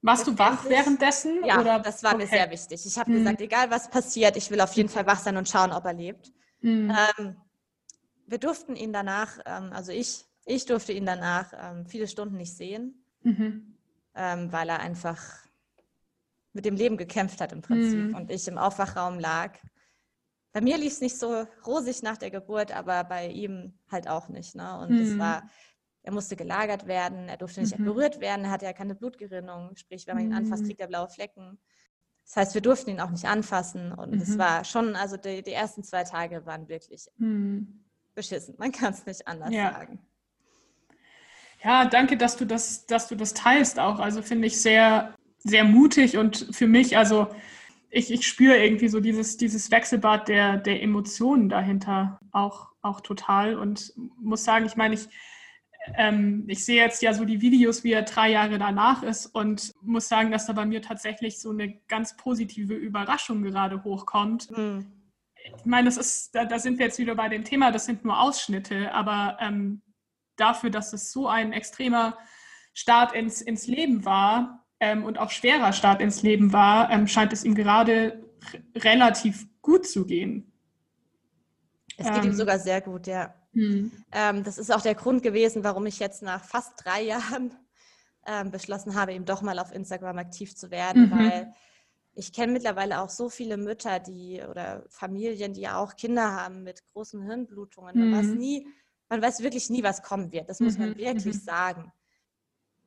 Warst 0.02 0.26
du 0.26 0.38
wach 0.38 0.66
währenddessen? 0.68 1.42
Ja, 1.46 1.60
oder? 1.60 1.78
das 1.78 2.02
war 2.02 2.12
okay. 2.12 2.24
mir 2.24 2.28
sehr 2.28 2.50
wichtig. 2.50 2.84
Ich 2.84 2.98
habe 2.98 3.10
mhm. 3.10 3.20
gesagt, 3.20 3.40
egal 3.40 3.70
was 3.70 3.88
passiert, 3.88 4.36
ich 4.36 4.50
will 4.50 4.60
auf 4.60 4.74
jeden 4.74 4.90
Fall 4.90 5.06
wach 5.06 5.18
sein 5.18 5.38
und 5.38 5.48
schauen, 5.48 5.72
ob 5.72 5.86
er 5.86 5.94
lebt. 5.94 6.30
Mhm. 6.60 6.92
Ähm, 7.18 7.36
wir 8.26 8.38
durften 8.38 8.76
ihn 8.76 8.92
danach, 8.92 9.38
ähm, 9.46 9.72
also 9.72 9.92
ich, 9.92 10.24
ich 10.44 10.66
durfte 10.66 10.92
ihn 10.92 11.06
danach 11.06 11.52
ähm, 11.56 11.86
viele 11.86 12.08
Stunden 12.08 12.36
nicht 12.36 12.56
sehen, 12.56 13.04
mhm. 13.22 13.76
ähm, 14.14 14.52
weil 14.52 14.68
er 14.68 14.80
einfach 14.80 15.44
mit 16.52 16.64
dem 16.64 16.76
Leben 16.76 16.96
gekämpft 16.96 17.40
hat 17.40 17.52
im 17.52 17.62
Prinzip 17.62 18.10
mhm. 18.10 18.14
und 18.14 18.30
ich 18.30 18.46
im 18.48 18.58
Aufwachraum 18.58 19.18
lag. 19.18 19.58
Bei 20.52 20.60
mir 20.60 20.78
lief 20.78 20.92
es 20.92 21.00
nicht 21.00 21.18
so 21.18 21.46
rosig 21.66 22.02
nach 22.02 22.16
der 22.16 22.30
Geburt, 22.30 22.70
aber 22.70 23.02
bei 23.04 23.28
ihm 23.28 23.76
halt 23.90 24.08
auch 24.08 24.28
nicht. 24.28 24.54
Ne? 24.54 24.78
Und 24.78 24.94
es 24.96 25.10
mhm. 25.10 25.18
war, 25.18 25.50
er 26.02 26.12
musste 26.12 26.36
gelagert 26.36 26.86
werden, 26.86 27.28
er 27.28 27.36
durfte 27.36 27.60
nicht 27.60 27.76
mhm. 27.76 27.86
berührt 27.86 28.20
werden, 28.20 28.44
er 28.44 28.52
hatte 28.52 28.66
ja 28.66 28.72
keine 28.72 28.94
Blutgerinnung, 28.94 29.74
sprich, 29.74 30.06
wenn 30.06 30.14
man 30.14 30.24
ihn 30.26 30.34
anfasst, 30.34 30.62
mhm. 30.62 30.66
kriegt 30.68 30.80
er 30.80 30.86
blaue 30.86 31.08
Flecken. 31.08 31.58
Das 32.24 32.36
heißt, 32.36 32.54
wir 32.54 32.62
durften 32.62 32.90
ihn 32.90 33.00
auch 33.00 33.10
nicht 33.10 33.26
anfassen 33.26 33.92
und 33.92 34.14
es 34.14 34.38
war 34.38 34.64
schon, 34.64 34.96
also 34.96 35.16
die, 35.16 35.42
die, 35.42 35.52
ersten 35.52 35.82
zwei 35.82 36.04
Tage 36.04 36.46
waren 36.46 36.68
wirklich 36.68 37.10
beschissen. 38.14 38.54
Man 38.58 38.72
kann 38.72 38.92
es 38.92 39.06
nicht 39.06 39.26
anders 39.26 39.52
ja. 39.52 39.72
sagen. 39.72 39.98
Ja, 41.62 41.86
danke, 41.86 42.16
dass 42.16 42.36
du 42.36 42.44
das, 42.44 42.86
dass 42.86 43.08
du 43.08 43.14
das 43.14 43.32
teilst 43.32 43.78
auch. 43.78 43.98
Also 43.98 44.20
finde 44.20 44.46
ich 44.46 44.60
sehr, 44.60 45.14
sehr 45.38 45.64
mutig 45.64 46.18
und 46.18 46.48
für 46.52 46.66
mich, 46.66 46.98
also 46.98 47.28
ich, 47.90 48.12
ich 48.12 48.26
spüre 48.26 48.56
irgendwie 48.56 48.88
so 48.88 49.00
dieses, 49.00 49.38
dieses 49.38 49.70
Wechselbad 49.70 50.28
der, 50.28 50.58
der 50.58 50.82
Emotionen 50.82 51.48
dahinter 51.48 52.18
auch, 52.32 52.68
auch 52.82 53.00
total 53.00 53.56
und 53.56 53.94
muss 54.20 54.44
sagen, 54.44 54.66
ich 54.66 54.76
meine, 54.76 54.94
ich, 54.94 55.08
ähm, 55.96 56.44
ich 56.48 56.64
sehe 56.64 56.82
jetzt 56.82 57.02
ja 57.02 57.14
so 57.14 57.24
die 57.24 57.40
Videos, 57.40 57.82
wie 57.82 57.92
er 57.92 58.02
drei 58.02 58.30
Jahre 58.30 58.58
danach 58.58 59.02
ist 59.02 59.26
und 59.26 59.72
muss 59.80 60.08
sagen, 60.08 60.30
dass 60.30 60.46
da 60.46 60.52
bei 60.52 60.66
mir 60.66 60.82
tatsächlich 60.82 61.40
so 61.40 61.50
eine 61.50 61.78
ganz 61.88 62.16
positive 62.16 62.74
Überraschung 62.74 63.42
gerade 63.42 63.84
hochkommt. 63.84 64.50
Mhm 64.50 64.93
ich 65.44 65.64
meine, 65.64 65.86
das 65.86 65.96
ist, 65.96 66.34
da, 66.34 66.44
da, 66.44 66.58
sind 66.58 66.78
wir 66.78 66.86
jetzt 66.86 66.98
wieder 66.98 67.14
bei 67.14 67.28
dem 67.28 67.44
Thema, 67.44 67.70
das 67.70 67.84
sind 67.84 68.04
nur 68.04 68.18
Ausschnitte, 68.18 68.92
aber 68.92 69.36
ähm, 69.40 69.82
dafür, 70.36 70.70
dass 70.70 70.92
es 70.92 71.12
so 71.12 71.28
ein 71.28 71.52
extremer 71.52 72.16
Start 72.72 73.12
ins, 73.12 73.40
ins 73.40 73.66
Leben 73.66 74.04
war 74.04 74.64
ähm, 74.80 75.04
und 75.04 75.18
auch 75.18 75.30
schwerer 75.30 75.72
Start 75.72 76.00
ins 76.00 76.22
Leben 76.22 76.52
war, 76.52 76.90
ähm, 76.90 77.06
scheint 77.06 77.32
es 77.32 77.44
ihm 77.44 77.54
gerade 77.54 78.24
relativ 78.74 79.46
gut 79.60 79.86
zu 79.86 80.06
gehen. 80.06 80.52
Es 81.96 82.06
geht 82.06 82.24
ihm 82.24 82.30
ähm, 82.30 82.36
sogar 82.36 82.58
sehr 82.58 82.80
gut, 82.80 83.06
ja. 83.06 83.34
Hm. 83.52 83.92
Ähm, 84.12 84.42
das 84.42 84.58
ist 84.58 84.74
auch 84.74 84.82
der 84.82 84.96
Grund 84.96 85.22
gewesen, 85.22 85.62
warum 85.62 85.86
ich 85.86 86.00
jetzt 86.00 86.22
nach 86.22 86.44
fast 86.44 86.84
drei 86.84 87.02
Jahren 87.02 87.54
ähm, 88.26 88.50
beschlossen 88.50 88.94
habe, 88.94 89.12
eben 89.12 89.24
doch 89.24 89.42
mal 89.42 89.58
auf 89.58 89.72
Instagram 89.72 90.18
aktiv 90.18 90.56
zu 90.56 90.70
werden, 90.70 91.10
mhm. 91.10 91.18
weil 91.18 91.54
ich 92.14 92.32
kenne 92.32 92.52
mittlerweile 92.52 93.00
auch 93.00 93.10
so 93.10 93.28
viele 93.28 93.56
Mütter, 93.56 93.98
die 93.98 94.40
oder 94.42 94.84
Familien, 94.88 95.52
die 95.52 95.62
ja 95.62 95.78
auch 95.78 95.96
Kinder 95.96 96.32
haben 96.32 96.62
mit 96.62 96.84
großen 96.92 97.22
Hirnblutungen. 97.22 97.98
Man, 97.98 98.12
weiß 98.12 98.30
mhm. 98.32 98.38
nie, 98.38 98.68
man 99.08 99.20
weiß 99.20 99.42
wirklich 99.42 99.70
nie, 99.70 99.82
was 99.82 100.02
kommen 100.02 100.32
wird. 100.32 100.48
Das 100.48 100.60
muss 100.60 100.78
man 100.78 100.90
mhm. 100.90 100.98
wirklich 100.98 101.36
mhm. 101.36 101.40
sagen. 101.40 101.92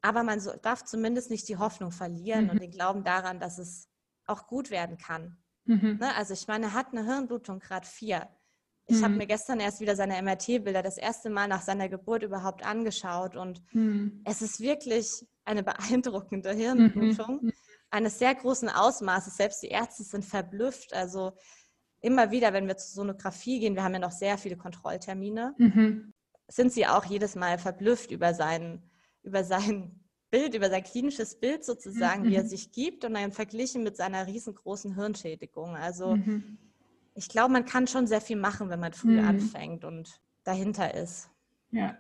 Aber 0.02 0.24
man 0.24 0.40
so, 0.40 0.54
darf 0.62 0.86
zumindest 0.86 1.30
nicht 1.30 1.48
die 1.50 1.58
Hoffnung 1.58 1.92
verlieren 1.92 2.50
und 2.50 2.62
den 2.62 2.72
Glauben 2.72 3.04
daran, 3.04 3.40
dass 3.40 3.58
es 3.58 3.90
auch 4.26 4.48
gut 4.48 4.72
werden 4.72 4.98
kann. 4.98 5.38
Ne? 5.98 6.16
Also 6.16 6.34
ich 6.34 6.48
meine, 6.48 6.68
er 6.68 6.74
hat 6.74 6.94
eine 6.94 7.06
Hirnblutung 7.06 7.60
Grad 7.60 7.86
4. 7.86 8.28
Ich 8.86 8.98
mhm. 8.98 9.04
habe 9.04 9.14
mir 9.16 9.28
gestern 9.28 9.60
erst 9.60 9.82
wieder 9.82 9.96
seine 9.98 10.22
MRT-Bilder 10.22 10.82
das 10.82 10.98
erste 10.98 11.30
Mal 11.30 11.48
nach 11.50 11.62
seiner 11.62 11.90
Geburt 11.90 12.24
überhaupt 12.24 12.66
angeschaut 12.66 13.36
und 13.36 13.62
mhm. 13.74 14.22
es 14.24 14.42
ist 14.42 14.62
wirklich 14.62 15.26
eine 15.44 15.64
beeindruckende 15.64 16.54
Hirnblutung 16.54 17.42
mhm. 17.44 17.54
Eines 17.90 18.20
sehr 18.20 18.36
großen 18.36 18.70
Ausmaßes. 18.70 19.38
Selbst 19.38 19.64
die 19.64 19.68
Ärzte 19.68 20.04
sind 20.04 20.26
verblüfft. 20.26 20.94
Also 20.94 21.34
immer 22.02 22.32
wieder, 22.32 22.54
wenn 22.54 22.68
wir 22.68 22.78
zur 22.78 22.96
Sonographie 23.04 23.60
gehen, 23.60 23.76
wir 23.76 23.84
haben 23.84 23.94
ja 23.94 24.00
noch 24.00 24.12
sehr 24.12 24.38
viele 24.38 24.58
Kontrolltermine, 24.58 25.56
mhm. 25.58 26.14
sind 26.48 26.72
sie 26.72 26.86
auch 26.88 27.06
jedes 27.06 27.36
Mal 27.36 27.58
verblüfft 27.58 28.12
über 28.12 28.34
sein, 28.34 28.84
über 29.24 29.44
sein 29.44 30.04
Bild, 30.30 30.56
über 30.56 30.70
sein 30.70 30.84
klinisches 30.84 31.40
Bild 31.40 31.64
sozusagen, 31.64 32.26
wie 32.26 32.36
er 32.36 32.44
mhm. 32.44 32.50
sich 32.50 32.74
gibt 32.74 33.06
und 33.06 33.14
dann 33.14 33.32
verglichen 33.32 33.84
mit 33.84 33.96
seiner 33.96 34.28
riesengroßen 34.28 34.96
Hirnschädigung. 34.96 35.76
Also 35.78 36.18
mhm 36.18 36.58
ich 37.18 37.30
glaube, 37.30 37.52
man 37.52 37.66
kann 37.66 37.88
schon 37.88 38.06
sehr 38.06 38.22
viel 38.22 38.38
machen, 38.38 38.70
wenn 38.70 38.80
man 38.80 38.94
früh 38.94 39.20
mhm. 39.20 39.28
anfängt 39.28 39.84
und 39.84 40.22
dahinter 40.44 40.94
ist. 40.94 41.30
Ja. 41.72 41.98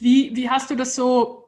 Wie, 0.00 0.34
wie 0.34 0.48
hast 0.48 0.70
du 0.70 0.74
das 0.74 0.94
so 0.94 1.43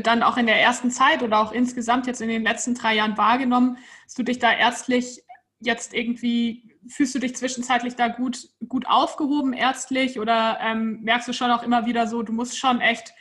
dann 0.00 0.22
auch 0.22 0.36
in 0.36 0.46
der 0.46 0.60
ersten 0.60 0.90
Zeit 0.90 1.22
oder 1.22 1.40
auch 1.40 1.52
insgesamt 1.52 2.06
jetzt 2.06 2.20
in 2.20 2.28
den 2.28 2.42
letzten 2.42 2.74
drei 2.74 2.94
Jahren 2.94 3.16
wahrgenommen? 3.16 3.78
Hast 4.04 4.18
du 4.18 4.22
dich 4.22 4.38
da 4.38 4.52
ärztlich 4.52 5.22
jetzt 5.60 5.94
irgendwie, 5.94 6.76
fühlst 6.88 7.14
du 7.14 7.18
dich 7.18 7.36
zwischenzeitlich 7.36 7.96
da 7.96 8.08
gut, 8.08 8.48
gut 8.68 8.86
aufgehoben 8.86 9.52
ärztlich 9.52 10.18
oder 10.18 10.58
ähm, 10.60 11.00
merkst 11.02 11.28
du 11.28 11.32
schon 11.32 11.50
auch 11.50 11.62
immer 11.62 11.86
wieder 11.86 12.06
so, 12.06 12.22
du 12.22 12.32
musst 12.32 12.58
schon 12.58 12.80
echt 12.80 13.14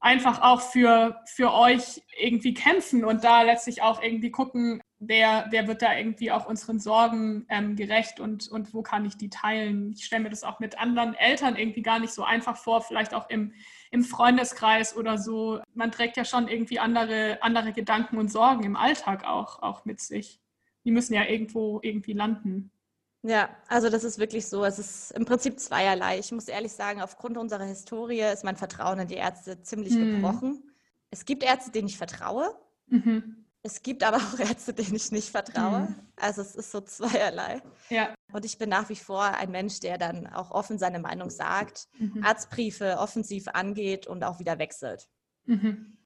einfach 0.00 0.42
auch 0.42 0.60
für, 0.60 1.20
für 1.26 1.52
euch 1.54 2.02
irgendwie 2.18 2.54
kämpfen 2.54 3.04
und 3.04 3.24
da 3.24 3.42
letztlich 3.42 3.82
auch 3.82 4.02
irgendwie 4.02 4.30
gucken, 4.30 4.82
wer, 5.04 5.46
wer 5.50 5.66
wird 5.66 5.82
da 5.82 5.96
irgendwie 5.96 6.30
auch 6.30 6.46
unseren 6.46 6.78
Sorgen 6.78 7.44
ähm, 7.48 7.76
gerecht 7.76 8.20
und, 8.20 8.48
und 8.48 8.72
wo 8.72 8.82
kann 8.82 9.04
ich 9.04 9.16
die 9.16 9.28
teilen. 9.28 9.92
Ich 9.92 10.04
stelle 10.04 10.22
mir 10.22 10.30
das 10.30 10.44
auch 10.44 10.60
mit 10.60 10.78
anderen 10.78 11.14
Eltern 11.14 11.56
irgendwie 11.56 11.82
gar 11.82 11.98
nicht 11.98 12.12
so 12.12 12.22
einfach 12.22 12.56
vor, 12.56 12.82
vielleicht 12.82 13.12
auch 13.12 13.28
im, 13.28 13.52
im 13.90 14.04
Freundeskreis 14.04 14.96
oder 14.96 15.18
so. 15.18 15.60
Man 15.74 15.90
trägt 15.90 16.16
ja 16.16 16.24
schon 16.24 16.48
irgendwie 16.48 16.78
andere, 16.78 17.38
andere 17.42 17.72
Gedanken 17.72 18.16
und 18.16 18.30
Sorgen 18.30 18.62
im 18.64 18.76
Alltag 18.76 19.24
auch, 19.24 19.60
auch 19.62 19.84
mit 19.84 20.00
sich. 20.00 20.40
Die 20.84 20.92
müssen 20.92 21.14
ja 21.14 21.24
irgendwo 21.24 21.80
irgendwie 21.82 22.12
landen. 22.12 22.70
Ja, 23.24 23.50
also 23.68 23.88
das 23.88 24.04
ist 24.04 24.18
wirklich 24.18 24.46
so. 24.46 24.64
Es 24.64 24.78
ist 24.78 25.12
im 25.12 25.24
Prinzip 25.24 25.58
zweierlei. 25.60 26.18
Ich 26.18 26.32
muss 26.32 26.48
ehrlich 26.48 26.72
sagen, 26.72 27.00
aufgrund 27.00 27.38
unserer 27.38 27.64
Historie 27.64 28.20
ist 28.20 28.44
mein 28.44 28.56
Vertrauen 28.56 28.98
in 28.98 29.08
die 29.08 29.14
Ärzte 29.14 29.62
ziemlich 29.62 29.94
mhm. 29.94 30.16
gebrochen. 30.16 30.72
Es 31.10 31.24
gibt 31.24 31.44
Ärzte, 31.44 31.70
denen 31.70 31.88
ich 31.88 31.98
vertraue. 31.98 32.56
Mhm. 32.86 33.41
Es 33.64 33.82
gibt 33.82 34.02
aber 34.02 34.16
auch 34.16 34.38
Ärzte, 34.38 34.74
denen 34.74 34.96
ich 34.96 35.12
nicht 35.12 35.30
vertraue. 35.30 35.80
Mhm. 35.80 35.94
Also 36.16 36.42
es 36.42 36.56
ist 36.56 36.72
so 36.72 36.80
zweierlei. 36.80 37.62
Ja. 37.90 38.14
Und 38.32 38.44
ich 38.44 38.58
bin 38.58 38.68
nach 38.68 38.88
wie 38.88 38.96
vor 38.96 39.22
ein 39.22 39.50
Mensch, 39.50 39.80
der 39.80 39.98
dann 39.98 40.26
auch 40.26 40.50
offen 40.50 40.78
seine 40.78 40.98
Meinung 40.98 41.30
sagt, 41.30 41.88
mhm. 41.98 42.24
Arztbriefe 42.24 42.98
offensiv 42.98 43.48
angeht 43.48 44.06
und 44.06 44.24
auch 44.24 44.40
wieder 44.40 44.58
wechselt. 44.58 45.08
Mhm. 45.44 45.96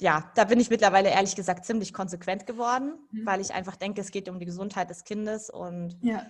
Ja, 0.00 0.32
da 0.34 0.44
bin 0.44 0.58
ich 0.60 0.70
mittlerweile 0.70 1.10
ehrlich 1.10 1.36
gesagt 1.36 1.66
ziemlich 1.66 1.92
konsequent 1.92 2.46
geworden, 2.46 2.98
mhm. 3.10 3.26
weil 3.26 3.40
ich 3.40 3.52
einfach 3.52 3.76
denke, 3.76 4.00
es 4.00 4.10
geht 4.10 4.28
um 4.28 4.38
die 4.38 4.46
Gesundheit 4.46 4.90
des 4.90 5.04
Kindes 5.04 5.50
und 5.50 5.98
ja. 6.02 6.26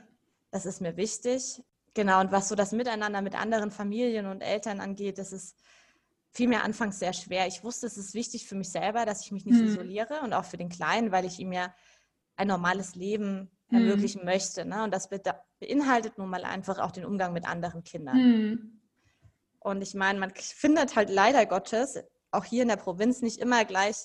das 0.50 0.66
ist 0.66 0.80
mir 0.80 0.96
wichtig. 0.96 1.62
Genau, 1.94 2.20
und 2.20 2.32
was 2.32 2.48
so 2.48 2.56
das 2.56 2.72
Miteinander 2.72 3.22
mit 3.22 3.40
anderen 3.40 3.70
Familien 3.70 4.26
und 4.26 4.40
Eltern 4.40 4.80
angeht, 4.80 5.18
das 5.18 5.32
ist 5.32 5.56
fiel 6.34 6.48
mir 6.48 6.64
anfangs 6.64 6.98
sehr 6.98 7.12
schwer. 7.12 7.46
Ich 7.46 7.62
wusste, 7.62 7.86
es 7.86 7.96
ist 7.96 8.12
wichtig 8.12 8.46
für 8.46 8.56
mich 8.56 8.70
selber, 8.70 9.06
dass 9.06 9.24
ich 9.24 9.32
mich 9.32 9.46
nicht 9.46 9.58
hm. 9.58 9.68
isoliere 9.68 10.20
und 10.22 10.32
auch 10.32 10.44
für 10.44 10.56
den 10.56 10.68
Kleinen, 10.68 11.12
weil 11.12 11.24
ich 11.24 11.38
ihm 11.38 11.52
ja 11.52 11.72
ein 12.36 12.48
normales 12.48 12.96
Leben 12.96 13.50
hm. 13.68 13.78
ermöglichen 13.78 14.24
möchte. 14.24 14.64
Ne? 14.64 14.82
Und 14.82 14.92
das 14.92 15.08
beinhaltet 15.08 16.18
nun 16.18 16.28
mal 16.28 16.44
einfach 16.44 16.80
auch 16.80 16.90
den 16.90 17.04
Umgang 17.04 17.32
mit 17.32 17.46
anderen 17.46 17.84
Kindern. 17.84 18.16
Hm. 18.16 18.80
Und 19.60 19.80
ich 19.80 19.94
meine, 19.94 20.18
man 20.18 20.32
findet 20.34 20.96
halt 20.96 21.08
leider 21.08 21.46
Gottes 21.46 21.98
auch 22.32 22.44
hier 22.44 22.62
in 22.62 22.68
der 22.68 22.76
Provinz 22.76 23.22
nicht 23.22 23.38
immer 23.38 23.64
gleich 23.64 23.96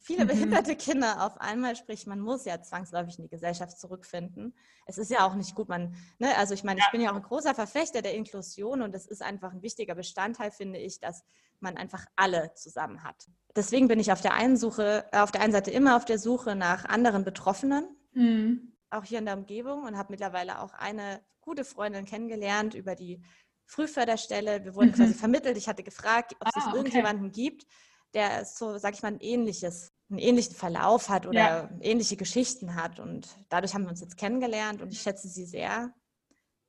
viele 0.00 0.24
mhm. 0.24 0.28
behinderte 0.28 0.76
Kinder 0.76 1.26
auf 1.26 1.40
einmal, 1.40 1.76
sprich, 1.76 2.06
man 2.06 2.20
muss 2.20 2.44
ja 2.44 2.60
zwangsläufig 2.60 3.18
in 3.18 3.24
die 3.24 3.30
Gesellschaft 3.30 3.78
zurückfinden. 3.78 4.54
Es 4.86 4.98
ist 4.98 5.10
ja 5.10 5.26
auch 5.26 5.34
nicht 5.34 5.54
gut, 5.54 5.68
man, 5.68 5.94
ne, 6.18 6.36
also 6.36 6.54
ich 6.54 6.64
meine, 6.64 6.80
ich 6.80 6.90
bin 6.90 7.00
ja 7.00 7.12
auch 7.12 7.16
ein 7.16 7.22
großer 7.22 7.54
Verfechter 7.54 8.02
der 8.02 8.14
Inklusion 8.14 8.82
und 8.82 8.94
es 8.94 9.06
ist 9.06 9.22
einfach 9.22 9.52
ein 9.52 9.62
wichtiger 9.62 9.94
Bestandteil, 9.94 10.50
finde 10.50 10.78
ich, 10.78 10.98
dass 10.98 11.22
man 11.62 11.76
einfach 11.76 12.04
alle 12.16 12.52
zusammen 12.54 13.02
hat. 13.02 13.26
Deswegen 13.56 13.88
bin 13.88 13.98
ich 13.98 14.12
auf 14.12 14.20
der 14.20 14.34
einen 14.34 14.56
Suche, 14.56 15.04
äh, 15.12 15.18
auf 15.18 15.32
der 15.32 15.40
einen 15.40 15.52
Seite 15.52 15.70
immer 15.70 15.96
auf 15.96 16.04
der 16.04 16.18
Suche 16.18 16.54
nach 16.54 16.84
anderen 16.84 17.24
Betroffenen, 17.24 17.96
mhm. 18.12 18.76
auch 18.90 19.04
hier 19.04 19.18
in 19.18 19.26
der 19.26 19.36
Umgebung 19.36 19.84
und 19.84 19.96
habe 19.96 20.12
mittlerweile 20.12 20.60
auch 20.60 20.72
eine 20.74 21.20
gute 21.40 21.64
Freundin 21.64 22.04
kennengelernt 22.04 22.74
über 22.74 22.94
die 22.94 23.22
Frühförderstelle. 23.66 24.64
Wir 24.64 24.74
wurden 24.74 24.90
mhm. 24.90 24.94
quasi 24.94 25.14
vermittelt. 25.14 25.56
Ich 25.56 25.68
hatte 25.68 25.82
gefragt, 25.82 26.34
ob 26.40 26.48
ah, 26.48 26.50
es 26.56 26.74
irgendjemanden 26.74 27.30
okay. 27.30 27.42
gibt, 27.42 27.66
der 28.14 28.44
so, 28.44 28.78
sag 28.78 28.94
ich 28.94 29.02
mal, 29.02 29.12
ein 29.12 29.20
ähnliches, 29.20 29.92
einen 30.08 30.18
ähnlichen 30.18 30.54
Verlauf 30.54 31.08
hat 31.08 31.26
oder 31.26 31.40
ja. 31.40 31.70
ähnliche 31.80 32.16
Geschichten 32.16 32.74
hat. 32.74 32.98
Und 32.98 33.28
dadurch 33.48 33.74
haben 33.74 33.82
wir 33.82 33.90
uns 33.90 34.00
jetzt 34.00 34.16
kennengelernt 34.16 34.82
und 34.82 34.92
ich 34.92 35.00
schätze 35.00 35.28
sie 35.28 35.44
sehr. 35.44 35.92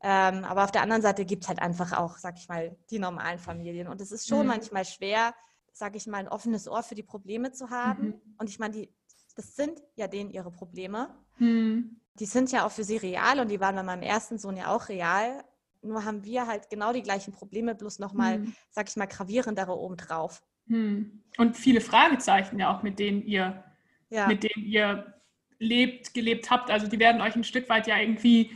Ähm, 0.04 0.44
aber 0.44 0.64
auf 0.64 0.72
der 0.72 0.82
anderen 0.82 1.02
Seite 1.02 1.26
gibt 1.26 1.44
es 1.44 1.50
halt 1.50 1.62
einfach 1.62 1.98
auch, 1.98 2.18
sag 2.18 2.38
ich 2.38 2.48
mal, 2.48 2.76
die 2.90 3.00
normalen 3.00 3.40
Familien. 3.40 3.88
Und 3.88 4.02
es 4.02 4.12
ist 4.12 4.28
schon 4.28 4.42
mhm. 4.42 4.48
manchmal 4.48 4.86
schwer, 4.86 5.36
sag 5.74 5.96
ich 5.96 6.08
mal, 6.08 6.18
ein 6.18 6.28
offenes 6.28 6.68
Ohr 6.68 6.82
für 6.84 6.96
die 6.96 7.04
Probleme 7.04 7.52
zu 7.52 7.70
haben. 7.70 8.08
Mhm. 8.08 8.22
Und 8.38 8.50
ich 8.50 8.58
meine, 8.58 8.74
die, 8.74 8.90
das 9.36 9.56
sind 9.56 9.82
ja 9.96 10.08
denen 10.08 10.32
ihre 10.32 10.52
Probleme. 10.52 11.16
Mhm. 11.38 11.98
Die 12.16 12.26
sind 12.26 12.52
ja 12.52 12.66
auch 12.66 12.72
für 12.72 12.84
sie 12.84 12.98
real 12.98 13.40
und 13.40 13.50
die 13.50 13.60
waren 13.60 13.76
bei 13.76 13.84
meinem 13.84 14.04
ersten 14.04 14.38
Sohn 14.38 14.58
ja 14.58 14.68
auch 14.68 14.90
real. 14.90 15.44
Nur 15.84 16.04
haben 16.04 16.24
wir 16.24 16.48
halt 16.48 16.70
genau 16.70 16.94
die 16.94 17.04
gleichen 17.04 17.32
Probleme, 17.32 17.76
bloß 17.76 18.00
nochmal, 18.00 18.40
mhm. 18.40 18.56
sag 18.70 18.90
ich 18.90 18.96
mal, 18.96 19.08
gravierendere 19.08 19.78
obendrauf. 19.78 20.44
Hm. 20.68 21.24
Und 21.38 21.58
viele 21.58 21.82
Fragezeichen 21.82 22.60
ja 22.60 22.76
auch, 22.76 22.84
mit 22.84 23.00
denen 23.00 23.24
ihr, 23.24 23.64
ja. 24.10 24.28
mit 24.28 24.44
denen 24.44 24.66
ihr 24.66 25.14
lebt, 25.60 26.14
gelebt 26.14 26.50
habt. 26.50 26.70
Also 26.70 26.88
die 26.88 27.00
werden 27.00 27.22
euch 27.22 27.36
ein 27.36 27.44
Stück 27.44 27.68
weit 27.70 27.88
ja 27.88 27.98
irgendwie 27.98 28.52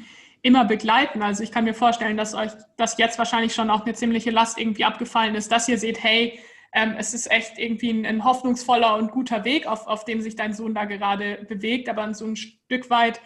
immer 0.46 0.64
begleiten. 0.64 1.24
Also 1.24 1.42
ich 1.42 1.52
kann 1.52 1.64
mir 1.64 1.74
vorstellen, 1.74 2.18
dass 2.18 2.36
euch 2.36 2.52
das 2.78 3.00
jetzt 3.00 3.18
wahrscheinlich 3.18 3.56
schon 3.56 3.72
auch 3.72 3.84
eine 3.84 3.96
ziemliche 3.96 4.30
Last 4.30 4.60
irgendwie 4.60 4.86
abgefallen 4.86 5.34
ist, 5.34 5.52
dass 5.52 5.68
ihr 5.68 5.80
seht, 5.80 6.04
hey, 6.04 6.40
ähm, 6.72 6.94
es 7.00 7.16
ist 7.16 7.32
echt 7.32 7.58
irgendwie 7.58 7.90
ein, 7.90 8.06
ein, 8.06 8.24
hoffnungsvoller 8.24 8.96
und 8.96 9.10
guter 9.10 9.44
Weg, 9.44 9.66
auf, 9.66 9.88
auf 9.88 10.06
dem 10.06 10.22
sich 10.22 10.36
dein 10.36 10.54
Sohn 10.54 10.76
da 10.76 10.86
gerade 10.86 11.44
bewegt, 11.50 11.90
aber 11.90 12.14
so 12.14 12.28
ein 12.28 12.36
Stück 12.36 12.92
weit 12.92 13.22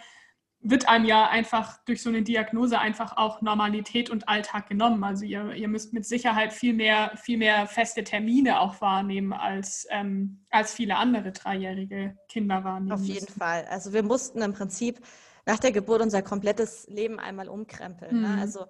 wird 0.62 0.88
einem 0.88 1.04
ja 1.04 1.28
einfach 1.28 1.84
durch 1.84 2.02
so 2.02 2.10
eine 2.10 2.22
Diagnose 2.22 2.80
einfach 2.80 3.18
auch 3.18 3.42
Normalität 3.42 4.10
und 4.10 4.30
Alltag 4.30 4.70
genommen. 4.70 5.04
Also 5.04 5.26
ihr, 5.26 5.52
ihr 5.54 5.68
müsst 5.68 5.94
mit 5.94 6.06
Sicherheit 6.06 6.54
viel 6.54 6.74
mehr, 6.74 7.12
viel 7.18 7.38
mehr 7.38 7.68
feste 7.68 8.06
Termine 8.06 8.62
auch 8.62 8.80
wahrnehmen, 8.80 9.34
als, 9.34 9.88
ähm, 9.90 10.46
als 10.50 10.74
viele 10.74 10.96
andere 10.96 11.34
dreijährige 11.34 12.18
Kinder 12.30 12.64
wahrnehmen. 12.64 12.94
Auf 12.94 13.02
jeden 13.02 13.26
müssen. 13.26 13.40
Fall. 13.40 13.66
Also 13.70 13.92
wir 13.92 14.04
mussten 14.04 14.42
im 14.42 14.54
Prinzip 14.54 15.00
nach 15.50 15.60
der 15.60 15.72
Geburt 15.72 16.02
unser 16.02 16.22
komplettes 16.22 16.88
Leben 16.88 17.20
einmal 17.20 17.50
umkrempeln. 17.50 18.22
Ne? 18.22 18.28
Mhm. 18.28 18.36
Ne? 18.36 18.42
Also 18.42 18.66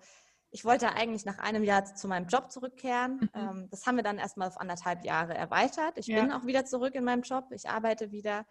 ich 0.52 0.66
wollte 0.66 0.94
eigentlich 0.94 1.26
nach 1.26 1.38
einem 1.38 1.64
Jahr 1.64 1.84
zu 1.84 2.08
meinem 2.08 2.28
Job 2.28 2.52
zurückkehren. 2.52 3.20
Mhm. 3.22 3.30
Ähm, 3.36 3.68
das 3.70 3.86
haben 3.86 3.98
wir 3.98 4.04
dann 4.04 4.18
erstmal 4.18 4.48
auf 4.48 4.60
anderthalb 4.60 5.04
Jahre 5.04 5.36
erweitert. 5.36 5.98
Ich 5.98 6.08
ja. 6.08 6.22
bin 6.22 6.32
auch 6.32 6.46
wieder 6.46 6.66
zurück 6.66 6.96
in 6.96 7.04
meinem 7.04 7.24
Job. 7.24 7.46
Ich 7.52 7.70
arbeite 7.70 8.12
wieder. 8.12 8.46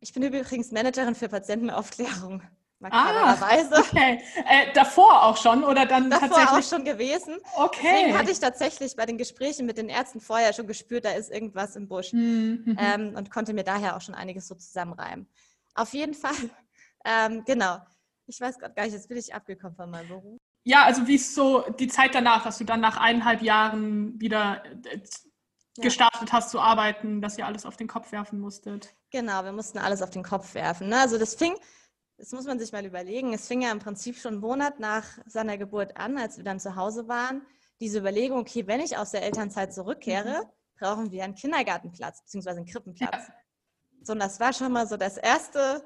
Ich 0.00 0.12
bin 0.12 0.22
übrigens 0.22 0.70
Managerin 0.70 1.14
für 1.14 1.28
Patientenaufklärung 1.28 2.42
makabererweise. 2.78 3.74
Ah, 3.74 3.80
okay. 3.80 4.20
Äh, 4.36 4.72
davor 4.74 5.24
auch 5.24 5.36
schon 5.36 5.64
oder 5.64 5.86
dann 5.86 6.10
davor 6.10 6.28
tatsächlich? 6.28 6.64
auch 6.64 6.68
schon 6.68 6.84
gewesen. 6.84 7.38
Okay. 7.56 7.78
Deswegen 7.82 8.18
hatte 8.18 8.30
ich 8.30 8.38
tatsächlich 8.38 8.94
bei 8.96 9.06
den 9.06 9.18
Gesprächen 9.18 9.66
mit 9.66 9.78
den 9.78 9.88
Ärzten 9.88 10.20
vorher 10.20 10.52
schon 10.52 10.66
gespürt, 10.66 11.04
da 11.04 11.10
ist 11.12 11.30
irgendwas 11.30 11.76
im 11.76 11.88
Busch 11.88 12.12
mhm. 12.12 12.76
ähm, 12.78 13.14
und 13.16 13.30
konnte 13.30 13.52
mir 13.52 13.64
daher 13.64 13.96
auch 13.96 14.00
schon 14.00 14.14
einiges 14.14 14.46
so 14.46 14.54
zusammenreimen. 14.54 15.28
Auf 15.74 15.92
jeden 15.92 16.14
Fall, 16.14 16.34
ähm, 17.04 17.44
genau. 17.44 17.78
Ich 18.26 18.40
weiß 18.40 18.58
gerade 18.58 18.74
gar 18.74 18.84
nicht, 18.84 18.94
jetzt 18.94 19.08
bin 19.08 19.18
ich 19.18 19.34
abgekommen 19.34 19.76
von 19.76 19.90
meinem 19.90 20.08
Beruf. 20.08 20.38
Ja, 20.64 20.84
also 20.84 21.06
wie 21.06 21.16
ist 21.16 21.34
so 21.34 21.60
die 21.78 21.88
Zeit 21.88 22.14
danach, 22.14 22.44
dass 22.44 22.58
du 22.58 22.64
dann 22.64 22.80
nach 22.80 22.96
eineinhalb 22.96 23.42
Jahren 23.42 24.18
wieder 24.18 24.64
äh, 24.86 25.00
gestartet 25.76 26.32
hast 26.32 26.50
zu 26.50 26.60
arbeiten, 26.60 27.20
dass 27.20 27.36
ihr 27.36 27.46
alles 27.46 27.66
auf 27.66 27.76
den 27.76 27.88
Kopf 27.88 28.12
werfen 28.12 28.40
musstet. 28.40 28.94
Genau, 29.10 29.44
wir 29.44 29.52
mussten 29.52 29.78
alles 29.78 30.02
auf 30.02 30.10
den 30.10 30.22
Kopf 30.22 30.54
werfen. 30.54 30.88
Ne? 30.88 30.98
Also 30.98 31.18
das 31.18 31.34
fing, 31.34 31.54
das 32.16 32.32
muss 32.32 32.46
man 32.46 32.58
sich 32.58 32.72
mal 32.72 32.84
überlegen, 32.84 33.34
es 33.34 33.46
fing 33.46 33.62
ja 33.62 33.72
im 33.72 33.78
Prinzip 33.80 34.16
schon 34.16 34.34
einen 34.34 34.40
Monat 34.40 34.80
nach 34.80 35.04
seiner 35.26 35.58
Geburt 35.58 35.96
an, 35.96 36.16
als 36.16 36.36
wir 36.36 36.44
dann 36.44 36.60
zu 36.60 36.76
Hause 36.76 37.08
waren. 37.08 37.42
Diese 37.80 37.98
Überlegung, 37.98 38.38
okay, 38.38 38.66
wenn 38.66 38.80
ich 38.80 38.96
aus 38.96 39.10
der 39.10 39.22
Elternzeit 39.22 39.74
zurückkehre, 39.74 40.44
mhm. 40.44 40.78
brauchen 40.78 41.10
wir 41.10 41.24
einen 41.24 41.34
Kindergartenplatz 41.34 42.22
bzw. 42.22 42.50
einen 42.50 42.66
Krippenplatz. 42.66 43.28
Ja. 43.28 43.34
So, 44.02 44.12
und 44.12 44.20
das 44.20 44.38
war 44.38 44.52
schon 44.52 44.72
mal 44.72 44.86
so 44.86 44.96
das 44.96 45.16
erste 45.16 45.82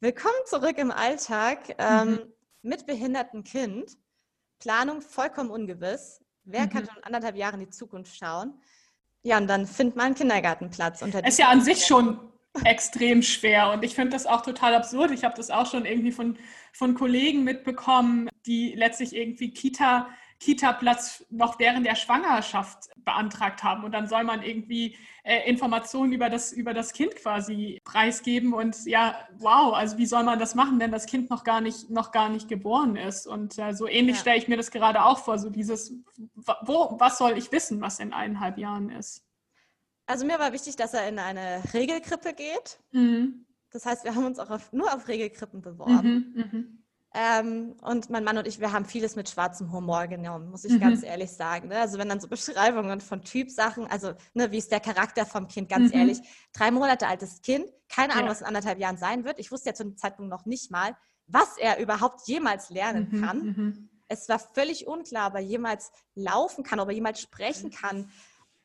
Willkommen 0.00 0.36
zurück 0.46 0.78
im 0.78 0.92
Alltag 0.92 1.74
ähm, 1.76 2.10
mhm. 2.10 2.18
mit 2.62 2.86
behindertem 2.86 3.42
Kind. 3.42 3.96
Planung 4.60 5.00
vollkommen 5.00 5.50
ungewiss. 5.50 6.20
Wer 6.44 6.66
mhm. 6.66 6.70
kann 6.70 6.86
schon 6.86 7.02
anderthalb 7.02 7.34
Jahre 7.34 7.54
in 7.54 7.60
die 7.60 7.70
Zukunft 7.70 8.16
schauen? 8.16 8.60
Ja, 9.22 9.38
und 9.38 9.48
dann 9.48 9.66
findet 9.66 9.96
man 9.96 10.06
einen 10.06 10.14
Kindergartenplatz. 10.14 11.02
Unter 11.02 11.26
ist 11.26 11.40
ja 11.40 11.48
an 11.48 11.62
sich 11.62 11.84
schon 11.84 12.20
extrem 12.64 13.22
schwer 13.22 13.72
und 13.72 13.82
ich 13.82 13.96
finde 13.96 14.10
das 14.10 14.26
auch 14.26 14.42
total 14.42 14.76
absurd. 14.76 15.10
Ich 15.10 15.24
habe 15.24 15.34
das 15.34 15.50
auch 15.50 15.68
schon 15.68 15.84
irgendwie 15.84 16.12
von, 16.12 16.38
von 16.72 16.94
Kollegen 16.94 17.42
mitbekommen, 17.42 18.28
die 18.46 18.74
letztlich 18.76 19.16
irgendwie 19.16 19.50
Kita 19.50 20.08
Kita-Platz 20.40 21.24
noch 21.30 21.58
während 21.58 21.84
der 21.86 21.96
Schwangerschaft 21.96 22.90
beantragt 22.96 23.64
haben. 23.64 23.84
Und 23.84 23.92
dann 23.92 24.06
soll 24.06 24.24
man 24.24 24.42
irgendwie 24.42 24.96
äh, 25.24 25.48
Informationen 25.48 26.12
über 26.12 26.30
das, 26.30 26.52
über 26.52 26.74
das 26.74 26.92
Kind 26.92 27.16
quasi 27.16 27.80
preisgeben. 27.84 28.52
Und 28.54 28.86
ja, 28.86 29.16
wow, 29.38 29.74
also 29.74 29.98
wie 29.98 30.06
soll 30.06 30.22
man 30.22 30.38
das 30.38 30.54
machen, 30.54 30.78
wenn 30.78 30.92
das 30.92 31.06
Kind 31.06 31.28
noch 31.30 31.42
gar 31.42 31.60
nicht, 31.60 31.90
noch 31.90 32.12
gar 32.12 32.28
nicht 32.28 32.48
geboren 32.48 32.96
ist? 32.96 33.26
Und 33.26 33.58
äh, 33.58 33.72
so 33.74 33.88
ähnlich 33.88 34.16
ja. 34.16 34.20
stelle 34.20 34.38
ich 34.38 34.48
mir 34.48 34.56
das 34.56 34.70
gerade 34.70 35.04
auch 35.04 35.18
vor, 35.18 35.38
so 35.38 35.50
dieses, 35.50 35.92
wo, 36.36 36.96
was 36.98 37.18
soll 37.18 37.36
ich 37.36 37.50
wissen, 37.50 37.80
was 37.80 37.98
in 37.98 38.12
eineinhalb 38.12 38.58
Jahren 38.58 38.90
ist? 38.90 39.24
Also 40.06 40.24
mir 40.24 40.38
war 40.38 40.52
wichtig, 40.52 40.76
dass 40.76 40.94
er 40.94 41.08
in 41.08 41.18
eine 41.18 41.62
Regelkrippe 41.74 42.32
geht. 42.32 42.80
Mhm. 42.92 43.44
Das 43.70 43.84
heißt, 43.84 44.04
wir 44.04 44.14
haben 44.14 44.24
uns 44.24 44.38
auch 44.38 44.50
auf, 44.50 44.72
nur 44.72 44.92
auf 44.94 45.08
Regelkrippen 45.08 45.60
beworben. 45.60 46.32
Mhm, 46.34 46.58
mh. 46.58 46.64
Ähm, 47.20 47.74
und 47.82 48.10
mein 48.10 48.22
Mann 48.22 48.38
und 48.38 48.46
ich, 48.46 48.60
wir 48.60 48.70
haben 48.70 48.84
vieles 48.84 49.16
mit 49.16 49.28
schwarzem 49.28 49.72
Humor 49.72 50.06
genommen, 50.06 50.50
muss 50.50 50.64
ich 50.64 50.74
mhm. 50.74 50.80
ganz 50.80 51.02
ehrlich 51.02 51.32
sagen. 51.32 51.66
Ne? 51.66 51.80
Also 51.80 51.98
wenn 51.98 52.08
dann 52.08 52.20
so 52.20 52.28
Beschreibungen 52.28 53.00
von 53.00 53.24
Typsachen, 53.24 53.88
also 53.88 54.12
ne, 54.34 54.52
wie 54.52 54.58
ist 54.58 54.70
der 54.70 54.78
Charakter 54.78 55.26
vom 55.26 55.48
Kind, 55.48 55.68
ganz 55.68 55.92
mhm. 55.92 55.98
ehrlich. 55.98 56.18
Drei 56.52 56.70
Monate 56.70 57.08
altes 57.08 57.42
Kind, 57.42 57.66
keine 57.88 58.12
Ahnung, 58.12 58.26
ja. 58.26 58.30
was 58.30 58.40
in 58.42 58.46
anderthalb 58.46 58.78
Jahren 58.78 58.98
sein 58.98 59.24
wird. 59.24 59.40
Ich 59.40 59.50
wusste 59.50 59.70
ja 59.70 59.74
zu 59.74 59.82
dem 59.82 59.96
Zeitpunkt 59.96 60.30
noch 60.30 60.46
nicht 60.46 60.70
mal, 60.70 60.96
was 61.26 61.56
er 61.58 61.80
überhaupt 61.80 62.28
jemals 62.28 62.70
lernen 62.70 63.08
mhm. 63.10 63.20
kann. 63.20 63.38
Mhm. 63.42 63.88
Es 64.06 64.28
war 64.28 64.38
völlig 64.38 64.86
unklar, 64.86 65.30
ob 65.30 65.34
er 65.34 65.40
jemals 65.40 65.90
laufen 66.14 66.62
kann, 66.62 66.78
ob 66.78 66.88
er 66.88 66.94
jemals 66.94 67.20
sprechen 67.20 67.72
kann. 67.72 68.12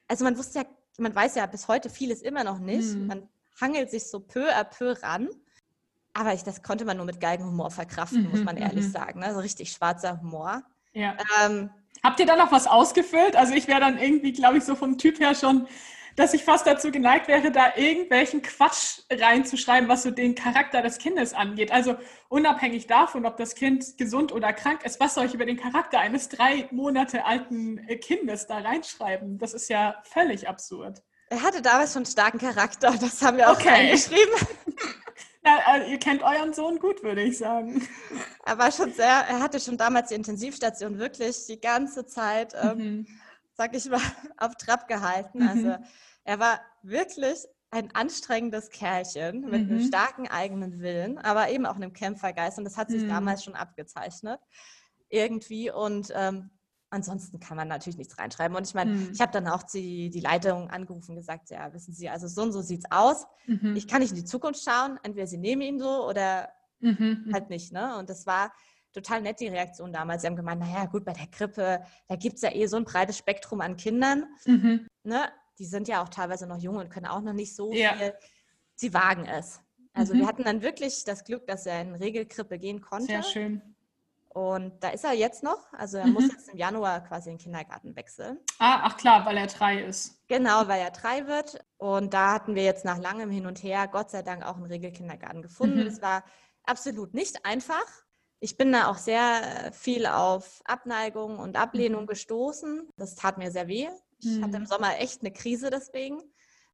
Also 0.07 0.25
man 0.25 0.37
wusste 0.37 0.59
ja, 0.59 0.65
man 0.99 1.15
weiß 1.15 1.33
ja 1.35 1.47
bis 1.47 1.67
heute 1.67 1.89
vieles 1.89 2.21
immer 2.21 2.43
noch 2.43 2.59
nicht. 2.59 2.93
Mhm. 2.93 3.07
Man 3.07 3.29
hangelt 3.59 3.89
sich 3.89 4.07
so 4.07 4.19
peu 4.19 4.55
à 4.55 4.63
peu 4.63 4.91
ran. 5.01 5.29
Aber 6.13 6.33
ich, 6.33 6.43
das 6.43 6.61
konnte 6.61 6.85
man 6.85 6.97
nur 6.97 7.05
mit 7.05 7.19
Geigenhumor 7.19 7.71
verkraften, 7.71 8.23
mhm, 8.23 8.29
muss 8.29 8.43
man 8.43 8.57
ehrlich 8.57 8.85
mhm. 8.85 8.91
sagen. 8.91 9.19
Ne? 9.19 9.33
So 9.33 9.39
richtig 9.39 9.71
schwarzer 9.71 10.21
Humor. 10.21 10.63
Ja. 10.93 11.17
Ähm, 11.43 11.71
Habt 12.03 12.19
ihr 12.19 12.25
da 12.25 12.35
noch 12.35 12.51
was 12.51 12.67
ausgefüllt? 12.67 13.35
Also 13.35 13.53
ich 13.53 13.67
wäre 13.67 13.79
dann 13.79 13.97
irgendwie, 13.97 14.33
glaube 14.33 14.57
ich, 14.57 14.65
so 14.65 14.75
vom 14.75 14.97
Typ 14.97 15.19
her 15.19 15.35
schon, 15.35 15.67
dass 16.15 16.33
ich 16.33 16.43
fast 16.43 16.67
dazu 16.67 16.91
geneigt 16.91 17.27
wäre, 17.27 17.49
da 17.51 17.75
irgendwelchen 17.75 18.41
Quatsch 18.41 18.99
reinzuschreiben, 19.09 19.89
was 19.89 20.03
so 20.03 20.11
den 20.11 20.35
Charakter 20.35 20.81
des 20.81 20.97
Kindes 20.97 21.33
angeht. 21.33 21.71
Also 21.71 21.95
unabhängig 22.29 22.87
davon, 22.87 23.25
ob 23.25 23.37
das 23.37 23.55
Kind 23.55 23.97
gesund 23.97 24.31
oder 24.31 24.53
krank 24.53 24.83
ist, 24.85 24.99
was 24.99 25.15
soll 25.15 25.25
ich 25.25 25.33
über 25.33 25.45
den 25.45 25.57
Charakter 25.57 25.99
eines 25.99 26.29
drei 26.29 26.67
Monate 26.71 27.25
alten 27.25 27.79
äh, 27.87 27.95
Kindes 27.95 28.47
da 28.47 28.57
reinschreiben? 28.59 29.37
Das 29.39 29.53
ist 29.53 29.69
ja 29.69 29.95
völlig 30.03 30.47
absurd. 30.47 31.01
Er 31.29 31.41
hatte 31.41 31.61
damals 31.61 31.93
schon 31.93 32.01
einen 32.01 32.11
starken 32.11 32.37
Charakter, 32.37 32.93
das 32.99 33.21
haben 33.21 33.37
wir 33.37 33.49
auch 33.49 33.55
okay. 33.55 33.69
reingeschrieben. 33.69 34.33
Ja, 35.45 35.59
also 35.65 35.91
ihr 35.91 35.99
kennt 35.99 36.23
euren 36.23 36.53
Sohn 36.53 36.79
gut, 36.79 37.03
würde 37.03 37.21
ich 37.21 37.37
sagen. 37.37 37.85
Er 38.45 38.57
war 38.57 38.71
schon 38.71 38.93
sehr, 38.93 39.07
er 39.07 39.39
hatte 39.39 39.59
schon 39.59 39.77
damals 39.77 40.09
die 40.09 40.15
Intensivstation 40.15 40.99
wirklich 40.99 41.45
die 41.47 41.59
ganze 41.59 42.05
Zeit, 42.05 42.53
ähm, 42.61 42.77
mhm. 42.77 43.07
sag 43.53 43.75
ich 43.75 43.89
mal, 43.89 43.99
auf 44.37 44.55
Trab 44.55 44.87
gehalten. 44.87 45.39
Mhm. 45.39 45.47
Also 45.47 45.77
er 46.23 46.39
war 46.39 46.61
wirklich 46.81 47.45
ein 47.71 47.93
anstrengendes 47.93 48.69
Kerlchen 48.69 49.41
mit 49.49 49.65
mhm. 49.65 49.71
einem 49.71 49.87
starken 49.87 50.27
eigenen 50.27 50.79
Willen, 50.79 51.17
aber 51.17 51.49
eben 51.49 51.65
auch 51.65 51.75
einem 51.75 51.91
Kämpfergeist. 51.91 52.57
Und 52.57 52.65
das 52.65 52.77
hat 52.77 52.89
sich 52.89 53.03
mhm. 53.03 53.09
damals 53.09 53.43
schon 53.43 53.55
abgezeichnet 53.55 54.39
irgendwie. 55.09 55.71
Und 55.71 56.09
ähm, 56.15 56.51
ansonsten 56.93 57.39
kann 57.39 57.57
man 57.57 57.67
natürlich 57.67 57.97
nichts 57.97 58.17
reinschreiben. 58.17 58.55
Und 58.55 58.67
ich 58.67 58.73
meine, 58.73 58.91
mhm. 58.91 59.09
ich 59.11 59.19
habe 59.19 59.31
dann 59.31 59.47
auch 59.47 59.63
die, 59.63 60.09
die 60.09 60.19
Leitung 60.19 60.69
angerufen 60.69 61.11
und 61.11 61.17
gesagt, 61.17 61.49
ja, 61.49 61.73
wissen 61.73 61.93
Sie, 61.93 62.09
also 62.09 62.27
so 62.27 62.43
und 62.43 62.51
so 62.51 62.61
sieht 62.61 62.85
es 62.85 62.91
aus. 62.91 63.25
Mhm. 63.47 63.75
Ich 63.75 63.87
kann 63.87 64.01
nicht 64.01 64.11
in 64.11 64.17
die 64.17 64.25
Zukunft 64.25 64.63
schauen. 64.63 64.99
Entweder 65.03 65.27
Sie 65.27 65.37
nehmen 65.37 65.61
ihn 65.61 65.79
so 65.79 66.07
oder 66.07 66.49
mhm. 66.79 67.31
halt 67.33 67.49
nicht. 67.49 67.73
Ne? 67.73 67.97
Und 67.97 68.09
das 68.09 68.25
war 68.25 68.53
total 68.93 69.21
nett, 69.21 69.39
die 69.39 69.47
Reaktion 69.47 69.91
damals. 69.91 70.21
Sie 70.21 70.27
haben 70.27 70.35
gemeint, 70.35 70.61
naja, 70.61 70.85
gut, 70.85 71.03
bei 71.03 71.13
der 71.13 71.27
Grippe, 71.27 71.83
da 72.07 72.15
gibt 72.15 72.35
es 72.35 72.43
ja 72.43 72.53
eh 72.53 72.67
so 72.67 72.77
ein 72.77 72.85
breites 72.85 73.17
Spektrum 73.17 73.61
an 73.61 73.75
Kindern. 73.75 74.25
Mhm. 74.45 74.87
Ne? 75.03 75.29
Die 75.57 75.65
sind 75.65 75.87
ja 75.87 76.03
auch 76.03 76.09
teilweise 76.09 76.47
noch 76.47 76.59
jung 76.59 76.77
und 76.77 76.89
können 76.89 77.07
auch 77.07 77.21
noch 77.21 77.33
nicht 77.33 77.55
so 77.55 77.73
ja. 77.73 77.93
viel. 77.93 78.13
Sie 78.75 78.93
wagen 78.93 79.25
es. 79.25 79.59
Also 79.93 80.13
wir 80.13 80.23
mhm. 80.23 80.27
hatten 80.27 80.43
dann 80.43 80.61
wirklich 80.61 81.03
das 81.05 81.23
Glück, 81.23 81.45
dass 81.47 81.65
er 81.65 81.81
in 81.81 81.95
Regelkrippe 81.95 82.57
gehen 82.57 82.81
konnte. 82.81 83.07
Sehr 83.07 83.23
schön. 83.23 83.72
Und 84.33 84.83
da 84.83 84.89
ist 84.89 85.03
er 85.03 85.13
jetzt 85.13 85.43
noch. 85.43 85.71
Also 85.73 85.97
er 85.97 86.07
mhm. 86.07 86.13
muss 86.13 86.27
jetzt 86.27 86.49
im 86.49 86.57
Januar 86.57 87.03
quasi 87.03 87.29
in 87.29 87.37
den 87.37 87.43
Kindergarten 87.43 87.95
wechseln. 87.95 88.39
Ah, 88.57 88.81
ach 88.83 88.97
klar, 88.97 89.25
weil 89.25 89.37
er 89.37 89.47
drei 89.47 89.83
ist. 89.83 90.27
Genau, 90.27 90.67
weil 90.67 90.81
er 90.81 90.89
drei 90.89 91.27
wird. 91.27 91.63
Und 91.77 92.13
da 92.13 92.33
hatten 92.33 92.55
wir 92.55 92.63
jetzt 92.63 92.83
nach 92.83 92.97
langem 92.97 93.29
Hin 93.29 93.45
und 93.45 93.61
Her 93.61 93.87
Gott 93.87 94.09
sei 94.09 94.23
Dank 94.23 94.43
auch 94.43 94.55
einen 94.55 94.65
Regelkindergarten 94.65 95.43
gefunden. 95.43 95.81
Mhm. 95.81 95.87
Es 95.87 96.01
war 96.01 96.23
absolut 96.63 97.13
nicht 97.13 97.45
einfach. 97.45 97.85
Ich 98.39 98.57
bin 98.57 98.71
da 98.71 98.87
auch 98.87 98.97
sehr 98.97 99.71
viel 99.71 100.07
auf 100.07 100.61
Abneigung 100.65 101.37
und 101.37 101.55
Ablehnung 101.55 102.03
mhm. 102.03 102.07
gestoßen. 102.07 102.89
Das 102.97 103.15
tat 103.15 103.37
mir 103.37 103.51
sehr 103.51 103.67
weh. 103.67 103.87
Ich 104.19 104.41
hatte 104.41 104.57
im 104.57 104.63
mhm. 104.63 104.67
Sommer 104.67 104.99
echt 104.99 105.21
eine 105.21 105.31
Krise 105.31 105.69
deswegen, 105.69 106.21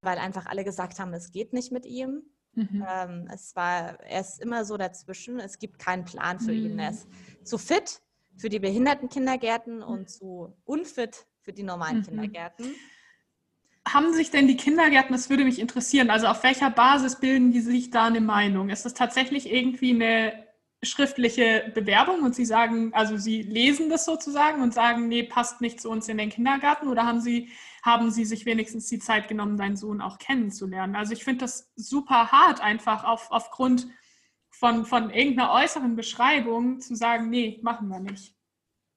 weil 0.01 0.18
einfach 0.18 0.45
alle 0.45 0.64
gesagt 0.64 0.99
haben, 0.99 1.14
es 1.14 1.32
geht 1.32 1.51
nicht 1.51 1.72
mit 1.72 1.86
ihm. 1.86 2.24
Mhm. 2.53 2.85
Ähm, 2.87 3.29
es 3.33 3.55
war, 3.55 3.99
er 4.01 4.21
ist 4.21 4.41
immer 4.41 4.65
so 4.65 4.77
dazwischen. 4.77 5.39
Es 5.39 5.59
gibt 5.59 5.79
keinen 5.79 6.05
Plan 6.05 6.39
für 6.39 6.51
mhm. 6.51 6.65
ihn. 6.65 6.79
Er 6.79 6.91
ist 6.91 7.07
zu 7.43 7.57
fit 7.57 8.01
für 8.35 8.49
die 8.49 8.59
behinderten 8.59 9.09
Kindergärten 9.09 9.83
und 9.83 10.09
zu 10.09 10.53
unfit 10.65 11.25
für 11.41 11.53
die 11.53 11.63
normalen 11.63 11.97
mhm. 11.97 12.03
Kindergärten. 12.03 12.73
Haben 13.87 14.13
sich 14.13 14.29
denn 14.29 14.47
die 14.47 14.57
Kindergärten, 14.57 15.13
das 15.13 15.29
würde 15.29 15.43
mich 15.45 15.59
interessieren, 15.59 16.09
also 16.09 16.27
auf 16.27 16.43
welcher 16.43 16.69
Basis 16.69 17.19
bilden 17.19 17.51
die 17.51 17.61
sich 17.61 17.89
da 17.89 18.05
eine 18.05 18.21
Meinung? 18.21 18.69
Ist 18.69 18.85
das 18.85 18.93
tatsächlich 18.93 19.51
irgendwie 19.51 19.91
eine 19.91 20.45
schriftliche 20.83 21.71
Bewerbung 21.73 22.21
und 22.21 22.35
Sie 22.35 22.45
sagen, 22.45 22.93
also 22.93 23.17
Sie 23.17 23.41
lesen 23.41 23.89
das 23.89 24.05
sozusagen 24.05 24.61
und 24.61 24.73
sagen, 24.73 25.07
nee, 25.07 25.23
passt 25.23 25.59
nicht 25.61 25.81
zu 25.81 25.89
uns 25.89 26.07
in 26.07 26.17
den 26.17 26.29
Kindergarten 26.29 26.87
oder 26.87 27.05
haben 27.05 27.19
Sie, 27.19 27.49
haben 27.89 28.11
Sie 28.11 28.25
sich 28.25 28.45
wenigstens 28.45 28.87
die 28.87 28.99
Zeit 28.99 29.27
genommen, 29.27 29.57
deinen 29.57 29.75
Sohn 29.75 30.01
auch 30.01 30.17
kennenzulernen? 30.17 30.95
Also 30.95 31.13
ich 31.13 31.23
finde 31.23 31.45
das 31.45 31.71
super 31.75 32.31
hart, 32.31 32.61
einfach 32.61 33.03
auf, 33.03 33.31
aufgrund 33.31 33.87
von, 34.51 34.85
von 34.85 35.09
irgendeiner 35.09 35.53
äußeren 35.53 35.95
Beschreibung 35.95 36.79
zu 36.79 36.95
sagen, 36.95 37.29
nee, 37.29 37.59
machen 37.63 37.87
wir 37.87 37.99
nicht. 37.99 38.35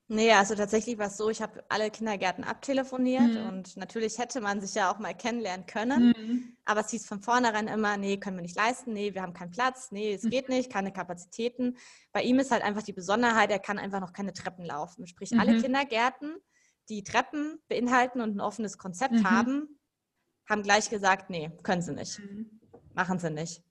Nee, 0.08 0.32
also 0.32 0.54
tatsächlich 0.54 0.98
war 0.98 1.06
es 1.06 1.16
so, 1.16 1.30
ich 1.30 1.40
habe 1.40 1.64
alle 1.70 1.90
Kindergärten 1.90 2.44
abtelefoniert 2.44 3.32
mhm. 3.32 3.48
und 3.48 3.76
natürlich 3.78 4.18
hätte 4.18 4.42
man 4.42 4.60
sich 4.60 4.74
ja 4.74 4.92
auch 4.92 4.98
mal 4.98 5.14
kennenlernen 5.14 5.64
können, 5.64 6.08
mhm. 6.08 6.56
aber 6.66 6.80
es 6.80 6.90
hieß 6.90 7.06
von 7.06 7.22
vornherein 7.22 7.66
immer, 7.66 7.96
nee, 7.96 8.18
können 8.18 8.36
wir 8.36 8.42
nicht 8.42 8.56
leisten, 8.56 8.92
nee, 8.92 9.14
wir 9.14 9.22
haben 9.22 9.32
keinen 9.32 9.52
Platz, 9.52 9.90
nee, 9.90 10.12
es 10.12 10.24
mhm. 10.24 10.30
geht 10.30 10.50
nicht, 10.50 10.70
keine 10.70 10.92
Kapazitäten. 10.92 11.78
Bei 12.12 12.22
ihm 12.22 12.38
ist 12.40 12.50
halt 12.50 12.62
einfach 12.62 12.82
die 12.82 12.92
Besonderheit, 12.92 13.50
er 13.50 13.58
kann 13.58 13.78
einfach 13.78 14.00
noch 14.00 14.12
keine 14.12 14.34
Treppen 14.34 14.66
laufen. 14.66 15.06
Sprich, 15.06 15.32
alle 15.38 15.54
mhm. 15.54 15.62
Kindergärten, 15.62 16.36
die 16.92 17.04
Treppen 17.04 17.58
beinhalten 17.68 18.20
und 18.20 18.36
ein 18.36 18.40
offenes 18.40 18.78
Konzept 18.78 19.14
mhm. 19.14 19.30
haben, 19.30 19.80
haben 20.48 20.62
gleich 20.62 20.90
gesagt, 20.90 21.30
nee, 21.30 21.50
können 21.62 21.82
sie 21.82 21.94
nicht, 21.94 22.18
mhm. 22.18 22.60
machen 22.94 23.18
sie 23.18 23.30
nicht. 23.30 23.62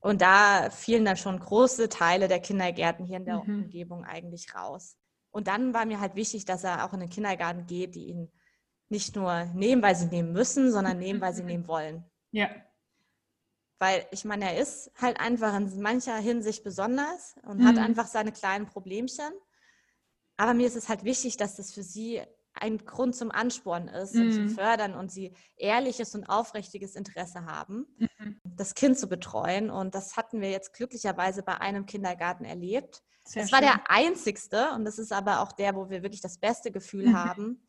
Und 0.00 0.22
da 0.22 0.70
fielen 0.70 1.04
dann 1.04 1.16
schon 1.16 1.38
große 1.38 1.88
Teile 1.88 2.28
der 2.28 2.40
Kindergärten 2.40 3.04
hier 3.04 3.16
in 3.16 3.24
der 3.24 3.42
mhm. 3.42 3.64
Umgebung 3.64 4.04
eigentlich 4.04 4.54
raus. 4.54 4.96
Und 5.30 5.48
dann 5.48 5.74
war 5.74 5.86
mir 5.86 6.00
halt 6.00 6.14
wichtig, 6.14 6.44
dass 6.44 6.64
er 6.64 6.84
auch 6.84 6.92
in 6.92 7.00
den 7.00 7.10
Kindergarten 7.10 7.66
geht, 7.66 7.94
die 7.94 8.06
ihn 8.06 8.32
nicht 8.88 9.16
nur 9.16 9.44
nehmen, 9.54 9.82
weil 9.82 9.96
sie 9.96 10.06
nehmen 10.06 10.32
müssen, 10.32 10.72
sondern 10.72 10.98
nehmen, 10.98 11.20
weil 11.20 11.34
sie 11.34 11.42
nehmen 11.42 11.66
wollen. 11.66 12.04
Ja. 12.30 12.48
Weil 13.78 14.06
ich 14.10 14.24
meine, 14.24 14.46
er 14.46 14.58
ist 14.58 14.90
halt 14.96 15.20
einfach 15.20 15.54
in 15.56 15.80
mancher 15.80 16.16
Hinsicht 16.16 16.64
besonders 16.64 17.36
und 17.42 17.58
mhm. 17.58 17.66
hat 17.66 17.78
einfach 17.78 18.06
seine 18.06 18.32
kleinen 18.32 18.66
Problemchen. 18.66 19.32
Aber 20.36 20.54
mir 20.54 20.66
ist 20.66 20.76
es 20.76 20.88
halt 20.88 21.04
wichtig, 21.04 21.36
dass 21.36 21.56
das 21.56 21.72
für 21.72 21.82
sie 21.82 22.22
ein 22.60 22.78
Grund 22.78 23.14
zum 23.14 23.30
Ansporn 23.30 23.88
ist 23.88 24.14
mhm. 24.14 24.22
und 24.22 24.32
zu 24.32 24.48
fördern 24.54 24.94
und 24.94 25.10
sie 25.10 25.34
ehrliches 25.56 26.14
und 26.14 26.24
aufrichtiges 26.24 26.94
Interesse 26.96 27.46
haben, 27.46 27.86
mhm. 27.98 28.40
das 28.44 28.74
Kind 28.74 28.98
zu 28.98 29.08
betreuen. 29.08 29.70
Und 29.70 29.94
das 29.94 30.16
hatten 30.16 30.40
wir 30.40 30.50
jetzt 30.50 30.72
glücklicherweise 30.72 31.42
bei 31.42 31.60
einem 31.60 31.86
Kindergarten 31.86 32.44
erlebt. 32.44 33.02
Sehr 33.24 33.42
das 33.42 33.50
schön. 33.50 33.60
war 33.60 33.60
der 33.60 33.90
einzigste 33.90 34.70
und 34.74 34.84
das 34.84 34.98
ist 34.98 35.12
aber 35.12 35.40
auch 35.40 35.52
der, 35.52 35.74
wo 35.74 35.90
wir 35.90 36.02
wirklich 36.02 36.22
das 36.22 36.38
beste 36.38 36.70
Gefühl 36.70 37.08
mhm. 37.08 37.16
haben, 37.16 37.66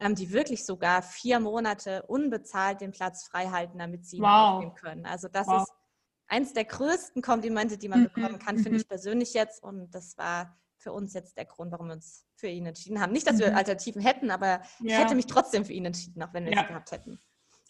ähm, 0.00 0.14
die 0.14 0.32
wirklich 0.32 0.64
sogar 0.64 1.02
vier 1.02 1.40
Monate 1.40 2.04
unbezahlt 2.06 2.80
den 2.80 2.92
Platz 2.92 3.24
frei 3.24 3.48
halten, 3.48 3.78
damit 3.78 4.06
sie 4.06 4.20
wow. 4.20 4.60
gehen 4.60 4.74
können. 4.74 5.06
Also 5.06 5.28
das 5.28 5.46
wow. 5.46 5.62
ist 5.62 5.72
eins 6.28 6.52
der 6.52 6.64
größten 6.64 7.20
Komplimente, 7.20 7.78
die 7.78 7.88
man 7.88 8.00
mhm. 8.00 8.04
bekommen 8.04 8.38
kann, 8.38 8.58
finde 8.58 8.78
ich 8.78 8.84
mhm. 8.84 8.88
persönlich 8.88 9.34
jetzt. 9.34 9.62
Und 9.62 9.90
das 9.94 10.16
war 10.16 10.56
für 10.82 10.92
uns 10.92 11.14
jetzt 11.14 11.36
der 11.36 11.44
Grund, 11.44 11.72
warum 11.72 11.86
wir 11.86 11.94
uns 11.94 12.26
für 12.36 12.48
ihn 12.48 12.66
entschieden 12.66 13.00
haben. 13.00 13.12
Nicht, 13.12 13.26
dass 13.26 13.38
wir 13.38 13.50
mhm. 13.50 13.56
Alternativen 13.56 14.02
hätten, 14.02 14.30
aber 14.30 14.46
ja. 14.46 14.62
ich 14.80 14.98
hätte 14.98 15.14
mich 15.14 15.26
trotzdem 15.26 15.64
für 15.64 15.72
ihn 15.72 15.84
entschieden, 15.84 16.22
auch 16.22 16.32
wenn 16.32 16.44
wir 16.44 16.52
ja. 16.52 16.62
es 16.62 16.68
gehabt 16.68 16.92
hätten. 16.92 17.20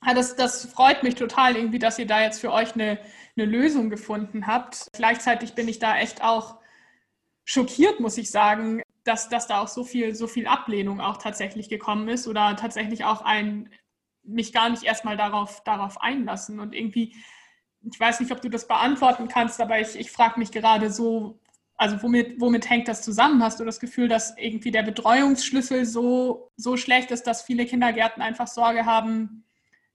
Ja, 0.04 0.14
das, 0.14 0.34
das 0.34 0.66
freut 0.66 1.02
mich 1.02 1.14
total 1.14 1.56
irgendwie, 1.56 1.78
dass 1.78 1.98
ihr 1.98 2.06
da 2.06 2.22
jetzt 2.22 2.40
für 2.40 2.52
euch 2.52 2.74
eine, 2.74 2.98
eine 3.36 3.46
Lösung 3.46 3.88
gefunden 3.88 4.46
habt. 4.46 4.88
Gleichzeitig 4.92 5.54
bin 5.54 5.68
ich 5.68 5.78
da 5.78 5.96
echt 5.96 6.24
auch 6.24 6.58
schockiert, 7.44 8.00
muss 8.00 8.18
ich 8.18 8.30
sagen, 8.30 8.82
dass, 9.04 9.28
dass 9.28 9.46
da 9.46 9.60
auch 9.60 9.68
so 9.68 9.84
viel, 9.84 10.14
so 10.14 10.26
viel 10.26 10.46
Ablehnung 10.46 11.00
auch 11.00 11.18
tatsächlich 11.18 11.68
gekommen 11.68 12.08
ist 12.08 12.26
oder 12.26 12.56
tatsächlich 12.56 13.04
auch 13.04 13.22
ein 13.22 13.70
mich 14.24 14.52
gar 14.52 14.68
nicht 14.68 14.84
erstmal 14.84 15.16
darauf, 15.16 15.62
darauf 15.64 16.00
einlassen. 16.00 16.60
Und 16.60 16.74
irgendwie, 16.74 17.16
ich 17.80 17.98
weiß 17.98 18.20
nicht, 18.20 18.32
ob 18.32 18.40
du 18.40 18.48
das 18.48 18.68
beantworten 18.68 19.28
kannst, 19.28 19.60
aber 19.60 19.80
ich, 19.80 19.96
ich 19.96 20.10
frage 20.10 20.38
mich 20.38 20.52
gerade 20.52 20.90
so, 20.90 21.40
also 21.83 22.01
womit, 22.01 22.41
womit 22.41 22.70
hängt 22.70 22.87
das 22.87 23.03
zusammen? 23.03 23.43
Hast 23.43 23.59
du 23.59 23.64
das 23.64 23.80
Gefühl, 23.80 24.07
dass 24.07 24.37
irgendwie 24.39 24.70
der 24.70 24.85
Betreuungsschlüssel 24.85 25.85
so, 25.85 26.53
so 26.57 26.76
schlecht 26.76 27.11
ist, 27.11 27.26
dass 27.26 27.43
viele 27.43 27.66
Kindergärten 27.66 28.22
einfach 28.22 28.47
Sorge 28.47 28.87
haben, 28.87 29.45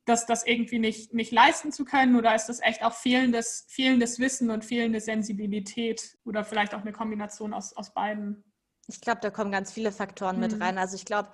das, 0.03 0.25
das 0.25 0.45
irgendwie 0.45 0.79
nicht, 0.79 1.13
nicht 1.13 1.31
leisten 1.31 1.71
zu 1.71 1.85
können? 1.85 2.17
Oder 2.17 2.35
ist 2.35 2.47
das 2.47 2.61
echt 2.61 2.83
auch 2.83 2.93
fehlendes, 2.93 3.65
fehlendes 3.69 4.19
Wissen 4.19 4.49
und 4.49 4.65
fehlende 4.65 4.99
Sensibilität 4.99 6.17
oder 6.25 6.43
vielleicht 6.43 6.75
auch 6.75 6.81
eine 6.81 6.91
Kombination 6.91 7.53
aus, 7.53 7.71
aus 7.71 7.93
beiden? 7.93 8.43
Ich 8.87 8.99
glaube, 8.99 9.21
da 9.21 9.29
kommen 9.29 9.51
ganz 9.51 9.71
viele 9.71 9.93
Faktoren 9.93 10.35
mhm. 10.35 10.41
mit 10.41 10.59
rein. 10.59 10.77
Also 10.77 10.97
ich 10.97 11.05
glaube, 11.05 11.29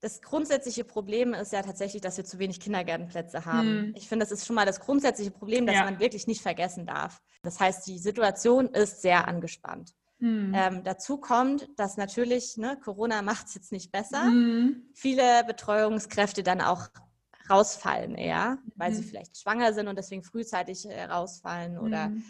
das 0.00 0.22
grundsätzliche 0.22 0.84
Problem 0.84 1.34
ist 1.34 1.52
ja 1.52 1.60
tatsächlich, 1.60 2.00
dass 2.00 2.16
wir 2.16 2.24
zu 2.24 2.38
wenig 2.38 2.60
Kindergärtenplätze 2.60 3.44
haben. 3.44 3.88
Mhm. 3.88 3.94
Ich 3.94 4.08
finde, 4.08 4.24
das 4.24 4.32
ist 4.32 4.46
schon 4.46 4.56
mal 4.56 4.64
das 4.64 4.80
grundsätzliche 4.80 5.32
Problem, 5.32 5.66
das 5.66 5.74
ja. 5.74 5.84
man 5.84 6.00
wirklich 6.00 6.26
nicht 6.26 6.40
vergessen 6.40 6.86
darf. 6.86 7.20
Das 7.42 7.60
heißt, 7.60 7.86
die 7.86 7.98
Situation 7.98 8.68
ist 8.68 9.02
sehr 9.02 9.28
angespannt. 9.28 9.94
Mhm. 10.20 10.52
Ähm, 10.54 10.84
dazu 10.84 11.18
kommt, 11.18 11.68
dass 11.76 11.96
natürlich, 11.96 12.56
ne, 12.56 12.78
Corona 12.82 13.22
macht 13.22 13.46
es 13.46 13.54
jetzt 13.54 13.72
nicht 13.72 13.92
besser, 13.92 14.24
mhm. 14.24 14.90
viele 14.94 15.44
Betreuungskräfte 15.44 16.42
dann 16.42 16.60
auch 16.60 16.88
rausfallen 17.48 18.14
eher, 18.14 18.58
weil 18.74 18.92
sie 18.92 19.02
mhm. 19.02 19.06
vielleicht 19.06 19.38
schwanger 19.38 19.72
sind 19.72 19.88
und 19.88 19.96
deswegen 19.96 20.22
frühzeitig 20.22 20.86
äh, 20.86 21.04
rausfallen 21.04 21.78
oder 21.78 22.08
mhm. 22.08 22.24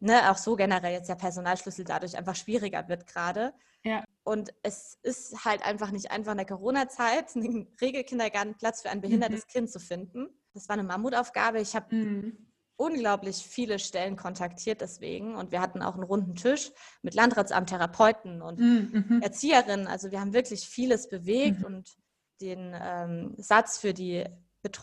ne, 0.00 0.30
auch 0.30 0.38
so 0.38 0.56
generell 0.56 0.92
jetzt 0.92 1.08
der 1.08 1.16
Personalschlüssel 1.16 1.84
dadurch 1.84 2.16
einfach 2.16 2.36
schwieriger 2.36 2.88
wird 2.88 3.06
gerade. 3.06 3.52
Ja. 3.84 4.04
Und 4.22 4.52
es 4.62 4.98
ist 5.02 5.44
halt 5.44 5.64
einfach 5.64 5.90
nicht 5.90 6.10
einfach 6.10 6.32
in 6.32 6.38
der 6.38 6.46
Corona-Zeit, 6.46 7.34
einen 7.36 7.68
Regelkindergartenplatz 7.80 8.82
für 8.82 8.90
ein 8.90 9.00
behindertes 9.00 9.46
mhm. 9.46 9.50
Kind 9.50 9.70
zu 9.70 9.80
finden. 9.80 10.28
Das 10.54 10.68
war 10.68 10.74
eine 10.74 10.84
Mammutaufgabe. 10.84 11.60
Ich 11.60 11.74
habe 11.74 11.94
mhm. 11.94 12.47
Unglaublich 12.78 13.36
viele 13.36 13.78
Stellen 13.78 14.16
kontaktiert 14.16 14.80
deswegen. 14.80 15.36
Und 15.36 15.52
wir 15.52 15.60
hatten 15.60 15.82
auch 15.82 15.94
einen 15.94 16.04
runden 16.04 16.34
Tisch 16.34 16.72
mit 17.02 17.14
Landratsamt, 17.14 17.68
Therapeuten 17.68 18.40
und 18.40 18.58
mhm. 18.58 19.04
mhm. 19.08 19.22
Erzieherinnen. 19.22 19.86
Also 19.86 20.10
wir 20.10 20.20
haben 20.20 20.32
wirklich 20.32 20.66
vieles 20.66 21.08
bewegt 21.08 21.60
mhm. 21.60 21.66
und 21.66 21.96
den 22.40 22.74
ähm, 22.80 23.34
Satz 23.36 23.78
für 23.78 23.92
die 23.92 24.24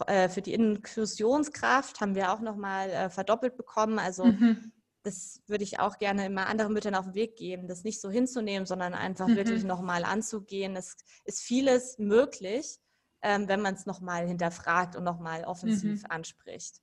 äh, 0.07 0.29
für 0.29 0.41
die 0.41 0.53
Inklusionskraft 0.53 1.99
haben 2.01 2.15
wir 2.15 2.31
auch 2.31 2.41
nochmal 2.41 2.89
äh, 2.89 3.09
verdoppelt 3.09 3.57
bekommen. 3.57 3.99
Also 3.99 4.25
mhm 4.25 4.71
das 5.05 5.41
würde 5.45 5.63
ich 5.63 5.79
auch 5.79 5.99
gerne 5.99 6.25
immer 6.25 6.47
anderen 6.47 6.73
Müttern 6.73 6.95
auf 6.95 7.05
den 7.05 7.13
Weg 7.13 7.37
geben, 7.37 7.67
das 7.67 7.83
nicht 7.83 8.01
so 8.01 8.09
hinzunehmen, 8.09 8.65
sondern 8.65 8.93
einfach 8.93 9.27
mhm. 9.27 9.35
wirklich 9.35 9.63
nochmal 9.63 10.03
anzugehen. 10.03 10.75
Es 10.75 10.97
ist 11.25 11.41
vieles 11.41 11.99
möglich, 11.99 12.79
ähm, 13.21 13.47
wenn 13.47 13.61
man 13.61 13.75
es 13.75 13.85
nochmal 13.85 14.27
hinterfragt 14.27 14.95
und 14.95 15.03
nochmal 15.03 15.43
offensiv 15.43 16.01
mhm. 16.01 16.09
anspricht. 16.09 16.81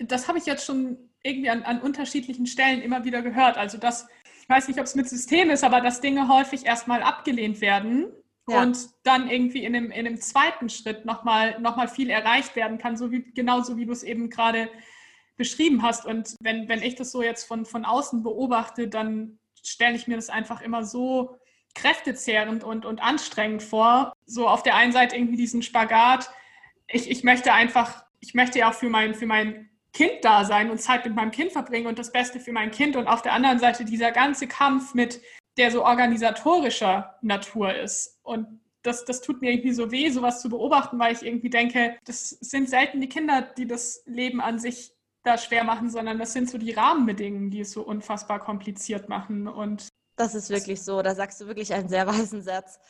Das 0.00 0.28
habe 0.28 0.38
ich 0.38 0.46
jetzt 0.46 0.64
schon 0.64 0.98
irgendwie 1.22 1.50
an, 1.50 1.62
an, 1.62 1.80
unterschiedlichen 1.80 2.46
Stellen 2.46 2.82
immer 2.82 3.04
wieder 3.04 3.22
gehört. 3.22 3.56
Also 3.56 3.78
dass, 3.78 4.06
ich 4.42 4.48
weiß 4.48 4.68
nicht, 4.68 4.78
ob 4.78 4.86
es 4.86 4.94
mit 4.94 5.08
System 5.08 5.50
ist, 5.50 5.64
aber 5.64 5.80
dass 5.80 6.00
Dinge 6.00 6.28
häufig 6.28 6.66
erstmal 6.66 7.02
abgelehnt 7.02 7.60
werden 7.60 8.06
ja. 8.48 8.62
und 8.62 8.88
dann 9.02 9.28
irgendwie 9.28 9.64
in 9.64 9.74
einem, 9.74 9.90
in 9.90 10.06
einem 10.06 10.20
zweiten 10.20 10.68
Schritt 10.68 11.04
nochmal 11.04 11.58
noch 11.60 11.76
mal 11.76 11.88
viel 11.88 12.10
erreicht 12.10 12.56
werden 12.56 12.78
kann, 12.78 12.96
so 12.96 13.10
wie, 13.10 13.22
genauso 13.32 13.76
wie 13.76 13.86
du 13.86 13.92
es 13.92 14.02
eben 14.02 14.30
gerade 14.30 14.68
beschrieben 15.36 15.82
hast. 15.82 16.06
Und 16.06 16.36
wenn, 16.40 16.68
wenn 16.68 16.82
ich 16.82 16.94
das 16.94 17.10
so 17.10 17.22
jetzt 17.22 17.44
von, 17.44 17.64
von 17.64 17.84
außen 17.84 18.22
beobachte, 18.22 18.88
dann 18.88 19.38
stelle 19.62 19.96
ich 19.96 20.06
mir 20.06 20.16
das 20.16 20.30
einfach 20.30 20.60
immer 20.60 20.84
so 20.84 21.36
kräftezehrend 21.74 22.62
und, 22.62 22.84
und 22.84 23.02
anstrengend 23.02 23.62
vor. 23.62 24.12
So 24.26 24.48
auf 24.48 24.62
der 24.62 24.76
einen 24.76 24.92
Seite 24.92 25.16
irgendwie 25.16 25.36
diesen 25.36 25.62
Spagat. 25.62 26.30
Ich, 26.86 27.10
ich 27.10 27.24
möchte 27.24 27.52
einfach, 27.52 28.04
ich 28.20 28.34
möchte 28.34 28.60
ja 28.60 28.70
auch 28.70 28.74
für 28.74 28.88
mein, 28.88 29.14
für 29.14 29.26
mein 29.26 29.70
Kind 29.94 30.24
da 30.24 30.44
sein 30.44 30.70
und 30.70 30.80
Zeit 30.80 31.04
mit 31.06 31.14
meinem 31.14 31.30
Kind 31.30 31.52
verbringen 31.52 31.86
und 31.86 31.98
das 31.98 32.12
Beste 32.12 32.40
für 32.40 32.52
mein 32.52 32.72
Kind. 32.72 32.96
Und 32.96 33.06
auf 33.06 33.22
der 33.22 33.32
anderen 33.32 33.60
Seite 33.60 33.84
dieser 33.84 34.10
ganze 34.10 34.48
Kampf 34.48 34.92
mit, 34.92 35.22
der 35.56 35.70
so 35.70 35.84
organisatorischer 35.84 37.14
Natur 37.22 37.74
ist. 37.74 38.18
Und 38.24 38.60
das, 38.82 39.04
das 39.04 39.22
tut 39.22 39.40
mir 39.40 39.52
irgendwie 39.52 39.72
so 39.72 39.92
weh, 39.92 40.10
sowas 40.10 40.42
zu 40.42 40.48
beobachten, 40.48 40.98
weil 40.98 41.14
ich 41.14 41.22
irgendwie 41.22 41.48
denke, 41.48 41.96
das 42.04 42.30
sind 42.30 42.68
selten 42.68 43.00
die 43.00 43.08
Kinder, 43.08 43.42
die 43.42 43.66
das 43.66 44.02
Leben 44.04 44.40
an 44.40 44.58
sich 44.58 44.92
da 45.22 45.38
schwer 45.38 45.64
machen, 45.64 45.88
sondern 45.88 46.18
das 46.18 46.32
sind 46.32 46.50
so 46.50 46.58
die 46.58 46.72
Rahmenbedingungen, 46.72 47.50
die 47.50 47.60
es 47.60 47.70
so 47.70 47.82
unfassbar 47.82 48.40
kompliziert 48.40 49.08
machen. 49.08 49.46
Und 49.46 49.88
das 50.16 50.34
ist 50.34 50.50
wirklich 50.50 50.82
so. 50.82 51.02
Da 51.02 51.14
sagst 51.14 51.40
du 51.40 51.46
wirklich 51.46 51.72
einen 51.72 51.88
sehr 51.88 52.06
weisen 52.06 52.42
Satz. 52.42 52.80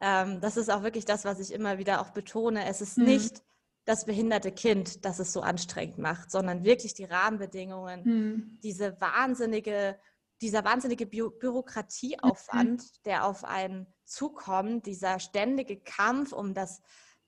Ähm, 0.00 0.40
das 0.40 0.56
ist 0.56 0.70
auch 0.70 0.82
wirklich 0.82 1.04
das, 1.04 1.26
was 1.26 1.38
ich 1.38 1.52
immer 1.52 1.76
wieder 1.76 2.00
auch 2.00 2.10
betone. 2.10 2.66
Es 2.66 2.80
ist 2.80 2.96
mhm. 2.96 3.04
nicht 3.04 3.42
das 3.84 4.06
behinderte 4.06 4.52
Kind, 4.52 5.04
das 5.04 5.18
es 5.18 5.32
so 5.32 5.40
anstrengend 5.42 5.98
macht, 5.98 6.30
sondern 6.30 6.64
wirklich 6.64 6.94
die 6.94 7.04
Rahmenbedingungen, 7.04 8.02
mhm. 8.04 8.58
diese 8.62 9.00
wahnsinnige, 9.00 9.98
dieser 10.40 10.64
wahnsinnige 10.64 11.06
Bü 11.06 11.30
Bürokratieaufwand, 11.30 12.82
mhm. 12.82 13.02
der 13.04 13.26
auf 13.26 13.44
einen 13.44 13.86
zukommt, 14.04 14.86
dieser 14.86 15.18
ständige 15.18 15.78
Kampf 15.80 16.32
um 16.32 16.54
das 16.54 16.80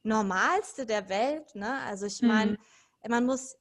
Normalste 0.02 0.86
der 0.86 1.08
Welt. 1.08 1.54
Ne? 1.54 1.80
Also 1.82 2.06
ich 2.06 2.22
meine, 2.22 2.52
mhm. 2.52 3.10
man 3.10 3.26
muss 3.26 3.56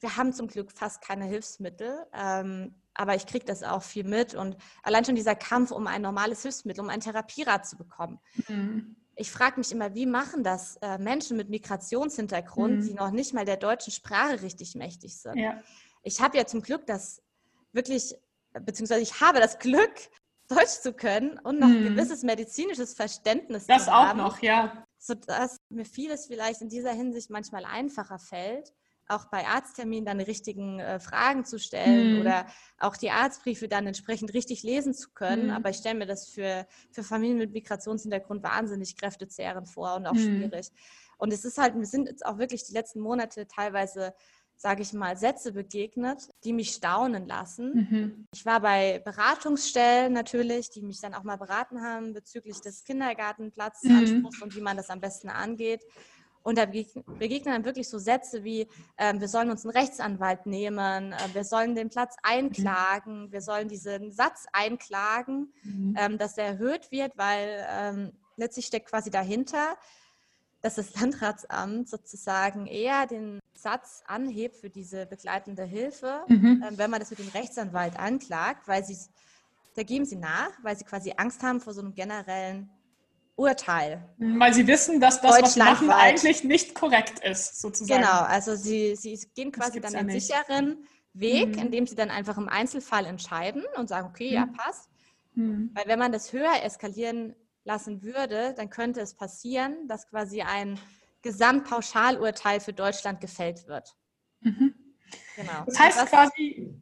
wir 0.00 0.16
haben 0.16 0.32
zum 0.32 0.48
Glück 0.48 0.72
fast 0.72 1.02
keine 1.02 1.26
Hilfsmittel, 1.26 2.06
ähm, 2.12 2.74
aber 2.94 3.14
ich 3.14 3.26
kriege 3.26 3.44
das 3.44 3.62
auch 3.62 3.82
viel 3.82 4.04
mit. 4.04 4.34
Und 4.34 4.56
allein 4.82 5.04
schon 5.04 5.14
dieser 5.14 5.34
Kampf 5.34 5.70
um 5.70 5.86
ein 5.86 6.02
normales 6.02 6.42
Hilfsmittel, 6.42 6.82
um 6.82 6.90
ein 6.90 7.00
Therapierad 7.00 7.66
zu 7.66 7.76
bekommen. 7.76 8.18
Mhm. 8.48 8.96
Ich 9.16 9.30
frage 9.30 9.58
mich 9.58 9.72
immer, 9.72 9.94
wie 9.94 10.06
machen 10.06 10.44
das 10.44 10.76
äh, 10.76 10.98
Menschen 10.98 11.36
mit 11.36 11.50
Migrationshintergrund, 11.50 12.80
mhm. 12.80 12.86
die 12.86 12.94
noch 12.94 13.10
nicht 13.10 13.34
mal 13.34 13.44
der 13.44 13.56
deutschen 13.56 13.92
Sprache 13.92 14.42
richtig 14.42 14.74
mächtig 14.74 15.18
sind? 15.18 15.36
Ja. 15.36 15.60
Ich 16.02 16.20
habe 16.20 16.36
ja 16.38 16.46
zum 16.46 16.62
Glück 16.62 16.86
das 16.86 17.22
wirklich, 17.72 18.14
beziehungsweise 18.52 19.02
ich 19.02 19.20
habe 19.20 19.40
das 19.40 19.58
Glück, 19.58 19.92
Deutsch 20.48 20.80
zu 20.80 20.92
können 20.92 21.38
und 21.38 21.60
noch 21.60 21.68
mhm. 21.68 21.76
ein 21.76 21.84
gewisses 21.94 22.24
medizinisches 22.24 22.94
Verständnis 22.94 23.66
das 23.66 23.84
zu 23.84 23.92
haben. 23.92 24.18
Das 24.18 24.26
auch 24.26 24.32
noch, 24.32 24.42
ja. 24.42 24.84
Sodass 24.98 25.56
mir 25.68 25.84
vieles 25.84 26.26
vielleicht 26.26 26.60
in 26.60 26.68
dieser 26.68 26.92
Hinsicht 26.92 27.30
manchmal 27.30 27.64
einfacher 27.64 28.18
fällt 28.18 28.72
auch 29.10 29.26
bei 29.26 29.46
Arztterminen 29.46 30.04
dann 30.04 30.18
die 30.18 30.24
richtigen 30.24 30.78
äh, 30.78 31.00
Fragen 31.00 31.44
zu 31.44 31.58
stellen 31.58 32.14
mhm. 32.14 32.20
oder 32.20 32.46
auch 32.78 32.96
die 32.96 33.10
Arztbriefe 33.10 33.68
dann 33.68 33.86
entsprechend 33.86 34.32
richtig 34.34 34.62
lesen 34.62 34.94
zu 34.94 35.10
können. 35.10 35.46
Mhm. 35.46 35.52
Aber 35.52 35.70
ich 35.70 35.76
stelle 35.76 35.98
mir 35.98 36.06
das 36.06 36.28
für, 36.28 36.66
für 36.90 37.02
Familien 37.02 37.38
mit 37.38 37.52
Migrationshintergrund 37.52 38.42
wahnsinnig 38.42 38.96
kräftezehrend 38.96 39.68
vor 39.68 39.96
und 39.96 40.06
auch 40.06 40.14
mhm. 40.14 40.18
schwierig. 40.18 40.70
Und 41.18 41.32
es 41.32 41.44
ist 41.44 41.58
halt, 41.58 41.74
wir 41.74 41.86
sind 41.86 42.08
jetzt 42.08 42.24
auch 42.24 42.38
wirklich 42.38 42.64
die 42.64 42.72
letzten 42.72 43.00
Monate 43.00 43.46
teilweise 43.46 44.14
sage 44.60 44.82
ich 44.82 44.92
mal, 44.92 45.16
Sätze 45.16 45.52
begegnet, 45.52 46.28
die 46.44 46.52
mich 46.52 46.72
staunen 46.72 47.26
lassen. 47.26 47.88
Mhm. 47.90 48.26
Ich 48.34 48.44
war 48.44 48.60
bei 48.60 48.98
Beratungsstellen 49.02 50.12
natürlich, 50.12 50.68
die 50.68 50.82
mich 50.82 51.00
dann 51.00 51.14
auch 51.14 51.22
mal 51.22 51.36
beraten 51.36 51.80
haben 51.80 52.12
bezüglich 52.12 52.60
des 52.60 52.84
Kindergartenplatzanspruchs 52.84 54.36
mhm. 54.36 54.42
und 54.42 54.54
wie 54.54 54.60
man 54.60 54.76
das 54.76 54.90
am 54.90 55.00
besten 55.00 55.30
angeht. 55.30 55.82
Und 56.42 56.56
da 56.56 56.64
begegnen 56.64 57.52
dann 57.52 57.64
wirklich 57.64 57.88
so 57.88 57.98
Sätze 57.98 58.44
wie, 58.44 58.66
äh, 58.96 59.14
wir 59.14 59.28
sollen 59.28 59.50
uns 59.50 59.64
einen 59.64 59.76
Rechtsanwalt 59.76 60.46
nehmen, 60.46 61.12
äh, 61.12 61.16
wir 61.34 61.44
sollen 61.44 61.74
den 61.74 61.90
Platz 61.90 62.16
einklagen, 62.22 63.30
wir 63.30 63.42
sollen 63.42 63.68
diesen 63.68 64.10
Satz 64.10 64.46
einklagen, 64.52 65.52
mhm. 65.62 65.94
ähm, 65.98 66.18
dass 66.18 66.38
er 66.38 66.46
erhöht 66.46 66.90
wird, 66.90 67.16
weil 67.18 67.66
ähm, 67.70 68.12
letztlich 68.36 68.66
steckt 68.66 68.88
quasi 68.88 69.10
dahinter, 69.10 69.76
dass 70.62 70.76
das 70.76 70.94
Landratsamt 71.00 71.88
sozusagen 71.88 72.66
eher 72.66 73.06
den 73.06 73.38
Satz 73.54 74.02
anhebt 74.06 74.56
für 74.56 74.70
diese 74.70 75.04
begleitende 75.04 75.64
Hilfe, 75.64 76.24
mhm. 76.28 76.64
äh, 76.66 76.78
wenn 76.78 76.90
man 76.90 77.00
das 77.00 77.10
mit 77.10 77.18
dem 77.18 77.28
Rechtsanwalt 77.28 77.98
anklagt, 77.98 78.66
weil 78.66 78.82
sie, 78.82 78.96
da 79.76 79.82
geben 79.82 80.06
sie 80.06 80.16
nach, 80.16 80.50
weil 80.62 80.76
sie 80.76 80.84
quasi 80.84 81.12
Angst 81.18 81.42
haben 81.42 81.60
vor 81.60 81.74
so 81.74 81.82
einem 81.82 81.94
generellen 81.94 82.70
Urteil. 83.40 84.06
Weil 84.18 84.52
sie 84.52 84.66
wissen, 84.66 85.00
dass 85.00 85.22
das, 85.22 85.40
was 85.40 85.54
sie 85.54 85.60
machen, 85.60 85.90
eigentlich 85.90 86.44
nicht 86.44 86.74
korrekt 86.74 87.20
ist, 87.20 87.58
sozusagen. 87.58 88.02
Genau, 88.02 88.20
also 88.20 88.54
sie, 88.54 88.94
sie 88.96 89.18
gehen 89.34 89.50
quasi 89.50 89.80
dann 89.80 89.94
ja 89.94 90.00
den 90.00 90.08
nicht. 90.08 90.26
sicheren 90.26 90.84
Weg, 91.14 91.56
mhm. 91.56 91.62
indem 91.62 91.86
sie 91.86 91.94
dann 91.94 92.10
einfach 92.10 92.36
im 92.36 92.50
Einzelfall 92.50 93.06
entscheiden 93.06 93.64
und 93.76 93.88
sagen, 93.88 94.08
okay, 94.08 94.28
mhm. 94.28 94.34
ja, 94.34 94.46
passt. 94.46 94.90
Mhm. 95.34 95.70
Weil 95.72 95.84
wenn 95.86 95.98
man 95.98 96.12
das 96.12 96.34
höher 96.34 96.62
eskalieren 96.62 97.34
lassen 97.64 98.02
würde, 98.02 98.52
dann 98.58 98.68
könnte 98.68 99.00
es 99.00 99.14
passieren, 99.14 99.88
dass 99.88 100.06
quasi 100.06 100.42
ein 100.42 100.78
Gesamtpauschalurteil 101.22 102.60
für 102.60 102.74
Deutschland 102.74 103.22
gefällt 103.22 103.66
wird. 103.66 103.96
Mhm. 104.40 104.74
Genau. 105.36 105.64
Das 105.64 105.78
heißt 105.78 106.06
quasi, 106.06 106.74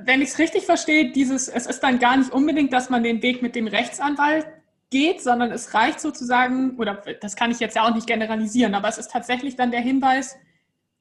wenn 0.00 0.20
ich 0.20 0.28
es 0.28 0.38
richtig 0.38 0.66
verstehe, 0.66 1.12
dieses, 1.12 1.48
es 1.48 1.64
ist 1.66 1.80
dann 1.80 1.98
gar 1.98 2.18
nicht 2.18 2.30
unbedingt, 2.30 2.74
dass 2.74 2.90
man 2.90 3.02
den 3.02 3.22
Weg 3.22 3.40
mit 3.40 3.54
dem 3.54 3.68
Rechtsanwalt 3.68 4.46
geht, 4.94 5.20
sondern 5.20 5.50
es 5.50 5.74
reicht 5.74 5.98
sozusagen, 5.98 6.78
oder 6.78 7.02
das 7.20 7.34
kann 7.34 7.50
ich 7.50 7.58
jetzt 7.58 7.74
ja 7.74 7.84
auch 7.84 7.92
nicht 7.92 8.06
generalisieren, 8.06 8.76
aber 8.76 8.88
es 8.88 8.96
ist 8.96 9.10
tatsächlich 9.10 9.56
dann 9.56 9.72
der 9.72 9.80
Hinweis, 9.80 10.36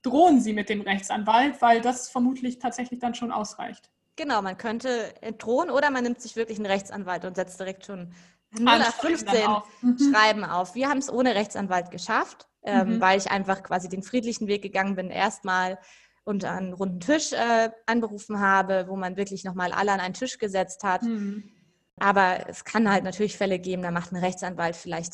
drohen 0.01 0.41
Sie 0.41 0.51
mit 0.51 0.67
dem 0.67 0.81
Rechtsanwalt, 0.81 1.61
weil 1.61 1.79
das 1.79 2.09
vermutlich 2.09 2.57
tatsächlich 2.57 2.99
dann 2.99 3.13
schon 3.13 3.31
ausreicht. 3.31 3.91
Genau, 4.15 4.41
man 4.41 4.57
könnte 4.57 5.13
drohen 5.37 5.69
oder 5.69 5.91
man 5.91 6.01
nimmt 6.01 6.19
sich 6.19 6.35
wirklich 6.35 6.57
einen 6.57 6.65
Rechtsanwalt 6.65 7.23
und 7.23 7.35
setzt 7.35 7.59
direkt 7.59 7.85
schon 7.85 8.13
0 8.57 8.81
auf 8.81 8.95
15 8.95 9.45
auf. 9.45 9.67
Mhm. 9.83 9.97
Schreiben 10.11 10.43
auf. 10.43 10.73
Wir 10.73 10.89
haben 10.89 10.97
es 10.97 11.13
ohne 11.13 11.35
Rechtsanwalt 11.35 11.91
geschafft, 11.91 12.47
ähm, 12.63 12.95
mhm. 12.95 13.01
weil 13.01 13.19
ich 13.19 13.29
einfach 13.29 13.61
quasi 13.61 13.89
den 13.89 14.01
friedlichen 14.01 14.47
Weg 14.47 14.63
gegangen 14.63 14.95
bin, 14.95 15.11
erstmal 15.11 15.77
und 16.23 16.45
einen 16.45 16.73
runden 16.73 16.99
Tisch 16.99 17.31
äh, 17.31 17.69
anberufen 17.85 18.39
habe, 18.39 18.85
wo 18.87 18.95
man 18.95 19.17
wirklich 19.17 19.43
nochmal 19.43 19.71
alle 19.71 19.91
an 19.91 19.99
einen 19.99 20.15
Tisch 20.15 20.39
gesetzt 20.39 20.83
hat. 20.83 21.03
Mhm. 21.03 21.43
Aber 21.99 22.47
es 22.47 22.65
kann 22.65 22.89
halt 22.89 23.03
natürlich 23.03 23.37
Fälle 23.37 23.59
geben, 23.59 23.83
da 23.83 23.91
macht 23.91 24.11
ein 24.11 24.17
Rechtsanwalt 24.17 24.75
vielleicht 24.75 25.13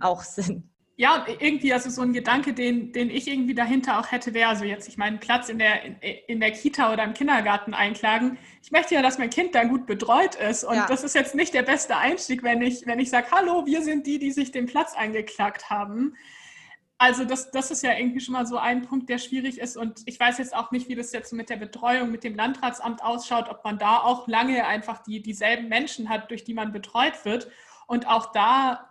auch 0.00 0.22
Sinn. 0.22 0.70
Ja, 1.00 1.24
irgendwie, 1.38 1.72
also 1.72 1.90
so 1.90 2.02
ein 2.02 2.12
Gedanke, 2.12 2.52
den, 2.52 2.92
den 2.92 3.08
ich 3.08 3.28
irgendwie 3.28 3.54
dahinter 3.54 4.00
auch 4.00 4.10
hätte, 4.10 4.34
wäre 4.34 4.48
also 4.48 4.64
jetzt, 4.64 4.88
ich 4.88 4.96
meine, 4.96 5.18
Platz 5.18 5.48
in 5.48 5.60
der, 5.60 5.84
in, 5.84 5.96
in, 6.26 6.40
der 6.40 6.50
Kita 6.50 6.92
oder 6.92 7.04
im 7.04 7.14
Kindergarten 7.14 7.72
einklagen. 7.72 8.36
Ich 8.64 8.72
möchte 8.72 8.96
ja, 8.96 9.02
dass 9.02 9.16
mein 9.16 9.30
Kind 9.30 9.54
da 9.54 9.62
gut 9.62 9.86
betreut 9.86 10.34
ist. 10.34 10.64
Und 10.64 10.74
ja. 10.74 10.86
das 10.88 11.04
ist 11.04 11.14
jetzt 11.14 11.36
nicht 11.36 11.54
der 11.54 11.62
beste 11.62 11.96
Einstieg, 11.96 12.42
wenn 12.42 12.62
ich, 12.62 12.84
wenn 12.84 12.98
ich 12.98 13.10
sage, 13.10 13.28
hallo, 13.30 13.64
wir 13.64 13.82
sind 13.82 14.08
die, 14.08 14.18
die 14.18 14.32
sich 14.32 14.50
den 14.50 14.66
Platz 14.66 14.96
eingeklagt 14.96 15.70
haben. 15.70 16.16
Also 17.00 17.24
das, 17.24 17.52
das 17.52 17.70
ist 17.70 17.84
ja 17.84 17.96
irgendwie 17.96 18.20
schon 18.20 18.32
mal 18.32 18.44
so 18.44 18.58
ein 18.58 18.82
Punkt, 18.82 19.08
der 19.08 19.18
schwierig 19.18 19.58
ist. 19.58 19.76
Und 19.76 20.02
ich 20.06 20.18
weiß 20.18 20.38
jetzt 20.38 20.54
auch 20.54 20.72
nicht, 20.72 20.88
wie 20.88 20.96
das 20.96 21.12
jetzt 21.12 21.32
mit 21.32 21.48
der 21.48 21.56
Betreuung 21.56 22.10
mit 22.10 22.24
dem 22.24 22.34
Landratsamt 22.34 23.04
ausschaut, 23.04 23.48
ob 23.48 23.64
man 23.64 23.78
da 23.78 23.98
auch 23.98 24.26
lange 24.26 24.66
einfach 24.66 24.98
die, 25.04 25.22
dieselben 25.22 25.68
Menschen 25.68 26.08
hat, 26.08 26.28
durch 26.30 26.42
die 26.42 26.54
man 26.54 26.72
betreut 26.72 27.24
wird. 27.24 27.48
Und 27.86 28.08
auch 28.08 28.32
da 28.32 28.88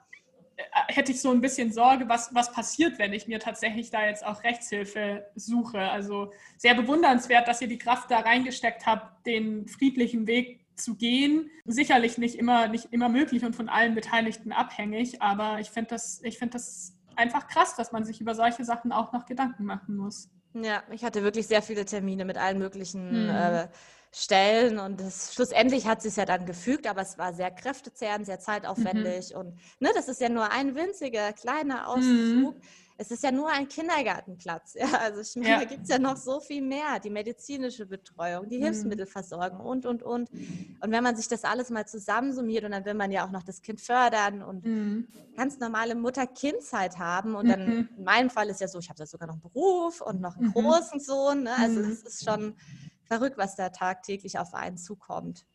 äh, 0.56 0.64
hätte 0.88 1.12
ich 1.12 1.22
so 1.22 1.32
ein 1.32 1.42
bisschen 1.42 1.74
Sorge, 1.74 2.08
was, 2.08 2.34
was 2.34 2.54
passiert, 2.54 2.98
wenn 2.98 3.12
ich 3.12 3.28
mir 3.28 3.40
tatsächlich 3.40 3.92
da 3.92 4.06
jetzt 4.06 4.26
auch 4.26 4.42
Rechtshilfe 4.46 5.26
suche. 5.36 5.80
Also 5.80 6.32
sehr 6.56 6.76
bewundernswert, 6.76 7.46
dass 7.46 7.62
ihr 7.62 7.68
die 7.68 7.78
Kraft 7.78 8.10
da 8.10 8.20
reingesteckt 8.20 8.86
habt, 8.86 9.28
den 9.28 9.68
friedlichen 9.68 10.28
Weg 10.28 10.66
zu 10.76 10.96
gehen. 10.96 11.52
Sicherlich 11.66 12.18
nicht 12.18 12.36
immer, 12.36 12.70
nicht 12.70 12.94
immer 12.94 13.10
möglich 13.10 13.44
und 13.44 13.56
von 13.56 13.68
allen 13.68 13.96
Beteiligten 13.96 14.54
abhängig, 14.54 15.22
aber 15.22 15.60
ich 15.60 15.72
finde 15.72 15.90
das, 15.90 16.22
ich 16.24 16.38
finde 16.38 16.54
das 16.54 16.97
einfach 17.18 17.48
krass, 17.48 17.76
dass 17.76 17.92
man 17.92 18.04
sich 18.06 18.22
über 18.22 18.36
solche 18.36 18.64
Sachen 18.64 18.92
auch 18.92 19.12
noch 19.14 19.26
Gedanken 19.26 19.66
machen 19.66 19.98
muss. 19.98 20.30
Ja, 20.54 20.84
ich 20.92 21.04
hatte 21.04 21.24
wirklich 21.24 21.48
sehr 21.48 21.62
viele 21.62 21.86
Termine 21.86 22.26
mit 22.26 22.38
allen 22.38 22.58
möglichen 22.58 23.10
hm. 23.10 23.30
äh, 23.30 23.68
Stellen 24.12 24.80
und 24.80 25.00
das, 25.02 25.34
schlussendlich 25.34 25.86
hat 25.86 26.02
sie 26.02 26.08
es 26.08 26.16
ja 26.16 26.26
dann 26.26 26.46
gefügt, 26.46 26.88
aber 26.88 27.02
es 27.02 27.18
war 27.18 27.34
sehr 27.34 27.52
kräftezehrend, 27.52 28.26
sehr 28.26 28.40
zeitaufwendig 28.40 29.34
mhm. 29.34 29.40
und 29.40 29.60
ne, 29.80 29.90
das 29.94 30.08
ist 30.08 30.22
ja 30.22 30.30
nur 30.30 30.50
ein 30.50 30.76
winziger 30.76 31.34
kleiner 31.34 31.90
Auszug. 31.90 32.56
Mhm 32.56 32.62
es 33.00 33.12
ist 33.12 33.24
ja 33.24 33.32
nur 33.32 33.50
ein 33.50 33.68
Kindergartenplatz. 33.68 34.74
Ja? 34.74 34.88
Also 35.00 35.22
ich 35.22 35.36
meine, 35.36 35.50
ja. 35.50 35.60
da 35.60 35.66
gibt 35.66 35.84
es 35.84 35.90
ja 35.90 36.00
noch 36.00 36.18
so 36.18 36.40
viel 36.40 36.62
mehr. 36.62 37.00
Die 37.04 37.10
medizinische 37.10 37.86
Betreuung, 37.86 38.50
die 38.50 38.58
mhm. 38.58 38.64
Hilfsmittelversorgung 38.64 39.60
und, 39.60 39.86
und, 39.86 40.04
und. 40.04 40.30
Und 40.32 40.92
wenn 40.92 41.04
man 41.04 41.16
sich 41.16 41.28
das 41.28 41.44
alles 41.44 41.70
mal 41.70 41.88
zusammensummiert 41.88 42.64
und 42.64 42.72
dann 42.72 42.86
will 42.86 42.96
man 42.96 43.12
ja 43.12 43.26
auch 43.26 43.32
noch 43.32 43.44
das 43.44 43.62
Kind 43.62 43.82
fördern 43.82 44.42
und 44.42 44.66
mhm. 44.66 45.08
ganz 45.36 45.60
normale 45.60 45.96
Mutter-Kind-Zeit 45.96 46.98
haben. 46.98 47.36
Und 47.36 47.48
dann, 47.48 47.66
mhm. 47.66 47.90
in 47.98 48.04
meinem 48.04 48.30
Fall 48.30 48.50
ist 48.50 48.62
ja 48.62 48.68
so, 48.68 48.80
ich 48.80 48.90
habe 48.90 48.98
da 48.98 49.06
sogar 49.06 49.28
noch 49.28 49.36
einen 49.36 49.42
Beruf 49.42 50.02
und 50.02 50.20
noch 50.20 50.36
einen 50.36 50.48
mhm. 50.48 50.54
großen 50.54 51.00
Sohn. 51.00 51.44
Ne? 51.44 51.54
Also 51.58 51.82
es 51.82 52.02
mhm. 52.02 52.08
ist 52.08 52.26
schon 52.26 52.56
verrückt, 53.04 53.38
was 53.38 53.56
da 53.56 53.70
tagtäglich 53.70 54.40
auf 54.40 54.54
einen 54.54 54.78
zukommt. 54.78 55.46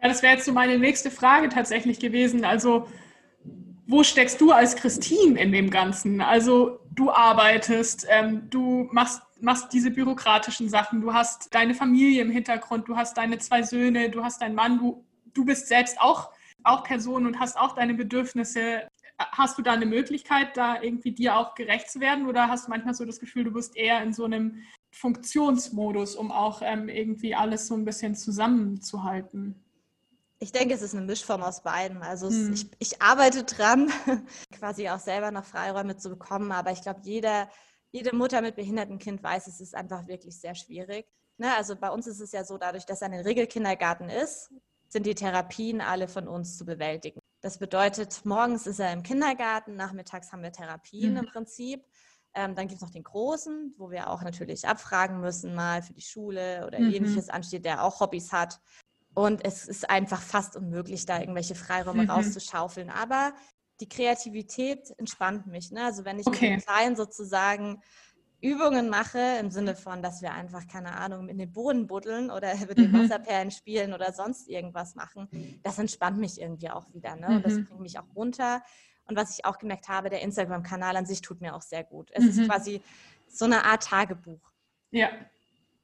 Ja, 0.00 0.08
das 0.08 0.22
wäre 0.22 0.34
jetzt 0.34 0.44
so 0.44 0.52
meine 0.52 0.78
nächste 0.78 1.10
Frage 1.10 1.48
tatsächlich 1.48 1.98
gewesen. 1.98 2.44
Also 2.44 2.88
wo 3.86 4.02
steckst 4.02 4.40
du 4.40 4.52
als 4.52 4.76
Christine 4.76 5.40
in 5.40 5.52
dem 5.52 5.70
Ganzen? 5.70 6.20
Also 6.20 6.80
du 6.94 7.10
arbeitest, 7.10 8.06
ähm, 8.08 8.48
du 8.50 8.88
machst, 8.92 9.22
machst 9.40 9.72
diese 9.72 9.90
bürokratischen 9.90 10.68
Sachen, 10.68 11.00
du 11.00 11.12
hast 11.12 11.52
deine 11.54 11.74
Familie 11.74 12.22
im 12.22 12.30
Hintergrund, 12.30 12.88
du 12.88 12.96
hast 12.96 13.16
deine 13.16 13.38
zwei 13.38 13.62
Söhne, 13.62 14.10
du 14.10 14.22
hast 14.22 14.40
deinen 14.40 14.54
Mann, 14.54 14.78
du, 14.78 15.04
du 15.34 15.44
bist 15.44 15.68
selbst 15.68 16.00
auch, 16.00 16.30
auch 16.62 16.84
Person 16.84 17.26
und 17.26 17.40
hast 17.40 17.58
auch 17.58 17.74
deine 17.74 17.94
Bedürfnisse. 17.94 18.88
Hast 19.18 19.58
du 19.58 19.62
da 19.62 19.72
eine 19.72 19.86
Möglichkeit, 19.86 20.56
da 20.56 20.80
irgendwie 20.80 21.12
dir 21.12 21.36
auch 21.36 21.54
gerecht 21.54 21.90
zu 21.90 22.00
werden 22.00 22.26
oder 22.26 22.48
hast 22.48 22.66
du 22.66 22.70
manchmal 22.70 22.94
so 22.94 23.04
das 23.04 23.20
Gefühl, 23.20 23.44
du 23.44 23.52
bist 23.52 23.76
eher 23.76 24.02
in 24.02 24.12
so 24.12 24.24
einem 24.24 24.62
Funktionsmodus, 24.90 26.16
um 26.16 26.32
auch 26.32 26.60
ähm, 26.62 26.88
irgendwie 26.88 27.34
alles 27.34 27.66
so 27.66 27.74
ein 27.74 27.84
bisschen 27.84 28.14
zusammenzuhalten? 28.14 29.61
Ich 30.42 30.50
denke, 30.50 30.74
es 30.74 30.82
ist 30.82 30.92
eine 30.92 31.06
Mischform 31.06 31.40
aus 31.40 31.62
beiden. 31.62 32.02
Also 32.02 32.28
hm. 32.28 32.52
ich, 32.52 32.66
ich, 32.80 33.00
arbeite 33.00 33.44
dran, 33.44 33.92
quasi 34.58 34.88
auch 34.88 34.98
selber 34.98 35.30
noch 35.30 35.44
Freiräume 35.44 35.96
zu 35.96 36.10
bekommen, 36.10 36.50
aber 36.50 36.72
ich 36.72 36.82
glaube, 36.82 36.98
jeder, 37.04 37.48
jede 37.92 38.12
Mutter 38.12 38.42
mit 38.42 38.56
behindertem 38.56 38.98
Kind 38.98 39.22
weiß, 39.22 39.46
es 39.46 39.60
ist 39.60 39.76
einfach 39.76 40.08
wirklich 40.08 40.40
sehr 40.40 40.56
schwierig. 40.56 41.06
Ne? 41.38 41.54
Also 41.56 41.76
bei 41.76 41.90
uns 41.90 42.08
ist 42.08 42.18
es 42.18 42.32
ja 42.32 42.44
so, 42.44 42.58
dadurch, 42.58 42.84
dass 42.84 43.02
er 43.02 43.12
ein 43.12 43.20
Regelkindergarten 43.20 44.08
ist, 44.08 44.52
sind 44.88 45.06
die 45.06 45.14
Therapien 45.14 45.80
alle 45.80 46.08
von 46.08 46.26
uns 46.26 46.58
zu 46.58 46.64
bewältigen. 46.64 47.20
Das 47.40 47.58
bedeutet, 47.58 48.22
morgens 48.24 48.66
ist 48.66 48.80
er 48.80 48.92
im 48.92 49.04
Kindergarten, 49.04 49.76
nachmittags 49.76 50.32
haben 50.32 50.42
wir 50.42 50.50
Therapien 50.50 51.12
mhm. 51.12 51.18
im 51.18 51.26
Prinzip. 51.26 51.84
Ähm, 52.34 52.56
dann 52.56 52.66
gibt 52.66 52.78
es 52.78 52.82
noch 52.82 52.90
den 52.90 53.04
Großen, 53.04 53.76
wo 53.78 53.92
wir 53.92 54.10
auch 54.10 54.22
natürlich 54.22 54.66
abfragen 54.66 55.20
müssen, 55.20 55.54
mal 55.54 55.82
für 55.82 55.92
die 55.92 56.02
Schule 56.02 56.66
oder 56.66 56.80
mhm. 56.80 56.94
ähnliches 56.94 57.28
ansteht, 57.28 57.64
der 57.64 57.84
auch 57.84 58.00
Hobbys 58.00 58.32
hat. 58.32 58.60
Und 59.14 59.44
es 59.44 59.68
ist 59.68 59.88
einfach 59.90 60.20
fast 60.20 60.56
unmöglich, 60.56 61.04
da 61.04 61.20
irgendwelche 61.20 61.54
Freiräume 61.54 62.04
mhm. 62.04 62.10
rauszuschaufeln. 62.10 62.90
Aber 62.90 63.34
die 63.80 63.88
Kreativität 63.88 64.92
entspannt 64.96 65.46
mich. 65.46 65.70
Ne? 65.70 65.84
Also 65.84 66.04
wenn 66.04 66.18
ich 66.18 66.26
okay. 66.26 66.56
mit 66.56 66.66
Kleinen 66.66 66.96
sozusagen 66.96 67.82
Übungen 68.40 68.88
mache, 68.88 69.18
im 69.38 69.50
Sinne 69.50 69.76
von, 69.76 70.02
dass 70.02 70.22
wir 70.22 70.32
einfach, 70.32 70.66
keine 70.66 70.96
Ahnung, 70.96 71.28
in 71.28 71.38
den 71.38 71.52
Boden 71.52 71.86
buddeln 71.86 72.30
oder 72.30 72.54
mit 72.68 72.78
den 72.78 72.90
mhm. 72.90 73.04
Wasserperlen 73.04 73.50
spielen 73.50 73.92
oder 73.92 74.12
sonst 74.12 74.48
irgendwas 74.48 74.94
machen, 74.94 75.28
das 75.62 75.78
entspannt 75.78 76.18
mich 76.18 76.40
irgendwie 76.40 76.70
auch 76.70 76.92
wieder. 76.92 77.14
Ne? 77.16 77.26
Und 77.28 77.44
das 77.44 77.54
mhm. 77.54 77.66
bringt 77.66 77.80
mich 77.80 77.98
auch 77.98 78.16
runter. 78.16 78.62
Und 79.04 79.16
was 79.16 79.36
ich 79.36 79.44
auch 79.44 79.58
gemerkt 79.58 79.88
habe, 79.88 80.10
der 80.10 80.22
Instagram-Kanal 80.22 80.96
an 80.96 81.06
sich 81.06 81.20
tut 81.20 81.40
mir 81.40 81.54
auch 81.54 81.62
sehr 81.62 81.84
gut. 81.84 82.10
Es 82.12 82.24
mhm. 82.24 82.30
ist 82.30 82.48
quasi 82.48 82.82
so 83.28 83.44
eine 83.44 83.64
Art 83.64 83.82
Tagebuch. 83.82 84.40
Ja 84.90 85.08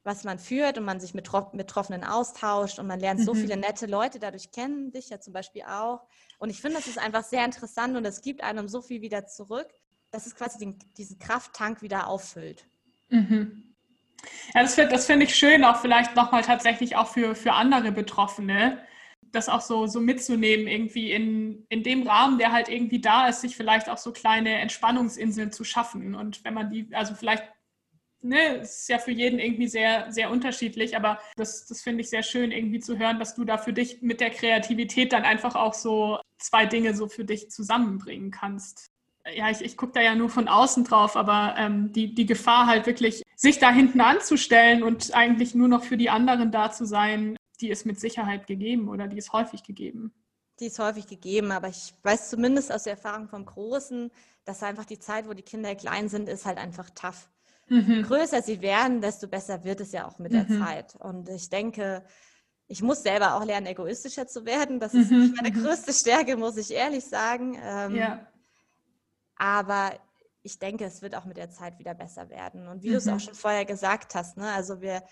was 0.08 0.24
man 0.24 0.38
führt 0.38 0.78
und 0.78 0.84
man 0.84 0.98
sich 0.98 1.14
mit 1.14 1.30
Betroffenen 1.52 2.02
austauscht 2.02 2.78
und 2.78 2.86
man 2.86 2.98
lernt 2.98 3.20
so 3.20 3.34
mhm. 3.34 3.38
viele 3.38 3.56
nette 3.56 3.86
Leute 3.86 4.18
dadurch 4.18 4.50
kennen, 4.50 4.90
dich 4.90 5.10
ja 5.10 5.20
zum 5.20 5.34
Beispiel 5.34 5.62
auch. 5.62 6.00
Und 6.38 6.50
ich 6.50 6.60
finde, 6.60 6.78
das 6.78 6.88
ist 6.88 6.98
einfach 6.98 7.22
sehr 7.22 7.44
interessant 7.44 7.96
und 7.96 8.04
es 8.04 8.22
gibt 8.22 8.42
einem 8.42 8.68
so 8.68 8.80
viel 8.80 9.02
wieder 9.02 9.26
zurück, 9.26 9.68
dass 10.10 10.26
es 10.26 10.34
quasi 10.34 10.58
den, 10.58 10.78
diesen 10.96 11.18
Krafttank 11.18 11.82
wieder 11.82 12.08
auffüllt. 12.08 12.66
Mhm. 13.10 13.74
Ja, 14.54 14.62
das 14.62 14.74
finde 14.74 14.98
find 14.98 15.22
ich 15.22 15.36
schön, 15.36 15.62
auch 15.62 15.76
vielleicht 15.76 16.16
nochmal 16.16 16.42
tatsächlich 16.42 16.96
auch 16.96 17.08
für, 17.08 17.34
für 17.34 17.52
andere 17.52 17.92
Betroffene, 17.92 18.82
das 19.30 19.48
auch 19.48 19.60
so, 19.60 19.86
so 19.86 20.00
mitzunehmen, 20.00 20.66
irgendwie 20.66 21.12
in, 21.12 21.66
in 21.68 21.82
dem 21.82 22.06
Rahmen, 22.08 22.38
der 22.38 22.50
halt 22.50 22.68
irgendwie 22.68 23.00
da 23.00 23.28
ist, 23.28 23.42
sich 23.42 23.56
vielleicht 23.56 23.90
auch 23.90 23.98
so 23.98 24.10
kleine 24.12 24.54
Entspannungsinseln 24.54 25.52
zu 25.52 25.64
schaffen. 25.64 26.14
Und 26.14 26.44
wenn 26.44 26.54
man 26.54 26.70
die, 26.70 26.88
also 26.94 27.14
vielleicht 27.14 27.44
ne, 28.22 28.58
es 28.60 28.80
ist 28.80 28.88
ja 28.88 28.98
für 28.98 29.10
jeden 29.10 29.38
irgendwie 29.38 29.68
sehr, 29.68 30.10
sehr 30.10 30.30
unterschiedlich, 30.30 30.96
aber 30.96 31.18
das, 31.36 31.66
das 31.66 31.82
finde 31.82 32.02
ich 32.02 32.10
sehr 32.10 32.22
schön, 32.22 32.52
irgendwie 32.52 32.80
zu 32.80 32.98
hören, 32.98 33.18
dass 33.18 33.34
du 33.34 33.44
da 33.44 33.58
für 33.58 33.72
dich 33.72 34.02
mit 34.02 34.20
der 34.20 34.30
Kreativität 34.30 35.12
dann 35.12 35.24
einfach 35.24 35.54
auch 35.54 35.74
so 35.74 36.18
zwei 36.38 36.66
Dinge 36.66 36.94
so 36.94 37.08
für 37.08 37.24
dich 37.24 37.50
zusammenbringen 37.50 38.30
kannst. 38.30 38.90
Ja, 39.34 39.50
ich, 39.50 39.60
ich 39.60 39.76
gucke 39.76 39.92
da 39.92 40.00
ja 40.00 40.14
nur 40.14 40.30
von 40.30 40.48
außen 40.48 40.84
drauf, 40.84 41.16
aber 41.16 41.54
ähm, 41.58 41.92
die, 41.92 42.14
die 42.14 42.26
Gefahr 42.26 42.66
halt 42.66 42.86
wirklich, 42.86 43.22
sich 43.36 43.58
da 43.58 43.70
hinten 43.70 44.00
anzustellen 44.00 44.82
und 44.82 45.14
eigentlich 45.14 45.54
nur 45.54 45.68
noch 45.68 45.84
für 45.84 45.96
die 45.96 46.10
anderen 46.10 46.50
da 46.50 46.70
zu 46.70 46.86
sein, 46.86 47.36
die 47.60 47.68
ist 47.68 47.84
mit 47.84 48.00
Sicherheit 48.00 48.46
gegeben 48.46 48.88
oder 48.88 49.06
die 49.06 49.18
ist 49.18 49.32
häufig 49.32 49.62
gegeben. 49.62 50.12
Die 50.60 50.66
ist 50.66 50.78
häufig 50.78 51.06
gegeben, 51.06 51.52
aber 51.52 51.68
ich 51.68 51.94
weiß 52.02 52.30
zumindest 52.30 52.72
aus 52.72 52.84
der 52.84 52.94
Erfahrung 52.94 53.28
vom 53.28 53.44
Großen, 53.44 54.10
dass 54.44 54.62
einfach 54.62 54.86
die 54.86 54.98
Zeit, 54.98 55.28
wo 55.28 55.34
die 55.34 55.42
Kinder 55.42 55.74
klein 55.74 56.08
sind, 56.08 56.28
ist 56.28 56.46
halt 56.46 56.58
einfach 56.58 56.90
tough. 56.90 57.28
Mhm. 57.68 58.02
größer 58.02 58.42
sie 58.42 58.60
werden, 58.60 59.00
desto 59.00 59.28
besser 59.28 59.64
wird 59.64 59.80
es 59.80 59.92
ja 59.92 60.06
auch 60.06 60.18
mit 60.18 60.32
mhm. 60.32 60.46
der 60.46 60.58
Zeit. 60.58 60.96
Und 60.96 61.28
ich 61.28 61.48
denke, 61.50 62.04
ich 62.66 62.82
muss 62.82 63.02
selber 63.02 63.34
auch 63.34 63.44
lernen, 63.44 63.66
egoistischer 63.66 64.26
zu 64.26 64.44
werden. 64.44 64.78
Das 64.78 64.94
ist 64.94 65.10
mhm. 65.10 65.34
meine 65.36 65.54
mhm. 65.54 65.62
größte 65.62 65.92
Stärke, 65.92 66.36
muss 66.36 66.56
ich 66.56 66.72
ehrlich 66.72 67.04
sagen. 67.04 67.58
Ähm, 67.62 67.96
ja. 67.96 68.26
Aber 69.36 69.92
ich 70.42 70.58
denke, 70.58 70.84
es 70.84 71.02
wird 71.02 71.14
auch 71.14 71.24
mit 71.24 71.36
der 71.36 71.50
Zeit 71.50 71.78
wieder 71.78 71.94
besser 71.94 72.28
werden. 72.30 72.68
Und 72.68 72.82
wie 72.82 72.90
du 72.90 72.96
es 72.96 73.08
auch 73.08 73.14
mhm. 73.14 73.20
schon 73.20 73.34
vorher 73.34 73.64
gesagt 73.64 74.14
hast, 74.14 74.36
ne, 74.36 74.52
also 74.52 74.80
wir, 74.80 75.02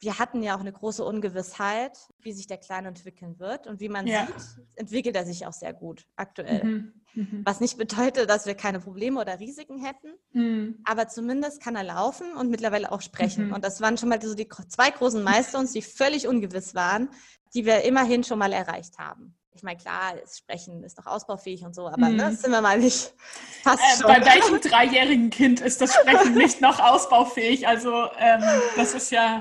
wir 0.00 0.18
hatten 0.18 0.42
ja 0.42 0.54
auch 0.54 0.60
eine 0.60 0.72
große 0.72 1.04
Ungewissheit, 1.04 1.98
wie 2.20 2.32
sich 2.32 2.46
der 2.46 2.58
Kleine 2.58 2.88
entwickeln 2.88 3.38
wird. 3.38 3.66
Und 3.66 3.80
wie 3.80 3.88
man 3.88 4.06
ja. 4.06 4.26
sieht, 4.26 4.64
entwickelt 4.74 5.16
er 5.16 5.24
sich 5.24 5.46
auch 5.46 5.52
sehr 5.52 5.72
gut 5.72 6.06
aktuell. 6.16 6.64
Mhm. 6.64 6.92
Mhm. 7.14 7.42
Was 7.44 7.60
nicht 7.60 7.78
bedeutet, 7.78 8.28
dass 8.28 8.44
wir 8.44 8.54
keine 8.54 8.78
Probleme 8.78 9.18
oder 9.20 9.40
Risiken 9.40 9.82
hätten, 9.82 10.12
mhm. 10.32 10.82
aber 10.84 11.08
zumindest 11.08 11.62
kann 11.62 11.74
er 11.74 11.84
laufen 11.84 12.36
und 12.36 12.50
mittlerweile 12.50 12.92
auch 12.92 13.00
sprechen. 13.00 13.48
Mhm. 13.48 13.54
Und 13.54 13.64
das 13.64 13.80
waren 13.80 13.96
schon 13.96 14.10
mal 14.10 14.20
so 14.20 14.34
die 14.34 14.48
zwei 14.68 14.90
großen 14.90 15.24
Milestones, 15.24 15.72
die 15.72 15.82
völlig 15.82 16.28
ungewiss 16.28 16.74
waren, 16.74 17.08
die 17.54 17.64
wir 17.64 17.82
immerhin 17.84 18.22
schon 18.22 18.38
mal 18.38 18.52
erreicht 18.52 18.98
haben. 18.98 19.34
Ich 19.54 19.62
meine, 19.62 19.78
klar, 19.78 20.12
Sprechen 20.30 20.84
ist 20.84 20.98
noch 20.98 21.06
ausbaufähig 21.06 21.64
und 21.64 21.74
so, 21.74 21.86
aber 21.86 22.10
ne, 22.10 22.30
mhm. 22.30 22.36
sind 22.36 22.50
wir 22.50 22.60
mal 22.60 22.78
nicht 22.78 23.14
fast 23.62 23.80
äh, 23.80 24.02
schon. 24.02 24.08
Bei 24.08 24.22
welchem 24.22 24.60
dreijährigen 24.60 25.30
Kind 25.30 25.62
ist 25.62 25.80
das 25.80 25.94
Sprechen 25.94 26.34
nicht 26.36 26.60
noch 26.60 26.78
ausbaufähig? 26.78 27.66
Also 27.66 28.10
ähm, 28.18 28.42
das 28.76 28.92
ist 28.92 29.10
ja 29.10 29.40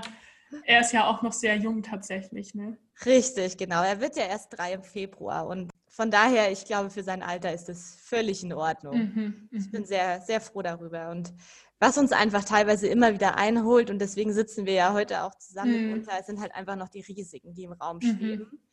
er 0.63 0.81
ist 0.81 0.93
ja 0.93 1.07
auch 1.07 1.21
noch 1.21 1.33
sehr 1.33 1.55
jung 1.57 1.83
tatsächlich, 1.83 2.55
ne? 2.55 2.77
Richtig, 3.05 3.57
genau. 3.57 3.83
Er 3.83 3.99
wird 3.99 4.15
ja 4.15 4.23
erst 4.23 4.57
drei 4.57 4.73
im 4.73 4.83
Februar 4.83 5.47
und 5.47 5.69
von 5.95 6.11
daher, 6.11 6.51
ich 6.51 6.65
glaube, 6.65 6.89
für 6.89 7.03
sein 7.03 7.23
Alter 7.23 7.53
ist 7.53 7.69
es 7.69 7.95
völlig 7.95 8.43
in 8.43 8.51
Ordnung. 8.51 8.97
Mhm, 8.97 9.49
ich 9.51 9.71
bin 9.71 9.83
mhm. 9.83 9.85
sehr, 9.85 10.19
sehr 10.21 10.41
froh 10.41 10.61
darüber. 10.61 11.09
Und 11.09 11.33
was 11.79 11.97
uns 11.97 12.11
einfach 12.11 12.43
teilweise 12.43 12.87
immer 12.87 13.13
wieder 13.13 13.37
einholt, 13.37 13.89
und 13.89 13.99
deswegen 13.99 14.33
sitzen 14.33 14.65
wir 14.65 14.73
ja 14.73 14.93
heute 14.93 15.23
auch 15.23 15.35
zusammen 15.35 15.87
mhm. 15.87 15.93
unter, 15.93 16.21
sind 16.23 16.41
halt 16.41 16.53
einfach 16.53 16.75
noch 16.75 16.89
die 16.89 16.99
Risiken, 16.99 17.53
die 17.53 17.63
im 17.63 17.71
Raum 17.71 17.99
mhm. 18.01 18.17
schweben. 18.17 18.69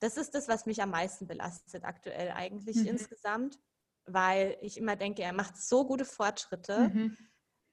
Das 0.00 0.18
ist 0.18 0.34
das, 0.34 0.48
was 0.48 0.66
mich 0.66 0.82
am 0.82 0.90
meisten 0.90 1.26
belastet 1.26 1.84
aktuell 1.84 2.30
eigentlich 2.32 2.76
mhm. 2.76 2.86
insgesamt, 2.88 3.58
weil 4.04 4.58
ich 4.60 4.76
immer 4.76 4.96
denke, 4.96 5.22
er 5.22 5.32
macht 5.32 5.56
so 5.56 5.86
gute 5.86 6.04
Fortschritte. 6.04 6.90
Mhm. 6.92 7.16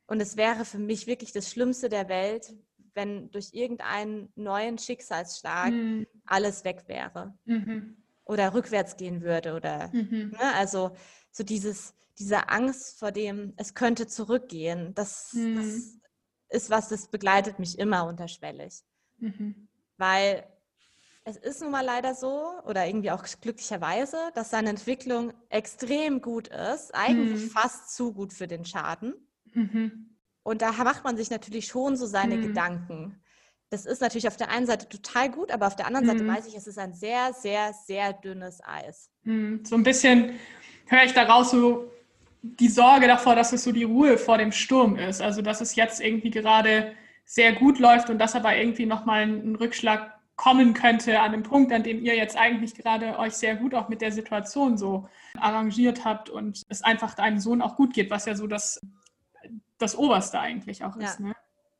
Und 0.08 0.22
es 0.22 0.38
wäre 0.38 0.64
für 0.64 0.80
mich 0.80 1.08
wirklich 1.08 1.34
das 1.34 1.52
Schlimmste 1.52 1.90
der 1.90 2.08
Welt, 2.08 2.54
wenn 2.98 3.32
durch 3.32 3.54
irgendeinen 3.54 4.30
neuen 4.36 4.78
Schicksalsschlag 4.78 5.72
mhm. 5.72 6.08
alles 6.26 6.66
weg 6.66 6.84
wäre 6.88 7.38
mhm. 7.46 7.96
oder 8.26 8.54
rückwärts 8.54 8.98
gehen 8.98 9.22
würde 9.22 9.56
oder 9.56 9.90
mhm. 9.94 10.32
ne, 10.32 10.54
also 10.56 10.92
so 11.32 11.44
dieses 11.44 11.94
diese 12.20 12.50
Angst 12.50 13.00
vor 13.00 13.12
dem 13.12 13.54
es 13.56 13.76
könnte 13.76 14.08
zurückgehen 14.08 14.94
das, 14.96 15.30
das 15.32 15.36
mhm. 15.36 16.02
ist 16.50 16.70
was 16.70 16.90
das 16.90 17.08
begleitet 17.08 17.60
mich 17.60 17.78
immer 17.80 18.06
unterschwellig 18.08 18.84
mhm. 19.20 19.70
weil 19.98 20.44
es 21.24 21.38
ist 21.38 21.62
nun 21.62 21.72
mal 21.72 21.86
leider 21.86 22.16
so 22.16 22.52
oder 22.66 22.88
irgendwie 22.88 23.12
auch 23.12 23.24
glücklicherweise 23.40 24.18
dass 24.34 24.50
seine 24.50 24.70
Entwicklung 24.70 25.34
extrem 25.50 26.20
gut 26.22 26.48
ist 26.48 26.96
eigentlich 26.96 27.44
mhm. 27.44 27.50
fast 27.50 27.96
zu 27.96 28.12
gut 28.12 28.34
für 28.34 28.48
den 28.48 28.66
Schaden 28.66 29.14
und 30.48 30.62
da 30.62 30.72
macht 30.72 31.04
man 31.04 31.18
sich 31.18 31.30
natürlich 31.30 31.68
schon 31.68 31.98
so 31.98 32.06
seine 32.06 32.38
mhm. 32.38 32.42
Gedanken. 32.44 33.22
Das 33.70 33.86
ist 33.86 34.00
natürlich 34.00 34.30
auf 34.30 34.38
der 34.38 34.50
einen 34.50 34.66
Seite 34.66 34.88
total 34.88 35.30
gut, 35.30 35.52
aber 35.52 35.68
auf 35.68 35.76
der 35.76 35.88
anderen 35.88 36.08
Seite 36.08 36.24
mhm. 36.24 36.34
weiß 36.34 36.48
ich, 36.48 36.56
es 36.56 36.68
ist 36.68 36.80
ein 36.80 36.94
sehr, 36.94 37.34
sehr, 37.34 37.74
sehr 37.74 38.14
dünnes 38.14 38.62
Eis. 38.64 39.12
Mhm. 39.24 39.66
So 39.66 39.76
ein 39.76 39.84
bisschen 39.84 40.40
höre 40.86 41.04
ich 41.04 41.12
daraus 41.12 41.52
so 41.52 41.92
die 42.42 42.70
Sorge 42.70 43.08
davor, 43.08 43.36
dass 43.36 43.52
es 43.52 43.66
so 43.66 43.74
die 43.74 43.84
Ruhe 43.84 44.18
vor 44.18 44.38
dem 44.38 44.54
Sturm 44.54 44.96
ist. 44.96 45.22
Also 45.22 45.42
dass 45.42 45.60
es 45.60 45.76
jetzt 45.76 46.00
irgendwie 46.00 46.30
gerade 46.30 46.94
sehr 47.26 47.52
gut 47.52 47.78
läuft 47.78 48.10
und 48.10 48.18
dass 48.18 48.34
aber 48.34 48.56
irgendwie 48.56 48.86
nochmal 48.86 49.24
ein 49.24 49.56
Rückschlag 49.58 50.14
kommen 50.38 50.74
könnte 50.74 51.20
an 51.20 51.34
dem 51.34 51.44
Punkt, 51.44 51.74
an 51.74 51.84
dem 51.84 52.02
ihr 52.02 52.16
jetzt 52.16 52.38
eigentlich 52.38 52.74
gerade 52.74 53.20
euch 53.20 53.34
sehr 53.34 53.58
gut 53.58 53.76
auch 53.76 53.90
mit 53.90 54.00
der 54.00 54.14
Situation 54.14 54.78
so 54.78 55.10
arrangiert 55.38 56.06
habt 56.06 56.30
und 56.30 56.64
es 56.70 56.84
einfach 56.84 57.16
deinem 57.16 57.40
Sohn 57.40 57.62
auch 57.62 57.76
gut 57.76 57.94
geht, 57.94 58.10
was 58.10 58.28
ja 58.28 58.36
so 58.36 58.48
das 58.48 58.80
das 59.78 59.98
Oberste 59.98 60.40
eigentlich 60.40 60.84
auch 60.84 60.96
ist. 60.98 61.20
Ne? 61.20 61.36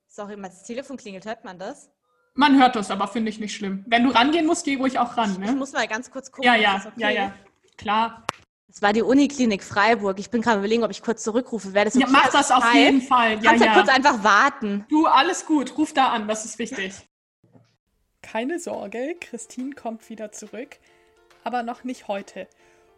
Sorry, 0.08 0.40
das 0.42 0.64
Telefon 0.64 0.98
klingelt, 0.98 1.26
hört 1.26 1.44
man 1.44 1.60
das? 1.60 1.90
Man 2.34 2.60
hört 2.60 2.76
das, 2.76 2.92
aber 2.92 3.08
finde 3.08 3.30
ich 3.30 3.40
nicht 3.40 3.56
schlimm. 3.56 3.84
Wenn 3.88 4.04
du 4.04 4.12
rangehen 4.12 4.46
musst, 4.46 4.66
geh 4.66 4.76
ruhig 4.76 5.00
auch 5.00 5.18
ran. 5.18 5.40
Ne? 5.40 5.48
Ich 5.48 5.56
muss 5.56 5.74
mal 5.74 5.88
ganz 5.88 6.12
kurz 6.12 6.32
gucken. 6.32 6.46
Ja, 6.46 6.56
ja, 6.56 6.76
okay? 6.86 6.92
ja, 6.98 7.10
ja, 7.10 7.34
klar. 7.78 8.26
Es 8.70 8.82
war 8.82 8.94
die 8.94 9.02
Uniklinik 9.02 9.64
Freiburg. 9.64 10.20
Ich 10.20 10.30
bin 10.30 10.42
gerade 10.42 10.60
überlegen, 10.60 10.84
ob 10.84 10.92
ich 10.92 11.02
kurz 11.02 11.24
zurückrufe. 11.24 11.74
Wäre 11.74 11.86
das 11.86 11.96
okay? 11.96 12.06
Ja, 12.06 12.12
mach 12.12 12.30
das 12.30 12.52
auf 12.52 12.74
jeden 12.76 13.02
Fall. 13.02 13.42
Ja, 13.42 13.52
Kannst 13.52 13.66
ja, 13.66 13.72
ja 13.72 13.74
kurz 13.74 13.90
einfach 13.90 14.24
warten. 14.24 14.86
Du, 14.90 15.08
alles 15.08 15.46
gut. 15.46 15.76
Ruf 15.78 15.94
da 15.94 16.10
an, 16.10 16.28
das 16.28 16.46
ist 16.46 16.60
wichtig. 16.60 16.94
Keine 18.22 18.60
Sorge, 18.60 19.16
Christine 19.20 19.74
kommt 19.74 20.10
wieder 20.10 20.32
zurück, 20.32 20.78
aber 21.44 21.64
noch 21.64 21.86
nicht 21.86 22.08
heute. 22.08 22.48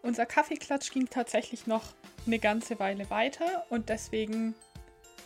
Unser 0.01 0.25
Kaffeeklatsch 0.25 0.91
ging 0.91 1.09
tatsächlich 1.09 1.67
noch 1.67 1.83
eine 2.25 2.39
ganze 2.39 2.79
Weile 2.79 3.09
weiter 3.09 3.65
und 3.69 3.89
deswegen 3.89 4.55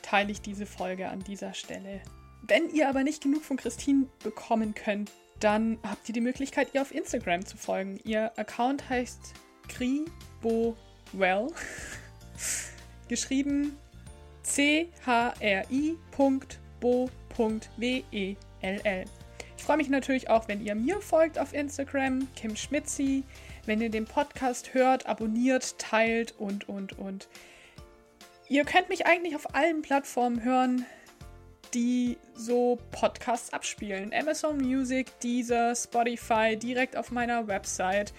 teile 0.04 0.32
ich 0.32 0.42
diese 0.42 0.68
Folge 0.68 1.10
an 1.10 1.24
dieser 1.24 1.56
Stelle. 1.56 2.02
Wenn 2.44 2.70
ihr 2.70 2.88
aber 2.88 3.04
nicht 3.04 3.24
genug 3.24 3.44
von 3.44 3.58
Christine 3.58 4.06
bekommen 4.24 4.76
könnt, 4.76 5.12
dann 5.40 5.80
habt 5.84 6.08
ihr 6.08 6.14
die 6.14 6.22
Möglichkeit, 6.22 6.70
ihr 6.74 6.82
auf 6.82 6.94
Instagram 6.94 7.46
zu 7.46 7.58
folgen. 7.58 8.00
Ihr 8.04 8.32
Account 8.38 8.90
heißt 8.90 9.34
CriBoWell. 9.68 11.48
Geschrieben 13.08 13.78
c-h-r-i.bo.w-e-l-l. 14.44 15.46
Ich 19.58 19.64
freue 19.64 19.78
mich 19.78 19.90
natürlich 19.90 20.30
auch, 20.30 20.50
wenn 20.50 20.66
ihr 20.66 20.76
mir 20.76 21.00
folgt 21.00 21.40
auf 21.40 21.54
Instagram, 21.54 22.28
Kim 22.36 22.56
Schmitzi, 22.58 23.24
wenn 23.66 23.80
ihr 23.80 23.90
den 23.90 24.06
Podcast 24.06 24.74
hört, 24.74 25.06
abonniert, 25.06 25.80
teilt 25.80 26.34
und, 26.38 26.68
und, 26.68 27.00
und. 27.00 27.30
Ihr 28.50 28.66
könnt 28.66 28.90
mich 28.90 29.06
eigentlich 29.06 29.36
auf 29.36 29.56
allen 29.56 29.82
Plattformen 29.82 30.44
hören, 30.44 30.86
die 31.74 32.18
so 32.36 32.78
Podcasts 32.92 33.52
abspielen. 33.54 34.14
Amazon 34.14 34.58
Music, 34.58 35.20
Deezer, 35.22 35.76
Spotify, 35.76 36.58
direkt 36.58 36.96
auf 36.96 37.12
meiner 37.12 37.48
Website. 37.48 38.14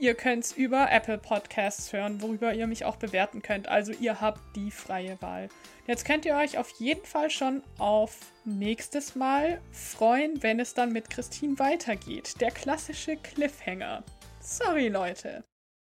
Ihr 0.00 0.14
könnt 0.14 0.44
es 0.44 0.52
über 0.52 0.92
Apple 0.92 1.18
Podcasts 1.18 1.92
hören, 1.92 2.22
worüber 2.22 2.54
ihr 2.54 2.68
mich 2.68 2.84
auch 2.84 2.96
bewerten 2.96 3.42
könnt. 3.42 3.68
Also 3.68 3.92
ihr 3.92 4.20
habt 4.20 4.40
die 4.54 4.70
freie 4.70 5.20
Wahl. 5.20 5.48
Jetzt 5.88 6.04
könnt 6.04 6.24
ihr 6.24 6.36
euch 6.36 6.56
auf 6.56 6.70
jeden 6.78 7.04
Fall 7.04 7.30
schon 7.30 7.64
auf 7.78 8.16
nächstes 8.44 9.16
Mal 9.16 9.60
freuen, 9.72 10.40
wenn 10.42 10.60
es 10.60 10.72
dann 10.72 10.92
mit 10.92 11.10
Christine 11.10 11.58
weitergeht. 11.58 12.40
Der 12.40 12.52
klassische 12.52 13.16
Cliffhanger. 13.16 14.04
Sorry, 14.40 14.86
Leute. 14.86 15.42